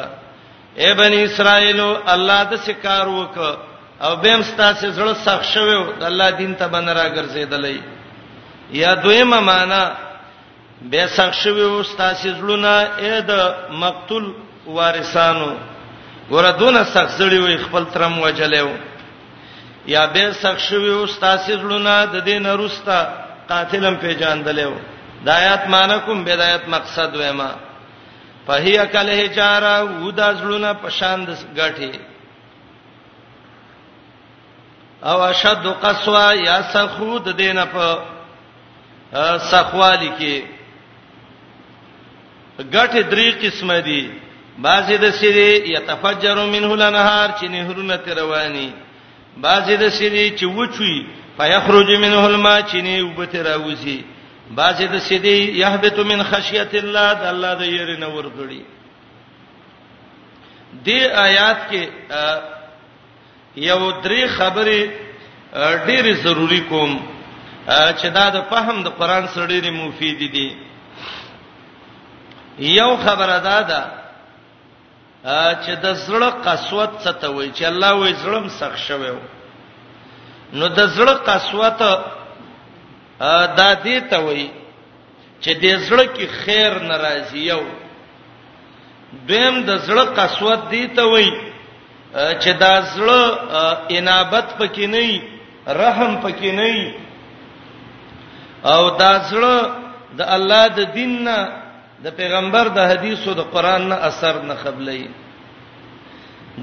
اے 0.82 0.94
بنی 1.02 1.20
اسرائیل 1.24 1.80
الله 2.14 2.42
د 2.50 2.56
سکار 2.66 3.06
وکړه 3.18 3.52
او 4.04 4.16
بهم 4.22 4.42
ستاسو 4.42 4.86
زړه 4.98 5.14
سخت 5.26 5.44
شوو 5.54 5.80
د 6.00 6.02
الله 6.10 6.30
دین 6.40 6.52
ته 6.60 6.66
بنرا 6.74 7.06
ګرځیدلې 7.16 7.76
یا 8.82 8.94
دویمه 8.94 9.40
معنا 9.40 9.82
به 10.90 11.02
سخت 11.16 11.34
شوو 11.42 11.82
ستاسو 11.92 12.28
زړونه 12.40 12.72
اې 13.04 13.14
د 13.30 13.32
مقتول 13.82 14.24
وارثانو 14.76 15.50
ګوره 16.30 16.50
دونه 16.60 16.82
سخت 16.94 17.10
زړی 17.20 17.38
وي 17.44 17.56
خپل 17.64 17.84
ترم 17.94 18.18
وجلېو 18.22 18.70
یا 19.94 20.02
به 20.14 20.32
سخت 20.42 20.60
شوو 20.68 21.06
ستاسو 21.16 21.52
زړونه 21.62 21.92
د 22.14 22.16
دین 22.28 22.46
رستا 22.60 22.98
قاتلم 23.50 23.94
پیژاندلېو 24.02 24.74
دایات 25.26 25.62
مانکم 25.72 26.24
بدایت 26.24 26.62
مقصد 26.68 27.10
وېما 27.16 27.50
په 28.46 28.52
هي 28.64 28.78
کله 28.94 29.28
چارا 29.38 29.74
ودا 30.04 30.28
زړونه 30.40 30.70
پشان 30.84 31.18
د 31.26 31.30
غاټي 31.58 31.92
او 35.04 35.20
اشد 35.24 35.66
قسوا 35.82 36.34
یا 36.34 36.62
سخود 36.72 37.36
دینه 37.36 37.64
په 37.64 37.98
سخوالی 39.38 40.10
کې 40.18 40.42
ګټه 42.72 43.00
درې 43.10 43.34
قسمه 43.44 43.78
دي 43.80 44.10
بعضی 44.58 44.96
د 44.96 45.10
سری 45.20 45.72
یتفجر 45.74 46.34
منه 46.46 46.72
الانهار 46.72 47.28
چې 47.40 47.44
نهرونه 47.44 48.00
رواني 48.06 48.72
بعضی 49.36 49.76
د 49.76 49.88
سری 49.92 50.36
چې 50.38 50.44
وچوي 50.44 51.06
فیخرج 51.38 51.90
منه 51.90 52.26
الماء 52.26 52.60
چې 52.60 52.74
نه 52.74 53.02
وبته 53.04 53.42
راوځي 53.42 54.00
بعضی 54.50 54.86
د 54.86 54.98
سری 54.98 55.58
یهبط 55.58 55.98
من 55.98 56.22
خشیت 56.24 56.74
الله 56.74 57.12
د 57.12 57.22
الله 57.24 57.54
د 57.54 57.62
یری 57.62 57.96
نور 57.96 58.24
غړي 58.26 58.62
دې 60.84 61.02
آیات 61.16 61.58
کې 61.70 61.90
یو 63.56 63.90
درې 64.02 64.26
خبرې 64.28 64.90
ډېری 65.86 66.14
ضروری 66.22 66.60
کوم 66.68 66.98
چې 67.68 68.08
دا 68.12 68.30
د 68.30 68.42
فهم 68.50 68.82
د 68.82 68.88
قران 68.98 69.26
سره 69.28 69.46
ډېری 69.46 69.70
مفید 69.70 70.18
دي 70.32 70.48
یو 72.58 72.96
خبره 72.96 73.38
ده 73.38 73.60
دا 73.70 73.80
چې 75.64 75.70
د 75.80 75.94
زړه 75.94 76.30
قسوت 76.44 76.90
څه 77.02 77.12
ته 77.20 77.28
وایي 77.32 77.50
چې 77.56 77.64
الله 77.64 77.90
وایي 77.94 78.14
زړم 78.14 78.48
سخت 78.48 78.78
شوی 78.78 79.12
نو 80.52 80.68
د 80.68 80.80
زړه 80.86 81.14
قسوت 81.26 81.78
دا 83.58 83.70
دې 83.84 84.00
ته 84.10 84.18
وایي 84.18 84.50
چې 85.42 85.50
د 85.60 85.64
زړه 85.88 86.04
کې 86.16 86.26
خیر 86.44 86.78
ناراضي 86.82 87.38
یو 87.46 87.62
دیم 89.26 89.64
د 89.64 89.78
زړه 89.86 90.04
قسوت 90.18 90.68
دی 90.70 90.86
ته 90.86 91.02
وایي 91.04 91.30
چې 92.16 92.50
دا 92.64 92.74
زړه 92.94 93.22
انابت 93.98 94.48
پکې 94.58 94.86
نه 94.94 95.08
رحم 95.82 96.12
پکې 96.24 96.50
نه 96.58 96.94
او 98.72 98.82
دا 99.00 99.12
زړه 99.30 99.56
د 100.18 100.20
الله 100.34 100.66
د 100.68 100.80
دین 100.96 101.12
نه 101.26 101.38
د 102.04 102.16
پیغمبر 102.20 102.68
د 102.72 102.78
حدیثو 102.90 103.34
د 103.34 103.40
قران 103.52 103.82
نه 103.90 103.96
اثر 104.08 104.34
نه 104.48 104.54
قبلې 104.64 105.00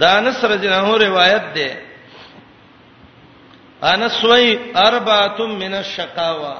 دا 0.02 0.10
انس 0.20 0.44
رضی 0.46 0.68
الله 0.68 0.82
عنه 0.82 0.98
روایت 1.08 1.44
ده 1.56 1.70
انس 3.94 4.18
وی 4.24 4.60
اربعه 4.76 5.40
من 5.62 5.74
الشقاوه 5.74 6.56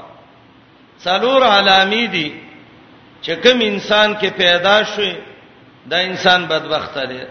څلور 1.06 1.42
علامې 1.58 2.06
دي 2.16 2.30
چې 3.26 3.32
کوم 3.44 3.60
انسان 3.62 4.16
کې 4.22 4.30
پیدا 4.38 4.84
شوی 4.84 5.16
دا 5.90 5.98
انسان 6.00 6.46
بدبخت 6.48 6.98
دی 7.10 7.22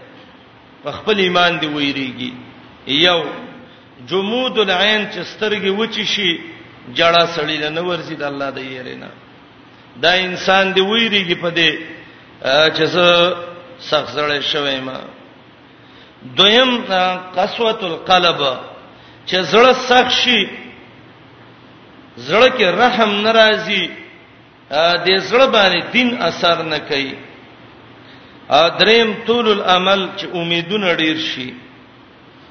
خپل 0.91 1.19
ایمان 1.19 1.59
دی 1.61 1.67
ویریږي 1.67 2.31
یو 2.87 3.19
جمود 4.07 4.57
العين 4.59 5.09
چې 5.11 5.21
سترګې 5.35 5.71
وچی 5.79 6.05
شي 6.05 6.39
جړه 6.97 7.25
سړی 7.35 7.57
نه 7.75 7.81
ورسید 7.89 8.21
الله 8.23 8.49
د 8.51 8.57
یرینا 8.57 9.07
دا 10.01 10.11
انسان 10.13 10.73
دی 10.75 10.81
ویریږي 10.81 11.35
په 11.41 11.49
دې 11.55 11.71
چې 12.75 12.83
زه 12.83 13.35
سخت 13.79 14.15
زړې 14.15 14.41
شوی 14.51 14.79
ما 14.79 14.99
دویم 16.37 16.71
قسوۃ 17.35 17.83
القلب 17.83 18.39
چې 19.27 19.37
زړه 19.51 19.73
سخت 19.89 20.11
شي 20.11 20.47
زړه 22.27 22.47
کې 22.57 22.65
رحم 22.79 23.21
ناراضي 23.21 23.89
د 25.05 25.07
زړه 25.29 25.47
باندې 25.53 25.79
دین 25.93 26.17
اثر 26.21 26.61
نه 26.63 26.77
کوي 26.89 27.13
دریم 28.79 29.09
طول 29.27 29.45
العمل 29.51 29.99
چې 30.17 30.25
امیدونه 30.41 30.89
ډیر 31.01 31.17
شي 31.29 31.53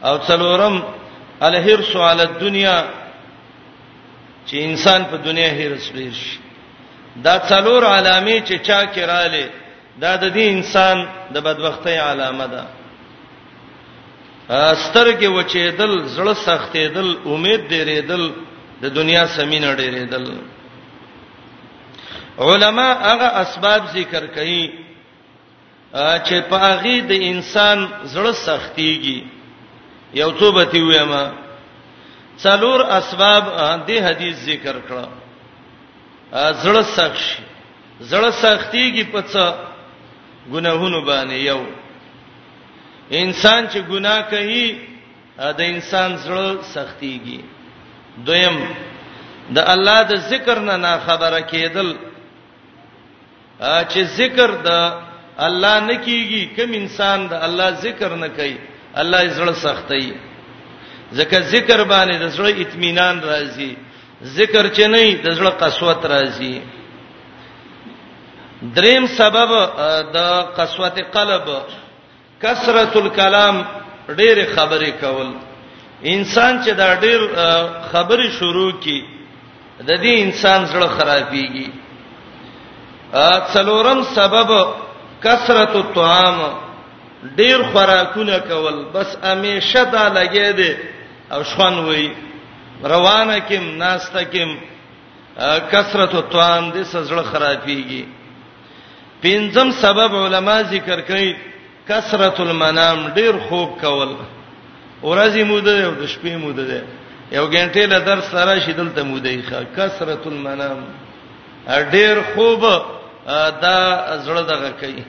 او 0.09 0.15
څلورم 0.29 0.77
الهرس 1.41 1.97
علی 1.97 2.23
الدنیا 2.23 2.85
چې 4.47 4.55
انسان 4.69 5.01
په 5.11 5.17
دنیا 5.17 5.49
هرس 5.59 5.93
ډیر 5.93 6.13
شي 6.25 6.39
دا 7.25 7.35
څلور 7.49 7.83
علامې 7.83 8.37
چې 8.47 8.55
چا 8.67 8.81
کې 8.93 9.01
رااله 9.11 9.49
دا 10.03 10.17
د 10.17 10.25
دې 10.35 10.45
انسان 10.57 10.97
د 11.33 11.37
بدبختۍ 11.47 11.97
علامه 12.07 12.47
ده 12.47 12.65
سترګې 14.87 15.27
وچېدل 15.29 15.93
زړه 16.17 16.35
سختېدل 16.47 17.09
امید 17.27 17.61
ډېرېدل 17.71 18.33
د 18.83 18.95
دنیا 18.95 19.27
سمینه 19.27 19.75
ډېرېدل 19.75 20.37
علما 22.39 22.89
هغه 23.09 23.29
اسباب 23.43 23.81
ذکر 23.95 24.27
کوي 24.35 24.65
چې 25.97 26.41
په 26.49 26.57
هغه 26.67 26.95
د 27.11 27.13
انسان 27.31 27.79
زړه 28.17 28.33
سختيږي 28.47 29.21
یو 30.23 30.31
څه 30.41 30.49
به 30.55 30.65
تی 30.73 30.81
وایم 30.89 31.13
څلور 32.45 32.79
اسباب 32.99 33.45
د 33.87 33.91
حدیث 34.07 34.37
ذکر 34.49 34.77
کړه 34.89 35.07
زړه 36.65 36.83
سخت 36.97 37.19
شي 37.27 37.41
زړه 38.11 38.31
سختيږي 38.45 39.05
په 39.13 39.21
څه 39.33 39.45
ګناهونو 40.53 41.01
باندې 41.11 41.37
یو 41.51 41.61
انسان 43.23 43.63
چې 43.73 43.79
ګناه 43.91 44.21
کوي 44.33 44.67
د 45.39 45.61
انسان 45.73 46.11
زړه 46.25 46.49
سختيږي 46.75 47.41
دویم 48.27 48.57
د 49.53 49.59
الله 49.73 50.01
د 50.03 50.13
ذکر 50.33 50.59
نه 50.61 50.93
خبره 51.07 51.41
کېدل 51.53 51.89
چې 53.91 54.01
ذکر 54.19 54.51
د 54.65 54.69
الله 55.39 55.81
نکیږي 55.81 56.51
کوم 56.57 56.73
انسان 56.75 57.29
د 57.29 57.33
الله 57.47 57.71
ذکر 57.85 58.11
نه 58.17 58.29
کوي 58.29 58.57
الله 58.95 59.23
یې 59.25 59.31
زړه 59.31 59.55
سختي 59.55 60.13
ځکه 61.13 61.41
ذکر 61.41 61.85
باندې 61.85 62.19
د 62.19 62.29
زړه 62.37 62.51
اطمینان 62.63 63.21
راځي 63.25 63.77
ذکر 64.23 64.69
چې 64.75 64.85
نه 64.87 65.23
د 65.25 65.31
زړه 65.37 65.51
قسوت 65.59 66.05
راځي 66.07 66.61
دریم 68.63 69.07
سبب 69.07 69.51
د 70.15 70.17
قسوت 70.57 70.99
قلب 71.15 71.47
کثرت 72.43 72.97
الكلام 72.97 73.65
ډېر 74.09 74.37
خبرې 74.57 74.93
کول 75.01 75.33
انسان 76.05 76.63
چې 76.65 76.71
دا 76.75 76.95
ډېر 76.95 77.21
خبرې 77.93 78.29
شروع 78.39 78.73
کړي 78.85 79.03
د 79.81 79.91
دې 79.97 80.13
انسان 80.25 80.67
زړه 80.67 80.89
خرابيږي 80.99 81.69
څلورم 83.55 84.03
سبب 84.15 84.51
کثرت 85.25 85.75
الطعام 85.83 86.39
ډیر 87.39 87.59
خوراکونه 87.73 88.39
کول 88.51 88.77
بس 88.95 89.09
امیشه 89.33 89.83
دا 89.93 90.05
لګی 90.19 90.51
دی 90.59 90.71
او 91.33 91.43
شون 91.53 91.75
وای 91.87 92.09
روانه 92.85 93.39
کيم 93.41 93.65
ناشته 93.79 94.23
کيم 94.25 94.57
کثرت 95.73 96.15
الطعام 96.15 96.71
د 96.71 96.83
سزړه 96.85 97.23
خرابيږي 97.33 98.05
پنځم 99.23 99.69
سبب 99.81 100.13
علما 100.25 100.57
ذکر 100.71 101.01
کوي 101.11 101.37
کثرت 101.89 102.41
المنام 102.41 103.09
ډیر 103.15 103.35
خوب 103.49 103.81
کول 103.81 104.09
ورځې 105.03 105.39
موده 105.53 105.87
او 105.87 105.93
د 105.93 106.07
شپې 106.07 106.37
موده 106.47 106.65
ده 106.73 106.83
یو 107.37 107.47
غنټه 107.47 107.87
له 107.93 107.99
درس 107.99 108.25
سره 108.31 108.59
شیدل 108.67 108.89
ته 108.95 109.03
موده 109.05 109.31
ښه 109.43 109.63
کثرت 109.77 110.27
المنام 110.27 110.83
ډیر 111.95 112.23
خوب 112.35 112.65
دا 113.27 114.19
زړه 114.25 114.43
دغه 114.53 114.71
کوي 114.81 115.05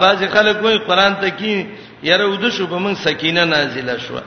بعض 0.00 0.22
خلک 0.32 0.62
وایي 0.64 0.78
قران 0.78 1.14
ته 1.20 1.30
کې 1.38 1.66
یره 2.02 2.24
ود 2.26 2.48
شو 2.52 2.66
به 2.66 2.78
مون 2.78 2.94
سکینه 2.94 3.44
نازله 3.44 3.96
شو 4.06 4.20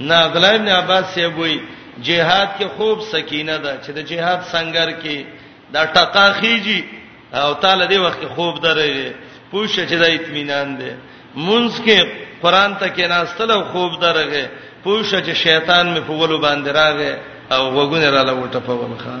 نه 0.00 0.18
غلا 0.34 0.48
ابن 0.50 0.68
عباس 0.68 1.04
سی 1.14 1.24
وایي 1.26 1.58
جهاد 2.02 2.46
کې 2.58 2.66
خوب 2.76 3.00
سکینه 3.12 3.56
ده 3.58 3.78
چې 3.82 3.90
د 3.98 4.00
جهاد 4.10 4.38
څنګه 4.52 5.02
کې 5.02 5.24
دا 5.72 5.84
ټقا 5.86 6.26
خيږي 6.40 6.84
او 7.32 7.54
تعالی 7.54 7.86
دی 7.86 7.98
وخت 7.98 8.20
خوب 8.34 8.54
درې 8.60 9.12
پوښتنه 9.52 9.86
چې 9.90 9.94
د 10.02 10.04
اطمینان 10.16 10.76
ده 10.76 10.96
مونږ 11.36 11.72
کې 11.84 11.98
قران 12.42 12.74
ته 12.74 12.88
کې 12.88 13.08
ناستله 13.10 13.64
خوب 13.72 14.00
درغه 14.02 14.46
پوښتنه 14.84 15.20
چې 15.26 15.30
شیطان 15.34 15.94
مې 15.94 16.00
په 16.00 16.12
ولو 16.12 16.38
باندې 16.38 16.68
راغې 16.80 17.14
او 17.52 17.74
وګونه 17.76 18.08
را 18.10 18.22
لوټه 18.24 18.60
په 18.66 18.72
ولخه 18.72 19.12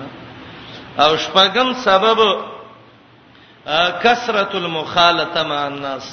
او 1.04 1.16
شپږم 1.24 1.68
سبب 1.74 2.18
کثرت 4.02 4.54
المخالطه 4.54 5.42
مع 5.42 5.60
الناس 5.72 6.04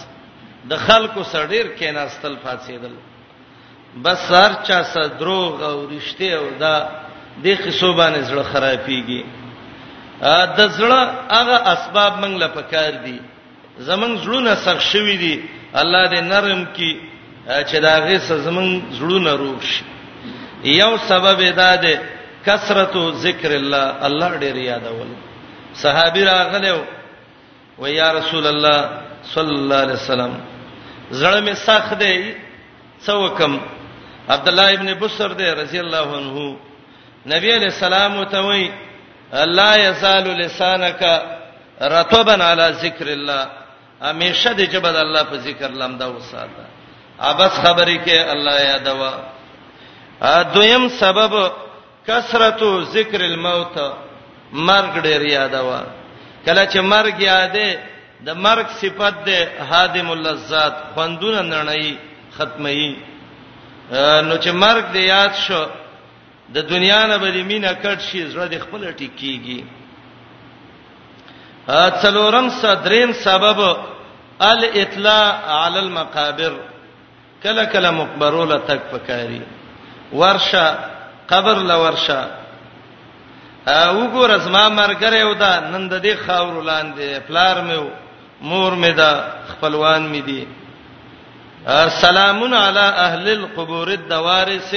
د 0.70 0.74
خلکو 0.88 1.24
سره 1.32 1.46
ډیر 1.54 1.66
کیناستل 1.78 2.36
فاسیدل 2.44 2.94
بس 4.04 4.20
هر 4.32 4.52
چا 4.68 4.84
سره 4.92 5.08
دروغ 5.08 5.64
او 5.64 5.76
رښتیا 5.90 6.36
او 6.38 6.46
دا 6.60 6.76
د 7.44 7.46
خصوبانه 7.64 8.20
زړه 8.30 8.44
خرابيږي 8.54 9.22
د 10.58 10.60
زړه 10.78 11.00
هغه 11.38 11.58
اسباب 11.74 12.14
موږ 12.22 12.34
له 12.42 12.48
پکار 12.48 12.92
دي 13.06 13.20
زمون 13.90 14.18
زړونه 14.24 14.54
سر 14.66 14.80
شوي 14.92 15.18
دي 15.24 15.36
الله 15.82 16.04
دې 16.12 16.20
نرم 16.32 16.66
کی 16.66 16.92
چې 17.70 17.78
دا 17.86 18.00
غي 18.06 18.20
سره 18.28 18.38
زمون 18.48 18.70
زړونه 19.00 19.32
روښ 19.42 19.66
یو 20.64 20.98
سبب 21.08 21.40
ادا 21.50 21.76
ده 21.76 21.96
کثرت 22.50 22.96
ذکر 23.26 23.52
الله 23.62 23.88
الله 24.08 24.30
ډیر 24.44 24.58
یادول 24.72 25.10
صحابي 25.84 26.22
راغلو 26.34 26.78
و 27.82 27.84
یا 28.00 28.10
رسول 28.20 28.46
الله 28.54 28.80
صلی 29.34 29.56
الله 29.60 29.80
علیه 29.88 29.98
وسلم 30.02 30.34
زړه 31.20 31.40
می 31.46 31.54
سخت 31.68 31.92
دی 32.04 32.18
څوکم 33.08 33.52
عبد 34.34 34.48
الله 34.52 34.68
ابن 34.78 34.90
بصر 35.02 35.30
دی 35.40 35.48
رضی 35.62 35.80
الله 35.84 36.08
عنه 36.22 36.38
نبی 37.34 37.50
علیہ 37.58 37.72
السلام 37.76 38.24
ته 38.32 38.40
وی 38.50 38.66
لا 39.60 39.70
یزال 39.88 40.26
لسانک 40.42 41.02
رطبا 41.96 42.36
علی 42.52 42.68
ذکر 42.84 43.08
الله 43.18 43.42
همیشه 44.02 44.54
دې 44.58 44.66
جبد 44.74 44.96
الله 44.96 45.24
په 45.24 45.36
ذکر 45.48 45.68
لمدا 45.70 46.06
وساته 46.08 46.64
ابس 47.20 47.54
خبرې 47.64 47.98
کې 48.06 48.18
الله 48.34 48.56
یادوا 48.62 49.14
ا 50.22 50.42
دویم 50.42 50.88
سبب 50.90 51.34
کثرت 52.08 52.62
ذکر 52.96 53.20
الموت 53.32 53.76
مرګ 54.70 54.94
ډیر 55.06 55.22
یادوا 55.22 55.82
کله 56.46 56.66
چې 56.74 56.80
مرګ 56.94 57.16
یادې 57.20 57.78
د 58.26 58.30
مرګ 58.46 58.66
صفت 58.82 59.16
ده 59.26 59.40
هادم 59.72 60.10
اللذات 60.18 60.76
خوندونه 60.94 61.42
نړۍ 61.42 61.88
ختمي 62.38 62.98
نو 64.30 64.36
چې 64.44 64.50
مرګ 64.50 64.86
دې 64.96 65.04
یاد 65.16 65.34
شو 65.46 65.64
د 66.56 66.58
دنیا 66.70 67.02
نه 67.08 67.18
به 67.18 67.44
مینا 67.52 67.74
کټ 67.84 68.00
شي 68.08 68.22
زړه 68.34 68.46
د 68.52 68.56
خپل 68.64 68.82
ټیکيږي 68.94 69.60
ا 71.68 71.92
څلورم 72.02 72.48
صدریم 72.62 73.12
سبب 73.26 73.60
الاطلاع 74.48 75.28
علی 75.66 75.80
المقابر 75.80 76.54
کله 77.44 77.64
کله 77.76 77.92
مقبره 78.00 78.46
لتک 78.52 78.82
پکاري 78.92 79.42
ورشه 80.20 80.68
قبر 81.32 81.58
لورشه 81.70 82.22
او 83.68 84.08
ګور 84.14 84.30
ازما 84.36 84.64
مرګره 84.80 85.18
یو 85.26 85.34
دا 85.42 85.54
نن 85.72 85.84
د 85.92 85.94
دې 86.06 86.14
خاور 86.26 86.56
لاندې 86.70 87.20
پلار 87.28 87.58
مې 87.68 87.78
مور 88.50 88.72
مې 88.82 88.90
دا 89.00 89.14
خپلوان 89.52 90.02
مې 90.12 90.22
دي 90.28 90.44
سلام 92.04 92.40
علی 92.54 92.80
اهل 93.06 93.26
القبور 93.38 93.88
الدوارث 93.98 94.72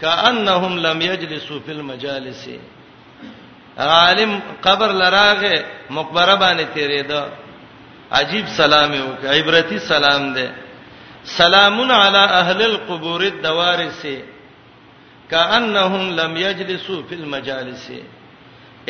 کانهم 0.00 0.72
لم 0.86 0.98
یجلسوا 1.10 1.58
فی 1.66 1.72
المجالس 1.72 2.42
عالم 3.78 4.40
قبر 4.62 4.90
لراغه 5.00 5.56
مقبره 5.90 6.34
باندې 6.42 6.66
تیرېدا 6.76 7.22
عجیب 8.12 8.44
سلام 8.48 8.94
یو 8.94 9.08
عبرتی 9.30 9.78
سلام 9.78 10.34
ده 10.34 10.48
سلام 11.24 11.90
علی 11.92 12.18
اهل 12.32 12.62
القبور 12.62 13.20
الدوارث 13.22 14.06
کأنهم 15.30 16.04
لم 16.20 16.36
یجلسوا 16.36 17.00
فی 17.08 17.14
المجالس 17.14 17.84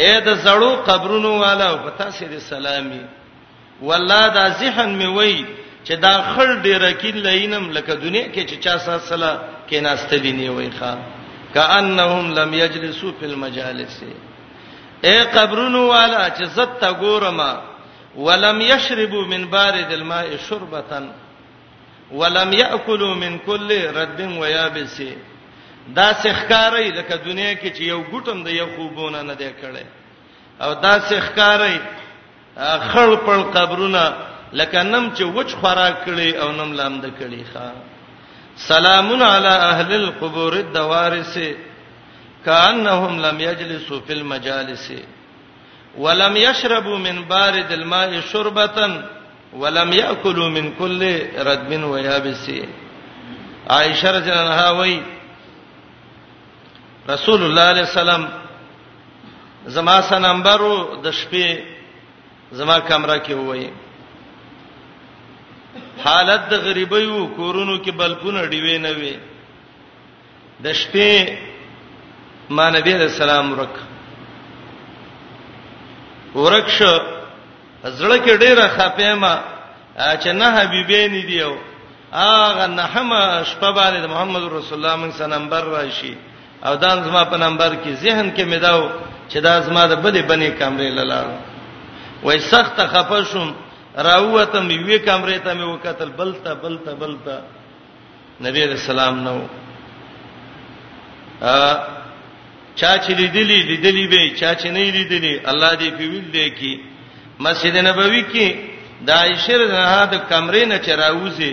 اے 0.01 0.11
د 0.25 0.35
زړو 0.45 0.73
قبرونو 0.87 1.33
والا 1.43 1.69
پتا 1.87 2.09
سي 2.17 2.25
د 2.33 2.39
سلامي 2.49 3.01
والله 3.89 4.25
دا 4.39 4.47
ذهن 4.63 4.89
می 5.01 5.07
وای 5.17 5.45
چې 5.87 5.93
دا 6.05 6.15
خړ 6.35 6.49
ډیر 6.67 6.83
کین 7.01 7.17
لینم 7.27 7.65
لکه 7.77 7.95
دنیا 7.95 8.27
کې 8.33 8.43
چې 8.51 8.55
چا 8.65 8.75
سات 8.87 9.01
سلا 9.09 9.33
کې 9.71 9.77
ناستلی 9.87 10.33
نه 10.33 10.51
وای 10.57 10.71
ښا 10.81 10.93
کأنهم 11.55 12.35
لم 12.39 12.55
یجلسوا 12.55 13.11
فی 13.21 13.27
المجالس 13.27 13.99
اے 15.07 15.17
قبرونو 15.37 15.87
والا 15.89 16.29
چې 16.37 16.45
زت 16.57 16.73
تا 16.81 16.91
ګورما 17.03 17.53
ولم 18.17 18.61
یشربوا 18.61 19.25
من 19.27 19.47
بارد 19.57 19.93
الماء 19.93 20.37
شربتان 20.49 21.09
ولم 22.13 22.53
یاکلوا 22.53 23.15
من 23.15 23.39
كل 23.39 23.73
رد 23.99 24.21
ویابس 24.21 25.01
دا 25.95 26.09
سخکاری 26.23 26.91
لکه 26.91 27.17
دنیا 27.25 27.53
کې 27.55 27.71
چې 27.71 27.83
یو 27.83 28.01
ګټم 28.13 28.45
د 28.45 28.49
یو 28.49 28.67
خوبونه 28.77 29.23
نه 29.23 29.35
دی 29.35 29.51
کړي 29.63 29.85
او 30.61 30.73
دا 30.75 30.99
سخکاری 31.01 31.79
خړ 32.93 33.11
پړ 33.27 33.39
قبرونه 33.55 34.17
لکه 34.53 34.83
نم 34.83 35.11
چې 35.17 35.23
وچ 35.23 35.55
خوراک 35.61 35.95
کړي 36.07 36.31
او 36.41 36.53
نم 36.53 36.73
لامد 36.75 37.05
کړي 37.21 37.45
ښا 37.55 37.71
سلام 38.57 39.09
علی 39.23 39.49
اهل 39.49 39.95
القبور 40.05 40.53
الدوارث 40.53 41.39
کانهم 42.45 43.19
لم 43.27 43.41
یجلسوا 43.41 43.99
فی 44.07 44.13
المجالس 44.13 44.91
ولم 45.99 46.37
یشربوا 46.37 46.99
من 46.99 47.23
بارد 47.29 47.73
الماء 47.73 48.21
شربة 48.21 48.97
ولم 49.53 49.93
یاکلوا 49.93 50.49
من 50.49 50.71
کل 50.79 51.03
ردب 51.49 51.85
و 51.91 51.99
یابس 51.99 52.49
عائشہ 53.77 54.07
رضی 54.07 54.31
اللہ 54.31 54.53
عنها 54.53 54.71
وایي 54.71 55.01
رسول 57.15 57.41
الله 57.43 57.63
علیه 57.73 57.87
السلام 57.91 58.25
زما 59.75 59.97
سنمبرو 60.11 60.75
د 61.05 61.07
شپې 61.19 61.47
زما 62.59 62.77
کمره 62.89 63.17
کې 63.25 63.33
وای 63.49 63.71
حالت 66.05 66.41
د 66.53 66.55
غریبۍ 66.67 67.07
وو 67.11 67.25
کورونو 67.39 67.75
کې 67.85 67.91
بلګونه 68.01 68.41
ډیوي 68.51 68.79
نه 68.79 68.93
وي 68.99 69.15
د 70.65 70.67
شپې 70.73 71.37
ما 72.51 72.71
نبی 72.77 72.93
رسول 72.95 73.29
الله 73.31 73.53
ورک 73.57 73.75
ورکش 76.43 76.79
زړه 77.99 78.17
کې 78.25 78.35
ډیره 78.45 78.65
خپېما 78.77 79.35
چې 80.23 80.29
نه 80.41 80.47
حبيبین 80.59 81.13
دیو 81.29 81.53
اغه 82.13 82.67
نه 82.67 82.83
هم 82.95 83.11
شپه 83.51 83.71
باندې 83.73 84.07
محمد 84.07 84.43
رسول 84.43 84.77
الله 84.85 84.97
موږ 85.03 85.13
سره 85.19 85.27
نمبر 85.39 85.63
راشي 85.65 86.15
او 86.65 86.75
دان 86.83 86.97
زما 87.05 87.23
په 87.31 87.37
نمبر 87.45 87.75
کې 87.83 87.91
ذهن 88.05 88.31
کې 88.37 88.45
مداو 88.53 88.83
چې 89.31 89.39
دا 89.47 89.61
زما 89.61 89.83
د 89.87 89.93
بده 90.05 90.23
بنې 90.31 90.51
کمرې 90.61 90.89
لاله 90.97 92.25
وای 92.25 92.39
سخت 92.53 92.77
خفشم 92.93 93.49
راوته 94.09 94.59
مې 94.69 94.77
وی 94.87 94.99
کمرې 95.09 95.39
ته 95.45 95.51
مې 95.59 95.65
وکتل 95.75 96.09
بلته 96.21 96.55
بلته 96.63 96.93
بلته 97.03 97.35
نبی 98.47 98.61
رسول 98.67 98.91
الله 98.99 99.11
نو 99.27 99.37
ا 101.43 101.79
چا 102.81 102.93
چې 103.05 103.11
لیدلی 103.21 103.59
لیدلی 103.71 104.07
به 104.13 104.25
چا 104.41 104.51
چې 104.61 104.67
نه 104.75 104.81
لیدلی 104.97 105.35
الله 105.51 105.73
دې 105.81 105.89
په 105.99 106.05
ویل 106.11 106.27
دی 106.33 106.49
کې 106.59 106.73
مسجد 107.45 107.75
نبوي 107.89 108.23
کې 108.33 108.55
د 109.07 109.09
عائشہ 109.21 109.53
رضی 109.53 110.07
د 110.13 110.15
کمرې 110.31 110.65
نه 110.71 110.77
چراوځي 110.87 111.53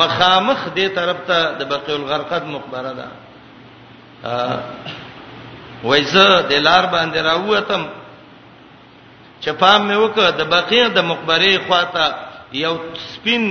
مخامخ 0.00 0.58
دې 0.76 0.88
طرف 0.96 1.16
ته 1.28 1.38
د 1.58 1.68
بقیل 1.72 2.02
غرقد 2.10 2.44
مخبره 2.54 2.92
ده 3.00 3.06
وایزه 5.88 6.26
د 6.50 6.52
لار 6.66 6.84
باندې 6.94 7.18
راووتم 7.28 7.82
چپام 9.44 9.80
مې 9.88 9.96
وکړه 10.02 10.30
د 10.40 10.42
بقیه 10.52 10.86
د 10.96 10.98
مقبره 11.10 11.52
خواته 11.68 12.04
یو 12.64 12.74
سپین 13.14 13.42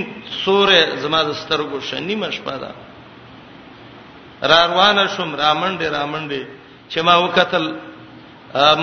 سورې 0.44 0.80
زما 1.02 1.20
د 1.22 1.30
سترګو 1.42 1.78
شنی 1.88 2.16
مشپا 2.18 2.56
ده 2.62 2.70
را 4.50 4.60
روانه 4.70 5.04
شوم 5.14 5.30
رامنډې 5.42 5.86
رامنډې 5.96 6.42
چې 6.90 6.98
ما 7.06 7.16
وکتل 7.24 7.64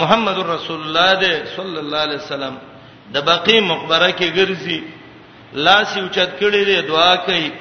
محمد 0.02 0.38
رسول 0.56 0.80
الله 0.84 1.10
دې 1.22 1.34
صلی 1.56 1.78
الله 1.84 1.98
علیه 2.06 2.18
وسلم 2.24 2.54
د 3.14 3.18
بقی 3.32 3.60
مقبره 3.60 4.10
کې 4.12 4.28
ګرځي 4.40 4.80
لاس 5.54 5.98
یو 5.98 6.08
چت 6.08 6.30
کړي 6.42 6.82
دعا 6.88 7.16
کوي 7.16 7.52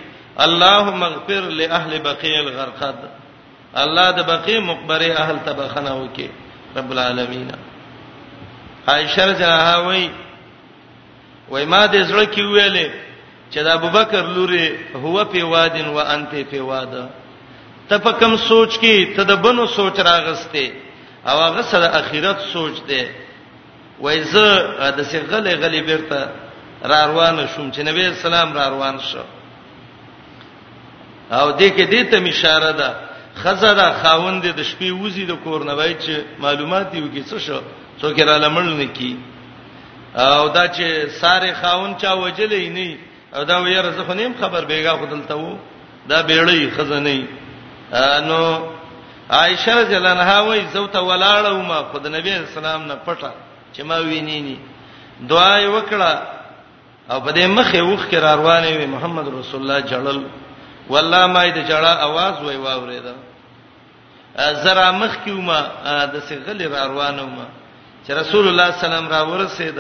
اللهم 0.47 1.03
اغفر 1.03 1.43
لاهل 1.61 1.99
بقیع 1.99 2.39
الغرقد 2.41 3.05
الله 3.77 4.11
د 4.11 4.21
بقی 4.27 4.59
مقبره 4.59 5.13
اهل 5.19 5.37
تبخنه 5.47 5.95
وکي 6.03 6.27
رب 6.77 6.91
العالمین 6.91 7.51
عائشہ 8.89 9.21
رضی 9.21 9.45
وای 9.87 10.09
وای 11.51 11.65
ما 11.65 11.87
د 11.87 11.97
زړه 12.07 12.25
کې 12.35 12.41
ویلې 12.43 12.91
چې 13.53 13.61
د 13.63 13.67
ابوبکر 13.67 14.23
لوري 14.35 14.79
هو 14.95 15.25
په 15.25 15.45
وادن 15.45 15.87
و 15.89 15.97
انت 15.99 16.35
په 16.51 16.61
واده 16.63 17.09
ته 17.89 17.99
په 17.99 18.13
کم 18.13 18.37
سوچ 18.37 18.79
کې 18.79 19.17
ته 19.17 19.23
د 19.25 19.33
بنو 19.43 19.67
سوچ 19.67 19.97
راغستې 20.01 20.71
او 21.29 21.39
هغه 21.41 21.63
سره 21.63 21.87
اخرت 21.87 22.41
سوچ 22.41 22.77
دی 22.89 23.05
وای 24.01 24.23
زه 24.23 24.93
د 24.97 25.03
سی 25.03 25.19
غلې 25.21 25.55
غلې 25.63 25.81
بیرته 25.81 26.29
را 26.85 27.07
روان 27.07 27.47
شوم 27.57 27.71
چې 27.73 27.81
نبی 27.87 28.07
اسلام 28.07 28.53
را 28.53 28.69
روان 28.71 28.99
شو 28.99 29.23
او 31.31 31.53
دې 31.59 31.69
کې 31.77 31.87
دې 31.91 32.11
ته 32.11 32.29
اشاره 32.29 32.73
ده 32.73 33.10
خزره 33.37 33.87
خاوند 34.03 34.45
د 34.59 34.61
شپې 34.71 34.91
وزي 35.03 35.25
د 35.27 35.33
کور 35.45 35.61
نه 35.69 35.75
وای 35.79 35.95
چې 36.03 36.15
معلومات 36.45 36.95
یو 36.95 37.09
کې 37.15 37.23
څه 37.31 37.39
شو 37.47 37.61
څوک 38.01 38.21
را 38.21 38.37
لمړل 38.45 38.75
نه 38.83 38.87
کی 38.93 39.17
او 40.17 40.49
دا 40.49 40.65
چې 40.69 41.09
ساره 41.21 41.53
خاوند 41.63 41.95
چا 42.03 42.13
وجلې 42.23 42.65
نه 42.77 42.99
او 43.37 43.45
دا 43.45 43.57
ویره 43.63 43.91
زه 43.91 44.03
خو 44.07 44.15
نیم 44.15 44.33
خبر 44.41 44.65
بیګا 44.65 44.93
خدلته 45.03 45.35
وو 45.37 45.57
دا 46.09 46.23
بیړی 46.23 46.71
خزنه 46.77 47.29
نو 48.29 48.41
عائشه 49.39 49.75
رضی 49.81 49.95
الله 49.97 50.11
عنها 50.13 50.41
وای 50.43 50.65
زو 50.73 50.87
ته 50.87 50.99
ولاړه 51.01 51.55
ما 51.69 51.79
خد 51.93 52.07
نبی 52.07 52.31
اسلام 52.33 52.83
نه 52.87 52.95
پټه 53.07 53.31
چې 53.75 53.81
ما 53.83 53.97
وینینی 53.99 54.57
دعا 55.31 55.53
یې 55.63 55.69
وکړه 55.77 56.13
او 57.13 57.21
په 57.21 57.31
دې 57.33 57.45
مخه 57.47 57.79
وښ 57.79 58.11
کې 58.11 58.17
روانې 58.19 58.71
وي 58.79 58.87
محمد 58.87 59.27
رسول 59.29 59.61
الله 59.63 59.81
جلل 59.91 60.19
والله 60.93 61.23
ما 61.37 61.43
د 61.57 61.63
جړه 61.71 61.93
आवाज 62.09 62.35
وای 62.47 62.57
واورید 62.67 63.07
زرا 64.63 64.89
مخ 65.01 65.13
کیوما 65.25 65.61
د 66.13 66.15
سغلی 66.29 66.67
را 66.73 66.85
روانو 66.93 67.27
ما 67.27 67.47
چې 68.05 68.11
رسول 68.21 68.45
الله 68.49 68.69
سلام 68.83 69.07
را 69.15 69.21
ورسید 69.33 69.79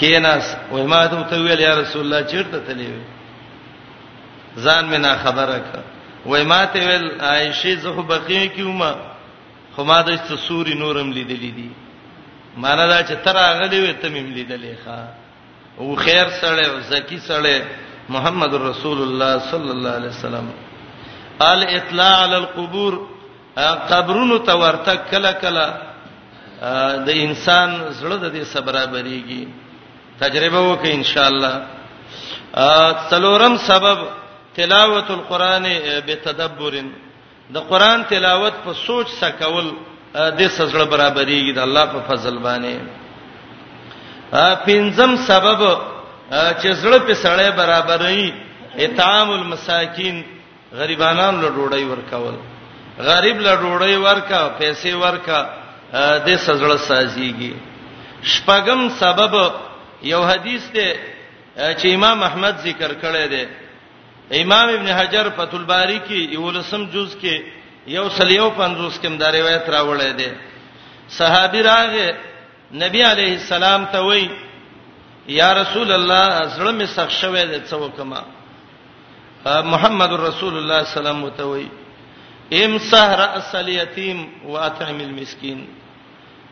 کیناس 0.00 0.46
وای 0.70 0.86
ما 0.92 1.06
ته 1.06 1.22
تو 1.30 1.36
ویل 1.46 1.60
یا 1.60 1.74
رسول 1.80 2.02
الله 2.04 2.22
چیرته 2.30 2.58
تلی 2.66 2.86
ځان 4.64 4.84
مینا 4.92 5.12
خبره 5.24 5.58
ک 5.66 5.70
وای 6.26 6.42
ما 6.44 6.66
ته 6.66 6.78
ویل 6.88 7.20
عائشه 7.20 7.76
زه 7.76 7.90
بقی 7.90 8.48
کیوما 8.48 8.92
خو 9.74 9.84
ما 9.84 10.00
د 10.02 10.16
سوري 10.48 10.74
نورم 10.74 11.12
لیدلې 11.12 11.52
دي 11.58 11.70
معنا 12.56 12.86
دا 12.86 13.02
چې 13.08 13.14
تر 13.24 13.36
هغه 13.36 13.66
دی 13.66 13.92
ته 13.92 14.08
مم 14.08 14.26
لیدلې 14.36 14.74
ښا 14.84 14.98
او 15.78 15.94
خیر 15.96 16.26
سره 16.30 16.66
او 16.66 16.78
زکی 16.90 17.18
سره 17.18 17.56
محمد 18.14 18.54
رسول 18.54 18.98
الله 19.02 19.32
صلی 19.50 19.70
الله 19.70 19.90
علیه 20.00 20.08
وسلم 20.14 20.46
ال 21.40 21.64
اطلاع 21.68 22.14
علی 22.24 22.34
القبور 22.34 22.94
قبرونو 23.90 24.38
ته 24.46 24.52
ورته 24.54 24.92
کله 25.10 25.32
کله 25.42 25.66
د 27.06 27.08
انسان 27.26 27.70
زړه 28.00 28.16
د 28.24 28.26
دې 28.34 28.42
صبره 28.54 28.84
بریږي 28.92 29.48
تجربه 30.20 30.60
وکړئ 30.70 30.92
ان 30.94 31.02
شاء 31.04 31.26
الله 31.28 31.54
څلورم 33.10 33.56
سبب 33.56 33.98
تلاوت 34.56 35.10
القرآن 35.10 35.64
بتدبر 36.06 36.74
د 37.54 37.58
قرآن 37.70 38.02
تلاوت 38.10 38.52
په 38.64 38.72
سوچ 38.86 39.06
سره 39.20 39.30
کول 39.30 39.66
د 40.38 40.48
سزړه 40.58 40.84
برابرېږي 40.92 41.52
د 41.54 41.58
الله 41.58 41.84
په 41.86 42.00
فضل 42.08 42.38
باندې 42.38 42.78
پنځم 44.66 45.16
سبب 45.26 45.60
چې 46.30 46.70
زړه 46.82 46.98
په 47.06 47.14
سړی 47.24 47.50
برابرې 47.58 48.32
اطعام 48.86 49.28
المساکین 49.30 50.16
غریبانان 50.80 51.34
له 51.42 51.48
ډوډۍ 51.56 51.84
ورکول 51.90 52.34
غریب 52.98 53.36
له 53.46 53.52
ډوډۍ 53.62 53.94
ورکا 54.06 54.42
پیسې 54.58 54.92
ورکا 55.02 55.40
د 56.26 56.28
سزړه 56.46 56.76
سازيږي 56.88 57.54
شپغم 58.32 58.80
سبب 59.02 59.32
یو 60.12 60.22
حدیث 60.30 60.62
دی 60.76 60.88
چې 61.78 61.86
امام 61.96 62.22
احمد 62.22 62.54
ذکر 62.66 62.90
کړی 63.02 63.26
دی 63.34 63.44
امام 64.42 64.68
ابن 64.68 64.86
حجر 64.98 65.26
فتول 65.36 65.64
باری 65.64 66.00
کې 66.08 66.18
یو 66.36 66.50
لسم 66.50 66.90
جز 66.94 67.14
کې 67.22 67.42
یو 67.86 68.08
سلیو 68.10 68.50
50 68.58 68.98
کې 69.02 69.12
دا 69.20 69.30
روایت 69.32 69.64
راوړی 69.74 70.12
دی 70.18 70.30
صحابي 71.08 71.62
راغه 71.62 72.08
نبی 72.74 73.02
عليه 73.02 73.32
السلام 73.38 73.86
ته 73.92 73.98
وایي 74.02 74.28
یا 75.28 75.52
رسول 75.54 75.92
الله 75.92 76.44
زړه 76.56 76.72
می 76.78 76.86
سخ 76.86 77.08
شوې 77.20 77.44
د 77.52 77.54
څو 77.70 77.88
کما 77.98 78.22
محمد 79.72 80.12
رسول 80.20 80.54
الله 80.58 80.82
سلام 80.96 81.18
متوي 81.24 81.66
ام 82.62 82.76
سهر 82.90 83.20
اصل 83.40 83.68
یتیم 83.68 84.18
واطعم 84.52 84.98
المسکین 85.00 85.64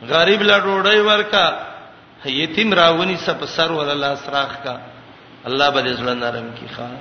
غریب 0.08 0.42
لا 0.42 0.58
ډوډۍ 0.58 0.98
ورکا 1.10 1.46
یتیم 2.26 2.72
راونی 2.80 3.16
سپ 3.26 3.44
سر 3.56 3.70
ولا 3.72 3.92
لاس 3.94 4.28
راخ 4.36 4.54
کا 4.64 4.76
الله 5.48 5.70
به 5.70 5.94
زړه 5.96 6.14
نرم 6.24 6.50
کی 6.58 6.66
خان 6.76 6.96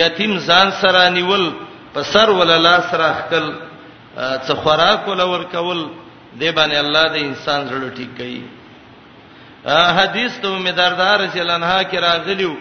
یتیم 0.00 0.36
ځان 0.38 0.70
سره 0.80 1.08
نیول 1.08 1.50
په 1.94 2.02
سر 2.12 2.28
ولا 2.40 2.56
لاس 2.58 2.94
راخ 3.02 3.18
کل 3.30 3.50
څه 4.18 4.54
خوراک 4.62 5.08
ولا 5.08 5.24
ور 5.24 5.42
کول 5.54 5.88
دی 6.38 6.50
باندې 6.52 6.76
الله 6.76 7.08
د 7.14 7.26
انسان 7.28 7.60
زړه 7.68 7.96
ټیک 7.96 8.16
کوي 8.18 8.42
حدیث 9.66 10.38
ته 10.40 10.48
مدردار 10.48 11.20
رضی 11.20 11.40
الله 11.40 11.54
عنها 11.54 11.82
کې 11.90 11.94
راغلیو 11.98 12.54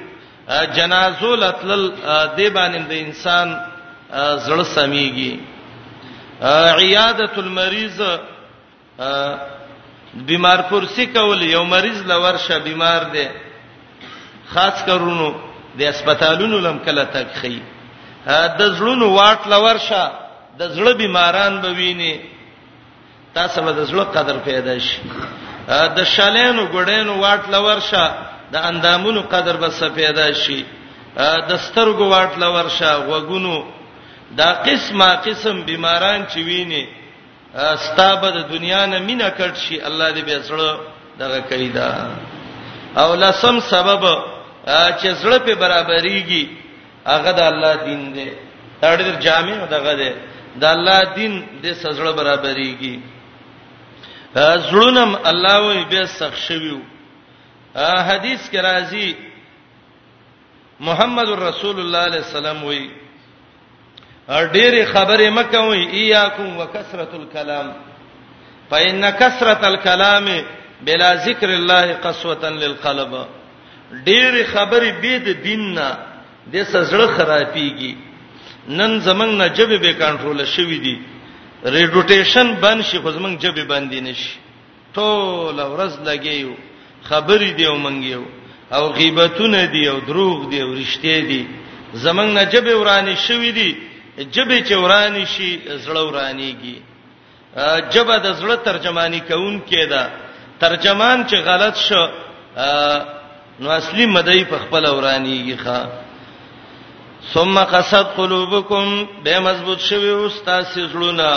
جنازو 0.76 1.36
لتل 1.36 1.90
دی 2.36 2.50
باندې 2.50 2.82
د 2.90 2.94
انسان 3.06 3.60
زړه 4.48 4.64
سميږي 4.76 5.40
عیاده 6.82 7.30
المریض 7.38 8.02
بیمار 10.26 10.60
پرسی 10.70 11.06
کول 11.06 11.42
یو 11.44 11.64
مریض 11.66 12.02
لورشه 12.08 12.60
بیمار 12.60 13.02
دی 13.14 13.28
خاص 14.54 14.86
کرونو 14.86 15.30
د 15.78 15.82
هسپتالونو 15.82 16.58
لم 16.60 16.78
کله 16.86 17.04
تک 17.06 17.28
خي 17.42 17.62
د 18.60 18.62
زړونو 18.80 19.06
واټ 19.20 19.48
لورشه 19.48 20.12
د 20.60 20.64
زړه 20.76 20.94
بیماران 20.98 21.62
بوینه 21.62 22.16
تاسو 23.34 23.62
به 23.62 23.72
د 23.72 23.86
زړه 23.86 24.06
قدر 24.18 24.38
پیدا 24.46 24.80
شي 24.80 25.02
د 25.68 25.98
شالینو 26.16 26.64
ګډینو 26.76 27.14
واټ 27.24 27.42
لورشه 27.54 28.06
د 28.54 28.56
اندامونو 28.70 29.22
قدر 29.34 29.56
بس 29.64 29.80
پیدا 30.00 30.28
شي 30.44 30.60
د 31.50 31.52
سترګو 31.66 32.06
واټ 32.14 32.32
لورشه 32.44 32.92
وګونو 33.12 33.56
دا 34.40 34.50
قسمه 34.68 35.08
قسم 35.28 35.56
بیماران 35.70 36.20
چې 36.32 36.40
ویني 36.50 36.84
ستابه 37.88 38.28
د 38.38 38.40
دنیا 38.54 38.82
نه 38.92 38.98
مینا 39.08 39.30
کړ 39.38 39.50
شي 39.64 39.76
الله 39.88 40.08
دې 40.16 40.22
به 40.28 40.36
سره 40.48 40.70
دغه 41.22 41.40
کوي 41.50 41.70
دا 41.78 41.90
او 43.02 43.10
لسم 43.24 43.56
سبب 43.74 44.04
چې 45.00 45.08
زړه 45.22 45.38
په 45.48 45.54
برابرېږي 45.64 46.44
هغه 47.12 47.32
د 47.40 47.42
الله 47.52 47.74
دین 47.88 48.02
دی 48.16 48.28
دا 48.82 48.90
ډېر 49.00 49.16
جامع 49.26 49.58
دغه 49.76 49.94
دی 50.02 50.12
د 50.62 50.64
الله 50.76 51.00
دین 51.18 51.34
د 51.64 51.66
سزړه 51.84 52.12
برابرېږي 52.20 52.96
زړونم 54.40 55.12
الله 55.30 55.58
وي 55.68 55.84
به 55.92 56.06
سخ 56.06 56.34
شویو 56.46 56.80
حدیث 58.10 58.50
کې 58.52 58.60
راځي 58.70 59.08
محمد 60.90 61.30
رسول 61.42 61.78
الله 61.80 62.00
علیه 62.10 62.24
السلام 62.28 62.64
وي 62.64 62.84
ډېر 64.28 64.74
خبرې 64.94 65.30
مکه 65.40 65.60
وي 65.70 65.82
ایاکم 66.02 66.58
وکثرت 66.60 67.14
الکلام 67.20 67.72
فإن 68.70 69.10
کثرت 69.20 69.64
الکلام 69.72 70.28
بلا 70.86 71.12
ذکر 71.28 71.50
الله 71.50 71.94
قسوه 72.06 72.50
للقلب 72.50 73.12
ډېر 73.92 74.46
خبرې 74.54 74.92
به 75.02 75.18
د 75.28 75.44
دین 75.48 75.62
نه 75.74 75.90
د 76.54 76.66
سزړه 76.74 77.08
خرابيږي 77.18 77.96
نن 78.70 79.00
زمنګ 79.00 79.32
نه 79.42 79.48
جبه 79.48 79.78
به 79.78 79.94
کنټرول 79.94 80.46
شوې 80.46 80.80
دي 80.86 80.98
ریډوټیشن 81.76 82.48
بند 82.64 82.80
شي 82.88 82.98
خو 83.04 83.10
زمنګ 83.18 83.36
جبه 83.44 83.64
باندې 83.72 84.00
نشي 84.08 84.32
ټول 84.96 85.56
ورځ 85.74 85.94
لګیو 86.10 86.52
خبرې 87.10 87.50
دیو 87.60 87.76
منګیو 87.86 88.24
او 88.78 88.84
غیبتونه 88.98 89.62
دی 89.74 89.84
او 89.92 89.98
دروغ 90.10 90.38
دی 90.52 90.60
او 90.66 90.70
رښتې 90.82 91.18
دی 91.30 91.42
زمنګ 92.06 92.30
نه 92.38 92.44
جبه 92.54 92.74
ورانی 92.82 93.16
شوې 93.28 93.52
دی 93.60 93.70
جبه 94.36 94.58
چې 94.68 94.74
ورانی 94.84 95.26
شي 95.34 95.50
زړه 95.86 96.02
ورانیږي 96.10 96.76
جبه 97.94 98.16
د 98.26 98.28
زړه 98.40 98.56
ترجمانی 98.70 99.20
کوون 99.30 99.56
کېدا 99.70 100.04
ترجمان 100.60 101.18
چې 101.30 101.36
غلط 101.50 101.76
شو 101.88 102.04
نو 103.62 103.70
اصلي 103.80 104.06
مدعي 104.06 104.44
په 104.52 104.58
خپل 104.64 104.84
ورانیږي 104.96 105.58
ښا 105.64 105.80
ثم 107.34 107.60
قصد 107.64 108.04
قلوبکم 108.06 109.08
به 109.24 109.40
مضبوط 109.40 109.80
شوی 109.80 110.10
اوس 110.10 110.42
تاسو 110.46 110.80
زړونه 110.88 111.32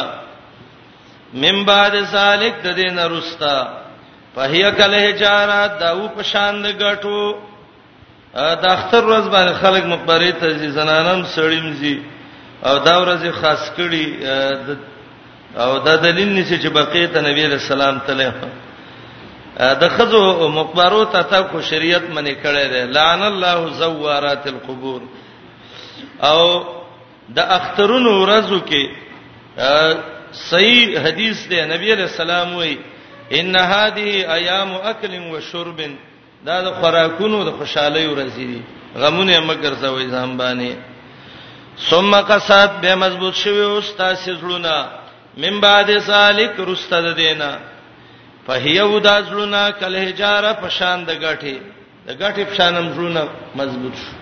من 1.35 1.65
بعد 1.65 1.95
ذالک 2.13 2.55
د 2.65 2.75
دین 2.75 2.99
رستا 2.99 3.57
فهیا 4.35 4.71
کله 4.71 5.03
جارات 5.23 5.73
دا 5.81 5.89
او 5.91 6.09
پشان 6.09 6.63
د 6.63 6.67
غټو 6.79 7.35
د 8.35 8.65
اختر 8.77 9.03
ورځ 9.05 9.27
باندې 9.35 9.55
خلک 9.63 9.85
مقبره 9.85 10.31
ته 10.33 10.69
زنانم 10.79 11.25
سړیم 11.37 11.67
زی 11.81 12.03
او 12.63 12.79
دا 12.79 12.95
ورځ 13.03 13.23
خاص 13.41 13.63
کړي 13.77 14.07
او 15.57 15.79
دا 15.79 15.97
دلیل 15.97 16.29
نشي 16.29 16.59
چې 16.63 16.67
بقیه 16.69 17.07
ته 17.07 17.21
نبی 17.21 17.47
رسول 17.47 17.81
الله 17.81 18.01
تعالی 18.07 18.33
د 19.83 19.89
خزو 19.97 20.49
مقبرو 20.49 21.05
ته 21.05 21.23
تا 21.23 21.41
کو 21.43 21.63
شریعت 21.71 22.05
منی 22.11 22.35
کړي 22.35 22.67
ده 22.75 22.85
لعن 22.85 23.23
الله 23.23 23.69
زوارات 23.79 24.47
القبور 24.47 25.01
او 26.31 26.43
د 27.37 27.39
اخترونو 27.59 28.11
ورځو 28.23 28.59
کې 28.69 28.85
صحیح 30.51 30.83
حدیث 31.05 31.39
دی 31.51 31.61
نبی 31.75 31.89
علیہ 31.95 32.09
السلام 32.13 32.49
وی 32.61 32.73
ان 33.39 33.51
هذه 33.73 34.07
ایام 34.37 34.71
اکل 34.93 35.13
و 35.33 35.41
شرب 35.51 35.81
دا 36.47 36.57
د 36.67 36.71
خوراکونو 36.81 37.39
د 37.49 37.51
خوشحالي 37.59 38.05
ورځې 38.13 38.43
دي 38.53 38.61
غمونه 39.03 39.41
مګر 39.51 39.73
زوي 39.85 40.07
ځان 40.15 40.31
باندې 40.37 40.73
ثم 41.91 42.13
قصات 42.29 42.73
به 42.83 42.95
مضبوط 43.05 43.35
شوی 43.43 43.65
او 43.65 43.81
ستاسو 43.91 44.37
زړونه 44.41 44.87
من 45.43 45.61
بعد 45.67 45.91
سالک 46.07 46.55
رستد 46.69 47.07
دینا 47.17 47.51
فهیو 48.47 48.99
دازلونا 49.07 49.63
کله 49.83 50.07
جاره 50.23 50.53
پشان 50.63 51.05
د 51.11 51.21
غټي 51.25 51.57
د 52.07 52.09
غټي 52.23 52.43
پشانم 52.51 52.87
زړونه 52.95 53.21
مضبوط 53.61 53.95
شو 54.03 54.20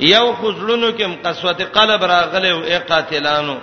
یو 0.00 0.32
خزلونو 0.40 0.92
کې 0.98 1.24
قسوت 1.24 1.60
قلب 1.72 2.04
راغله 2.04 2.48
او 2.52 2.78
قاتلانو 2.88 3.56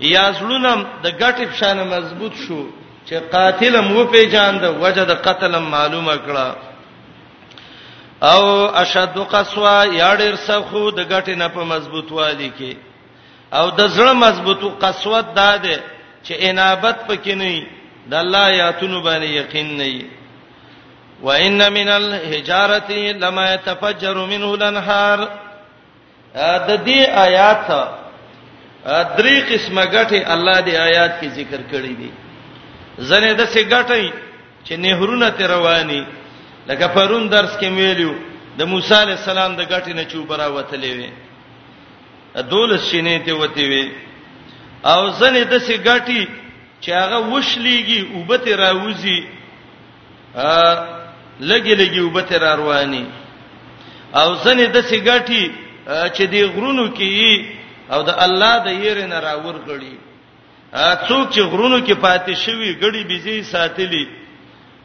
یا 0.00 0.30
زلونم 0.32 0.86
د 1.02 1.06
ګټب 1.20 1.52
شانه 1.58 1.84
مضبوط 1.84 2.32
شو 2.46 2.66
چې 3.06 3.14
قاتلم 3.32 3.96
و 3.96 4.04
پیجاند 4.06 4.64
وجد 4.64 5.10
قتلم 5.10 5.62
معلومه 5.62 6.16
کړه 6.16 6.54
او 8.24 8.42
اشد 8.76 9.18
قسوا 9.32 9.84
یا 9.92 10.14
ډیر 10.16 10.36
سخو 10.36 10.90
د 10.90 11.00
ګټې 11.08 11.28
نه 11.36 11.48
په 11.48 11.64
مضبوط 11.64 12.12
والی 12.12 12.52
کې 12.58 12.76
او 13.56 13.70
د 13.70 13.88
زړه 13.88 14.12
مضبوطو 14.12 14.68
قسوت 14.80 15.24
داده 15.34 15.78
چې 16.24 16.32
انابت 16.48 16.96
پکې 17.08 17.30
نه 17.34 17.62
د 18.06 18.14
الله 18.14 18.48
یاتونو 18.50 19.02
باندې 19.02 19.24
یقین 19.24 19.76
نه 19.76 19.84
وي 19.84 20.06
وان 21.22 21.72
من 21.72 21.88
الحجاره 21.88 23.12
لما 23.22 23.54
يتفجر 23.54 24.16
منه 24.26 24.52
الانهار 24.54 25.28
د 26.68 26.68
دې 26.84 27.00
آیات 27.26 27.66
درې 29.18 29.36
قسمه 29.52 29.84
غټه 29.94 30.20
الله 30.34 30.56
دې 30.66 30.74
آیات 30.88 31.12
کې 31.20 31.28
ذکر 31.38 31.60
کړې 31.72 31.94
دي 32.00 32.10
زنه 33.08 33.32
د 33.40 33.44
سې 33.54 33.62
غټې 33.72 34.04
چې 34.66 34.74
نهرونه 34.84 35.28
ته 35.36 35.46
رواني 35.54 36.02
لکه 36.68 36.86
پرون 36.96 37.24
درس 37.34 37.52
کې 37.60 37.68
ویلو 37.78 38.12
د 38.58 38.60
موسی 38.72 38.94
عليه 38.94 39.14
السلام 39.20 39.52
د 39.56 39.60
غټې 39.72 39.92
نه 39.98 40.04
چوبرا 40.12 40.46
وتلې 40.48 40.92
وي 40.96 41.10
دول 42.50 42.70
شینې 42.78 43.16
ته 43.26 43.32
وتی 43.36 43.64
وي 43.70 43.92
او 44.92 45.10
زنه 45.20 45.42
د 45.52 45.58
سې 45.66 45.76
غټې 45.86 46.22
چې 46.82 46.90
هغه 47.00 47.18
وشلېږي 47.30 48.00
وبته 48.16 48.52
راوځي 48.64 49.20
ا 50.36 50.52
لګي 51.40 51.74
لګي 51.82 52.00
وبته 52.00 52.36
را 52.38 52.54
رواني 52.56 53.04
او 54.20 54.28
زنه 54.44 54.64
د 54.74 54.80
سې 54.88 54.98
غټې 55.08 55.42
چې 55.86 56.22
دی 56.30 56.42
غرونو 56.54 56.94
کې 56.94 57.44
او 57.92 58.02
د 58.02 58.08
الله 58.14 58.58
د 58.64 58.68
یېر 58.70 59.06
نه 59.06 59.18
راور 59.20 59.56
غړي 59.66 59.94
څوک 61.08 61.30
چې 61.34 61.40
غرونو 61.50 61.82
کې 61.86 61.92
پاتې 61.98 62.32
شوی 62.36 62.76
غړي 62.80 63.04
بيزي 63.08 63.42
ساتلی 63.44 64.08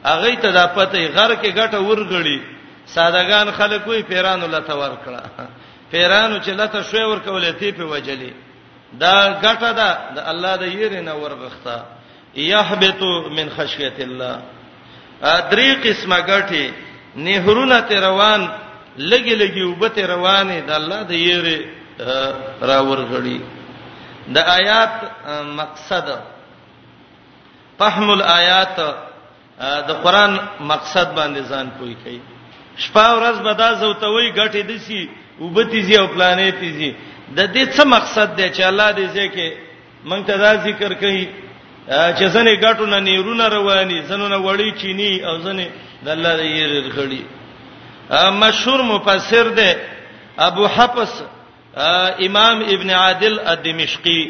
اغه 0.05 0.33
ته 0.41 0.51
د 0.51 0.67
پته 0.73 1.07
غر 1.13 1.35
کې 1.41 1.51
ګټه 1.53 1.79
ورغړي 1.85 2.39
سادهګان 2.87 3.51
خلک 3.53 3.87
وي 3.87 4.03
پیرانو 4.03 4.47
لته 4.47 4.73
ورکړه 4.75 5.23
پیرانو 5.91 6.37
چې 6.39 6.49
لته 6.59 6.83
شوی 6.83 7.03
ورکولې 7.03 7.55
تی 7.59 7.71
په 7.71 7.83
وجلې 7.83 8.33
دا 8.93 9.39
ګټه 9.43 9.69
ده 9.79 9.89
د 10.15 10.19
الله 10.31 10.55
د 10.57 10.63
یېر 10.73 10.93
نه 11.05 11.13
ورغښتا 11.15 11.77
يهبط 12.35 13.01
من 13.37 13.49
خشيه 13.49 13.93
الله 13.99 14.41
درې 15.51 15.69
قسمه 15.87 16.19
ګټه 16.21 16.71
نهرونه 17.15 17.83
روان 17.91 18.47
لګي 18.97 19.35
لګي 19.41 19.63
وبته 19.71 20.01
روانه 20.13 20.57
د 20.67 20.71
الله 20.77 20.99
د 21.03 21.11
یېره 21.27 21.57
راورغړي 22.69 23.39
د 24.33 24.37
آیات 24.57 24.93
مقصد 25.61 26.07
فهم 27.79 28.07
الآیات 28.17 28.77
د 29.89 29.91
قران 30.03 30.31
مقصد 30.71 31.07
باندې 31.17 31.41
ځان 31.49 31.67
پوي 31.77 31.95
کوي 32.03 32.19
شپه 32.83 33.05
ورځ 33.17 33.37
بدا 33.47 33.69
زوتوي 33.81 34.27
غټي 34.37 34.61
دسي 34.69 35.01
وبتی 35.43 35.81
زی 35.81 35.95
او 36.01 36.07
پلانې 36.07 36.51
تیزي 36.59 36.91
د 37.37 37.39
دې 37.53 37.63
څه 37.75 37.83
مقصد 37.95 38.27
دی 38.37 38.49
چې 38.49 38.61
الله 38.61 38.89
دې 38.97 39.07
ځکه 39.17 39.45
مونږ 40.09 40.21
ته 40.27 40.35
دا 40.37 40.51
ذکر 40.65 40.91
کوي 40.93 41.27
چې 42.17 42.25
زنه 42.33 42.51
غټونه 42.61 42.97
نیرونه 42.99 43.47
رواني 43.47 44.01
زنه 44.09 44.37
وړي 44.45 44.69
چيني 44.81 45.25
او 45.29 45.35
زنه 45.45 45.67
د 46.03 46.07
الله 46.09 46.33
دې 46.39 46.47
يرغړي 46.61 47.21
مشهور 48.11 48.81
مفسر 48.81 49.47
دی 49.55 49.71
ابو 50.47 50.65
حفص 50.67 51.13
امام 52.27 52.61
ابن 52.61 52.89
عادل 52.89 53.39
الدمشقي 53.39 54.29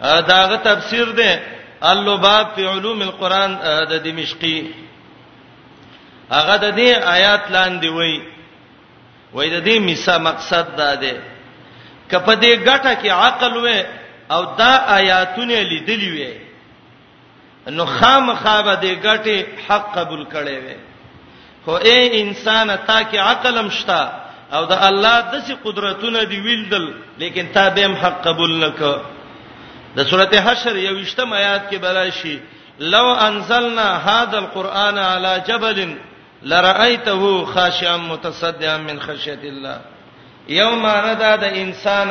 داغه 0.00 0.56
تفسیر 0.56 1.04
دی 1.12 1.38
اللباب 1.82 2.54
فی 2.54 2.64
علوم 2.66 3.02
القرآن 3.02 3.54
د 3.90 4.02
دمشقي 4.04 4.70
هغه 6.32 6.56
د 6.56 6.76
دې 6.76 7.04
آیات 7.08 7.44
لاندې 7.50 7.86
وای 7.92 8.20
وای 9.34 9.50
د 9.60 9.64
دې 9.66 9.78
میسا 9.78 10.18
مقصد 10.18 10.76
دا 10.76 10.94
دی 10.94 11.12
کپه 12.10 12.34
دې 12.34 12.68
ګټه 12.68 12.92
کې 13.02 13.08
عقل 13.10 13.52
وې 13.56 13.84
او 14.30 14.44
دا 14.58 14.74
آیاتونه 14.94 15.54
لیدلې 15.60 16.10
وې 16.18 16.32
نو 17.70 17.86
خامخابه 17.86 18.74
دې 18.80 18.94
ګټه 19.02 19.68
حق 19.68 19.94
قبول 19.98 20.24
کړي 20.32 20.56
وې 20.66 20.85
خو 21.66 21.72
اے 21.88 21.98
انسان 22.22 22.68
تا 22.88 22.98
کې 23.10 23.18
عقلم 23.30 23.68
شتا 23.78 24.02
او 24.54 24.62
د 24.70 24.72
الله 24.88 25.14
دسي 25.32 25.54
قدرتونه 25.66 26.20
دی 26.30 26.38
ویلدل 26.40 26.86
لیکن 27.20 27.44
تابعم 27.54 27.94
حق 28.02 28.16
قبول 28.26 28.52
نک 28.64 28.78
د 29.96 29.98
سورته 30.10 30.38
حشر 30.46 30.76
یو 30.76 30.94
وشتم 31.00 31.28
آیات 31.40 31.62
کې 31.70 31.76
بلاشي 31.84 32.36
لو 32.94 33.06
انزلنا 33.28 33.88
هذا 34.08 34.38
القرآن 34.38 34.98
على 34.98 35.32
جبل 35.48 35.96
لرأيته 36.50 37.44
خاشعا 37.44 37.96
متصدعا 37.96 38.76
من 38.78 39.00
خشية 39.00 39.42
الله 39.42 39.78
یوم 40.48 40.86
ردا 40.86 41.32
د 41.44 41.44
انسان 41.64 42.10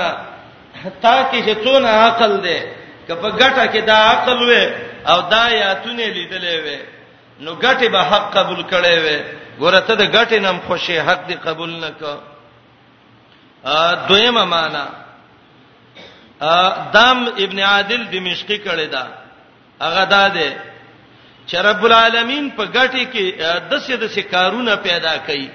حتا 0.84 1.16
کې 1.30 1.40
چې 1.48 1.56
څونه 1.66 1.88
عقل 1.88 2.42
ده 2.48 2.60
کپه 3.08 3.30
ګټه 3.40 3.74
کې 3.74 3.82
دا 3.92 3.96
عقل 4.12 4.38
وې 4.38 4.70
او 5.12 5.18
دا 5.36 5.44
یا 5.60 5.74
تونه 5.84 6.06
لیدلې 6.06 6.58
وې 6.66 6.95
نو 7.40 7.56
ګټه 7.64 7.90
به 7.90 8.02
حق 8.12 8.26
قبول 8.38 8.62
کړي 8.72 8.98
وي 9.04 9.18
ورته 9.60 9.94
د 9.96 10.02
ګټه 10.16 10.38
نم 10.46 10.58
خوشي 10.68 11.00
حق 11.08 11.22
دی 11.28 11.36
قبول 11.48 11.72
نک 11.86 12.02
ا 13.64 13.94
دویمه 14.10 14.44
معنا 14.46 14.86
ا 16.56 16.56
دام 16.96 17.18
ابن 17.44 17.60
عادل 17.60 18.02
دمشقي 18.12 18.58
کړي 18.68 18.88
دا 18.96 19.06
هغه 19.84 20.04
دا 20.16 20.28
دی 20.28 20.50
چې 21.48 21.56
رب 21.68 21.82
العالمین 21.86 22.46
په 22.58 22.64
ګټه 22.78 23.04
کې 23.14 23.26
د 23.70 23.72
څه 23.84 23.96
د 24.02 24.04
څه 24.14 24.22
کارونه 24.34 24.76
پیدا 24.88 25.14
کړي 25.28 25.50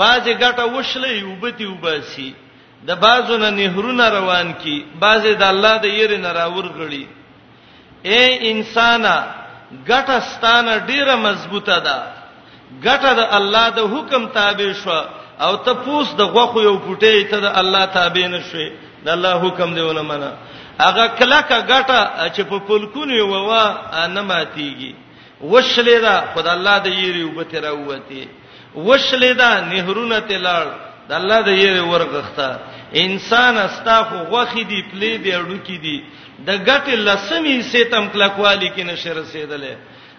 باځه 0.00 0.32
ګټه 0.42 0.64
وشلې 0.74 1.12
یوبتی 1.24 1.64
وباسي 1.66 2.34
د 2.88 2.90
بازونه 3.04 3.50
نهرونه 3.50 4.04
روان 4.08 4.48
کی 4.62 4.76
بازه 5.02 5.32
د 5.34 5.42
الله 5.42 5.74
د 5.84 5.86
یری 5.98 6.16
نه 6.24 6.30
راورغړي 6.32 7.04
اے 8.10 8.24
انسانا 8.50 9.16
ګټه 9.88 10.18
ستانه 10.32 10.74
ډیره 10.90 11.14
مضبوطه 11.26 11.76
ده 11.86 11.96
ګټه 12.86 13.10
د 13.20 13.22
الله 13.38 13.66
د 13.78 13.80
حکم 13.92 14.22
تابع 14.38 14.70
شو 14.82 14.90
او 15.46 15.52
ته 15.64 15.72
پوس 15.84 16.08
د 16.20 16.22
غوخو 16.32 16.58
یو 16.68 16.76
پټې 16.86 17.16
ته 17.30 17.36
د 17.46 17.48
الله 17.60 17.82
تابع 17.98 18.24
نشې 18.34 18.66
د 19.04 19.08
الله 19.16 19.32
حکم 19.44 19.68
دیونه 19.78 20.02
منه 20.10 20.30
هغه 20.84 21.04
کلاکه 21.18 21.56
ګټه 21.72 22.00
چې 22.34 22.42
په 22.50 22.56
پلکونو 22.68 23.14
ووا 23.32 23.64
نه 24.14 24.22
ماتيږي 24.30 24.92
وشلې 25.52 25.98
دا 26.06 26.16
خدای 26.34 26.54
الله 26.56 26.76
د 26.86 26.88
یری 27.02 27.22
وبته 27.24 27.58
راوته 27.66 28.22
وشلې 28.86 29.32
دا 29.42 29.50
نهرونه 29.72 30.16
تلړ 30.30 30.66
د 31.08 31.12
الله 31.20 31.38
د 31.48 31.50
یری 31.62 31.82
ورغښت 31.92 32.38
انسان 33.04 33.54
استا 33.68 33.96
خو 34.08 34.16
غوخي 34.30 34.64
دی 34.70 34.80
پلې 34.90 35.12
دی 35.24 35.30
اړو 35.40 35.58
کی 35.66 35.78
دی 35.84 35.96
د 36.46 36.50
ګټه 36.68 36.94
لسمی 37.08 37.54
سیتم 37.72 38.04
کلکوالی 38.14 38.68
کې 38.74 38.82
نشه 38.90 39.10
رسیدلې 39.20 39.74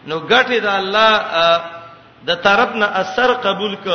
نو 0.08 0.16
ګټه 0.32 0.58
د 0.66 0.68
الله 0.80 1.12
د 2.28 2.32
طرف 2.46 2.72
نه 2.82 2.88
اثر 3.02 3.30
قبول 3.46 3.74
ک 3.84 3.88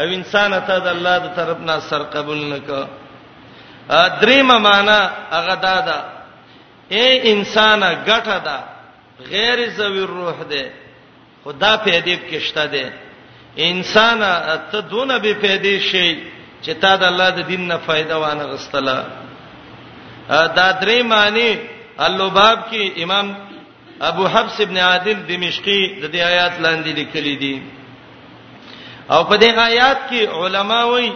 او 0.00 0.06
انسان 0.18 0.52
ته 0.68 0.76
د 0.86 0.88
الله 0.94 1.14
د 1.26 1.28
طرف 1.38 1.58
نه 1.66 1.72
اثر 1.80 2.00
قبول 2.14 2.40
نه 2.52 2.58
ک 2.66 2.70
دریم 4.22 4.48
معنا 4.66 4.98
هغه 5.36 5.54
دا 5.66 5.76
ده 5.88 5.98
اے 6.96 7.06
انسان 7.32 7.80
ګټه 8.10 8.36
ده 8.46 8.56
غیر 9.32 9.58
ذوی 9.78 10.04
روح 10.14 10.36
ده 10.52 10.62
خدا 11.44 11.72
په 11.82 11.90
ادب 12.00 12.20
کې 12.30 12.38
شته 12.48 12.64
ده 12.74 12.84
انسان 13.70 14.20
ته 14.70 14.80
دونه 14.92 15.14
به 15.24 15.32
پیدا 15.44 15.74
شي 15.90 16.08
چې 16.64 16.72
تا 16.82 16.92
د 17.00 17.02
الله 17.10 17.28
د 17.36 17.40
دین 17.50 17.62
نه 17.70 17.76
فائدہ 17.86 18.14
وانه 18.22 18.44
غستله 18.52 18.96
دا 20.30 20.70
درې 20.82 21.02
معنی 21.12 21.50
اللباب 21.98 22.58
کې 22.70 23.02
امام 23.02 23.32
ابو 24.10 24.26
حفص 24.26 24.60
ابن 24.60 24.76
عادل 24.78 25.18
دمشقي 25.28 25.80
د 26.00 26.12
دې 26.12 26.16
آیات 26.30 26.60
لاندې 26.60 26.94
لیکلي 27.00 27.36
دي 27.42 27.62
او 29.10 29.24
په 29.24 29.36
دې 29.36 29.58
آیات 29.68 29.98
کې 30.10 30.22
علما 30.42 30.84
وایي 30.84 31.12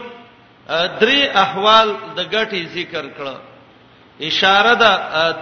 درې 0.69 1.37
احوال 1.45 1.95
د 2.17 2.21
غټي 2.33 2.63
ذکر 2.77 3.05
کړه 3.19 3.35
اشاره 4.23 4.75
ده 4.83 4.93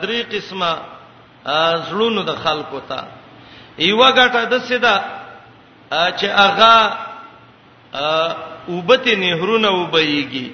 درې 0.01 0.35
قسمه 0.35 0.79
زړونو 1.91 2.23
د 2.23 2.37
خلقو 2.45 2.81
ته 2.89 3.05
یو 3.79 4.03
غټه 4.05 4.45
د 4.55 4.59
سیدا 4.69 4.97
چې 5.93 6.25
هغه 6.25 6.99
اوبته 8.69 9.17
نهرونه 9.17 9.71
وبېږي 9.71 10.51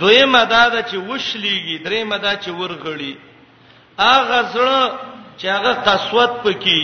دویمه 0.00 0.44
دا 0.44 0.68
ده 0.68 0.82
چې 0.82 0.94
وشلیږي 0.96 1.78
دریمه 1.84 2.16
دا 2.18 2.32
چې 2.42 2.50
ورغړي 2.60 3.14
اغه 3.98 4.38
زړه 4.54 4.80
چې 5.40 5.46
هغه 5.56 5.72
قسوت 5.86 6.30
پکې 6.44 6.82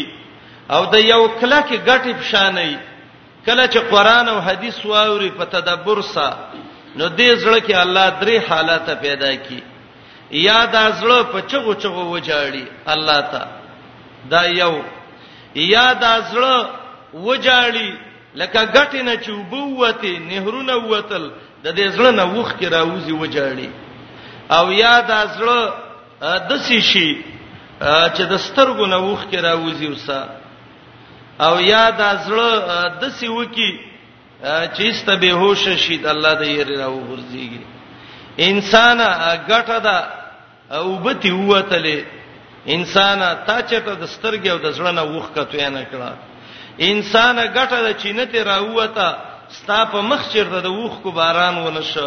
او 0.74 0.82
د 0.94 0.96
یو 1.12 1.22
کله 1.40 1.60
کې 1.68 1.76
غټي 1.88 2.12
فشانې 2.20 2.72
کله 3.46 3.64
چې 3.72 3.78
قران 3.92 4.28
او 4.28 4.40
حديث 4.48 4.84
واوري 4.86 5.30
په 5.38 5.44
تدبر 5.44 5.98
سره 6.14 6.38
نو 6.98 7.04
دې 7.18 7.30
زړه 7.42 7.58
کې 7.66 7.74
الله 7.74 8.06
درې 8.22 8.36
حالات 8.48 8.86
پیدا 9.04 9.30
کړي 9.44 9.60
یا 10.32 10.60
دا 10.74 10.84
زړه 11.00 11.18
په 11.32 11.40
چغو 11.50 11.74
چغو 11.82 12.04
وجاړي 12.16 12.64
الله 12.94 13.20
ته 13.32 13.42
دا 14.32 14.42
یو 14.60 14.74
یا 15.56 15.88
دا 16.04 16.14
زړه 16.32 16.54
وجاړي 17.26 17.90
لکه 18.40 18.60
غټي 18.74 19.02
نه 19.08 19.14
چوبوته 19.24 20.12
نهرونه 20.30 20.74
وتل 20.76 21.24
د 21.64 21.66
دې 21.78 21.86
زړه 21.96 22.10
نه 22.20 22.24
وښ 22.36 22.48
کې 22.58 22.66
راوځي 22.76 23.14
وجاړي 23.22 23.70
او 24.58 24.66
یا 24.82 24.94
د 25.10 25.12
زړه 25.36 25.58
د 26.48 26.52
سې 26.66 26.78
شي 26.90 27.08
چې 28.14 28.22
د 28.32 28.34
سترګو 28.46 28.84
نه 28.94 28.98
وښ 29.08 29.20
کې 29.30 29.38
راوځي 29.48 29.88
وسا 29.94 30.22
او 31.46 31.54
یا 31.72 31.84
د 32.00 32.02
زړه 32.26 32.48
د 33.00 33.04
سې 33.18 33.28
وکی 33.38 33.70
چې 34.76 34.84
ست 34.98 35.08
به 35.22 35.30
هوش 35.40 35.62
شي 35.84 35.96
د 36.04 36.06
الله 36.14 36.32
د 36.42 36.44
یې 36.54 36.62
راو 36.82 36.96
ورځيږي 37.10 37.62
انسان 38.48 38.98
غټه 39.48 39.78
ده 39.86 39.98
او 40.78 40.86
بتی 41.04 41.30
وته 41.50 42.04
انسان 42.74 43.20
تا 43.46 43.56
چته 43.68 43.94
د 44.02 44.04
سترګې 44.14 44.48
او 44.54 44.58
د 44.66 44.68
زړه 44.76 44.90
نه 44.98 45.04
وښ 45.12 45.26
کته 45.36 45.68
نه 45.76 45.84
کړه 45.90 46.10
انسان 46.90 47.36
غټه 47.56 47.78
د 47.86 47.88
چینه 48.02 48.24
ته 48.32 48.40
راوته 48.52 49.08
ستا 49.50 49.80
په 49.92 50.00
مخ 50.10 50.20
چیرته 50.32 50.60
د 50.66 50.68
وښ 50.78 50.94
کو 51.02 51.10
باران 51.18 51.54
ونشه 51.66 52.06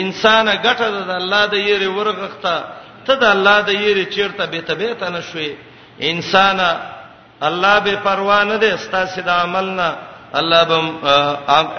انسان 0.00 0.46
غټه 0.64 0.86
د 1.08 1.10
الله 1.20 1.42
د 1.54 1.56
یری 1.70 1.88
ورغخته 1.98 2.56
ته 3.06 3.14
د 3.22 3.24
الله 3.34 3.58
د 3.68 3.70
یری 3.86 4.04
چیرته 4.14 4.44
به 4.52 4.60
تبیته 4.68 5.08
نشوي 5.14 5.50
انسان 6.10 6.60
الله 7.48 7.74
به 7.84 7.94
پروا 8.06 8.40
نه 8.48 8.56
ده 8.62 8.70
ستا 8.84 9.00
سید 9.14 9.28
عمل 9.28 9.66
نه 9.78 9.88
الله 10.40 10.60
به 10.70 10.76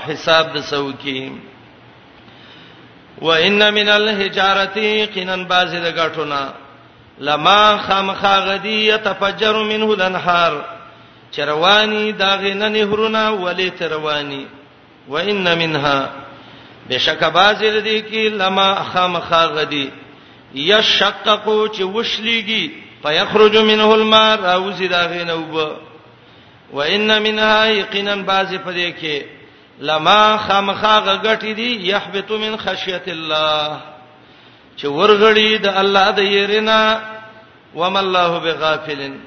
حساب 0.07 0.45
د 0.55 0.57
سو 0.71 0.91
کی 1.03 1.19
وان 3.25 3.61
من 3.77 3.89
الحجارتی 3.99 4.89
قنن 5.13 5.41
باز 5.51 5.71
د 5.85 5.87
غټونه 5.99 6.41
لما 7.27 7.61
خامخاغدی 7.87 8.77
یتفجر 8.93 9.55
منه 9.71 9.87
الانهار 9.95 10.53
چروانی 11.35 12.11
داغنن 12.11 12.75
هرونه 12.75 13.21
ولې 13.43 13.69
تروانی 13.79 14.45
و 15.07 15.15
ان 15.15 15.57
منها 15.59 16.09
بشک 16.89 17.23
باز 17.23 17.59
دې 17.59 18.01
کې 18.11 18.15
لما 18.39 18.73
خامخ 18.93 19.31
غدي 19.33 19.89
یشققو 20.55 21.67
چې 21.67 21.81
وشلیږي 21.83 22.69
فیخرج 23.03 23.57
منه 23.57 23.93
الماء 23.93 24.37
راوزی 24.41 24.87
دا 24.87 25.05
غینه 25.07 25.33
وب 25.33 25.71
و 26.73 26.79
ان 26.81 27.21
منها 27.21 27.67
یقینا 27.67 28.15
باز 28.15 28.53
پدې 28.53 28.93
کې 29.01 29.23
لما 29.79 30.37
خامخ 30.47 30.83
غټی 31.23 31.53
دي 31.55 31.89
یحبط 31.91 32.31
من 32.31 32.57
خشیت 32.57 33.07
الله 33.07 33.79
چې 34.77 34.85
ورغړی 34.85 35.57
د 35.61 35.67
الله 35.67 36.11
د 36.11 36.19
يرنا 36.19 37.01
وم 37.75 37.97
الله 37.97 38.39
بغافلن 38.39 39.19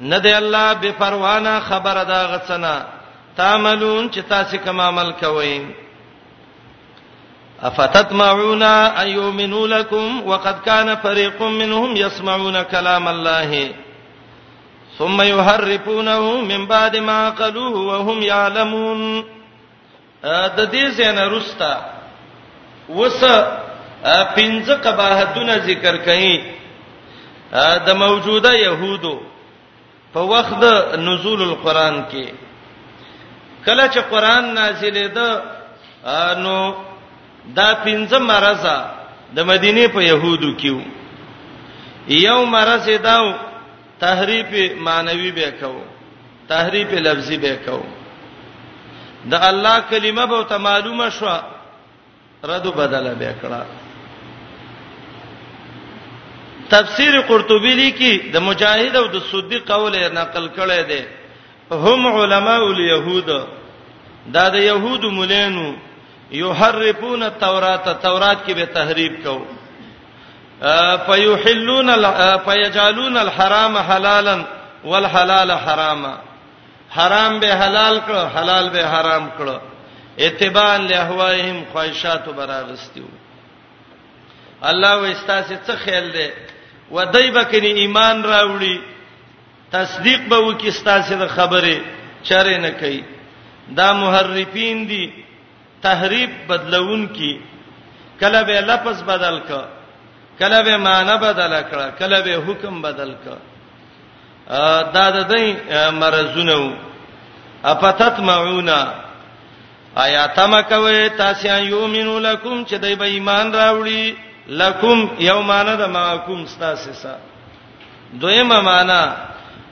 ندې 0.00 0.26
الله 0.34 0.72
بے 0.74 0.90
پروانه 0.98 1.60
خبر 1.60 2.04
دا 2.04 2.20
غڅنا 2.32 2.82
تعملون 3.36 4.08
چې 4.12 4.18
تاسو 4.28 4.56
کوم 4.64 4.80
عمل 4.88 5.12
کوئ 5.20 5.46
افتتمعون 7.68 8.62
ان 8.62 9.08
يؤمنوا 9.08 9.66
لكم 9.68 10.22
وقد 10.30 10.56
كان 10.66 10.88
فريق 11.02 11.42
منهم 11.42 11.96
يسمعون 11.96 12.62
كلام 12.62 13.08
الله 13.08 13.72
ثم 14.98 15.22
يحرفونه 15.22 16.40
من 16.50 16.66
بعد 16.72 16.96
ما 16.96 17.30
قالوه 17.30 17.80
وهم 17.80 18.22
يعلمون 18.22 19.04
د 20.24 20.70
دې 20.72 20.88
زنه 20.98 21.28
رستا 21.36 21.72
وس 22.88 23.22
پنځه 24.36 24.74
قباحتونه 24.84 25.56
ذکر 25.56 25.96
کړي 25.96 26.42
د 27.90 28.02
موجوده 28.04 28.52
يهودو 28.54 29.18
په 30.14 30.20
وخت 30.34 30.64
نزول 31.08 31.42
القرآن 31.50 32.02
کې 32.10 32.32
کله 33.66 33.88
چې 33.88 34.00
قران 34.10 34.54
نازلې 34.56 35.08
ده 35.14 35.42
نو 36.44 36.56
دا 37.58 37.68
پنځه 37.86 38.18
مرزه 38.18 38.76
د 39.36 39.38
مدینه 39.50 39.88
په 39.94 40.00
يهودو 40.10 40.50
کې 40.58 40.76
یو 42.26 42.38
مرزه 42.54 42.96
داو 43.06 43.26
تحریف 44.00 44.78
مانوي 44.86 45.30
به 45.38 45.50
کو 45.60 45.74
تحریف 46.48 46.92
لفظي 47.06 47.36
به 47.44 47.54
کو 47.66 47.80
د 49.30 49.34
الله 49.34 49.76
کلمه 49.90 50.26
به 50.26 50.42
ته 50.48 50.56
معلومه 50.58 51.08
شو 51.18 51.26
رد 52.50 52.66
بدله 52.76 53.14
به 53.14 53.34
کړه 53.42 53.62
تفسیر 56.74 57.20
قرطبی 57.20 57.74
لیکي 57.74 58.12
د 58.34 58.36
مجاهد 58.42 58.96
او 58.96 59.06
د 59.06 59.18
صدیق 59.32 59.66
قول 59.72 59.96
نقل 60.20 60.48
کړي 60.56 60.82
دي 60.90 61.04
هم 61.70 62.06
علماء 62.06 62.70
اليهود 62.70 63.46
دا 64.26 64.48
د 64.48 64.54
يهود 64.54 65.04
مولانو 65.06 65.72
یحرفون 66.30 67.22
التوراۃ 67.22 67.88
تورات 68.02 68.38
کې 68.46 68.52
به 68.54 68.64
تحریف 68.74 69.12
کو 69.24 69.38
فیحلون 71.06 71.90
فیجالون 72.44 73.16
الحرام 73.16 73.78
حلالا 73.78 74.36
والحلال 74.84 75.50
حراما 75.52 76.16
حرام 76.96 77.38
به 77.40 77.54
حلال 77.64 78.00
کړ 78.08 78.36
حلال 78.36 78.68
به 78.70 78.86
حرام 78.86 79.28
کړ 79.38 79.48
اتباع 80.18 80.76
لهواهم 80.76 81.64
خواہشات 81.72 82.28
براغستیو 82.28 83.04
الله 84.62 84.94
واستاسه 84.96 85.58
څه 85.66 85.72
خیال 85.84 86.12
دی 86.12 86.28
ودای 86.90 87.30
بکنی 87.30 87.66
ایمان 87.68 88.24
راوړي 88.24 88.78
تصدیق 89.72 90.28
به 90.30 90.36
وکي 90.46 90.70
ستاسو 90.78 91.14
د 91.18 91.26
خبره 91.36 91.76
چره 92.28 92.56
نه 92.64 92.70
کوي 92.80 93.00
دا 93.76 93.88
محرفین 94.02 94.78
دي 94.88 95.04
تحریف 95.82 96.30
بدلون 96.48 97.06
کی 97.16 97.32
کله 98.20 98.42
به 98.48 98.60
لفظ 98.72 98.98
بدل 99.12 99.38
ک 99.48 99.52
کله 100.38 100.58
به 100.66 100.76
معنی 100.88 101.16
بدل 101.26 101.52
کړه 101.70 101.86
کله 102.00 102.18
به 102.26 102.34
حکم 102.46 102.82
بدل 102.82 103.12
ک 103.24 103.26
دا 104.94 105.06
د 105.16 105.18
دې 105.32 105.46
مرزونه 106.02 106.72
اپتت 107.72 108.18
معونا 108.28 108.80
آیا 110.04 110.26
تم 110.36 110.60
کوي 110.68 111.08
تاسو 111.16 111.56
یومنو 111.70 112.18
لکم 112.18 112.64
چې 112.64 112.74
دای 112.74 112.94
به 112.94 113.04
ایمان 113.04 113.54
راوړي 113.54 114.14
لکم 114.48 115.08
یومانه 115.18 115.76
د 115.76 115.82
ماکم 115.84 116.46
ستاسه 116.46 116.92
سا 116.92 117.14
دویمه 118.20 118.60
معنا 118.60 119.02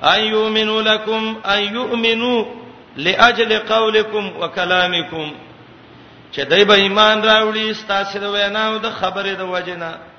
ايؤمنو 0.02 0.80
لكم 0.80 1.40
ايؤمنو 1.46 2.46
لاجل 2.96 3.58
قولكم 3.58 4.32
وكلامكم 4.40 5.32
چې 6.36 6.40
دای 6.50 6.64
به 6.64 6.74
ایمان 6.74 7.18
راوړي 7.28 7.66
ستاسو 7.80 8.18
د 8.18 8.24
وینا 8.34 8.62
او 8.68 8.76
د 8.78 8.86
خبرې 9.00 9.34
د 9.36 9.42
وجنه 9.52 10.09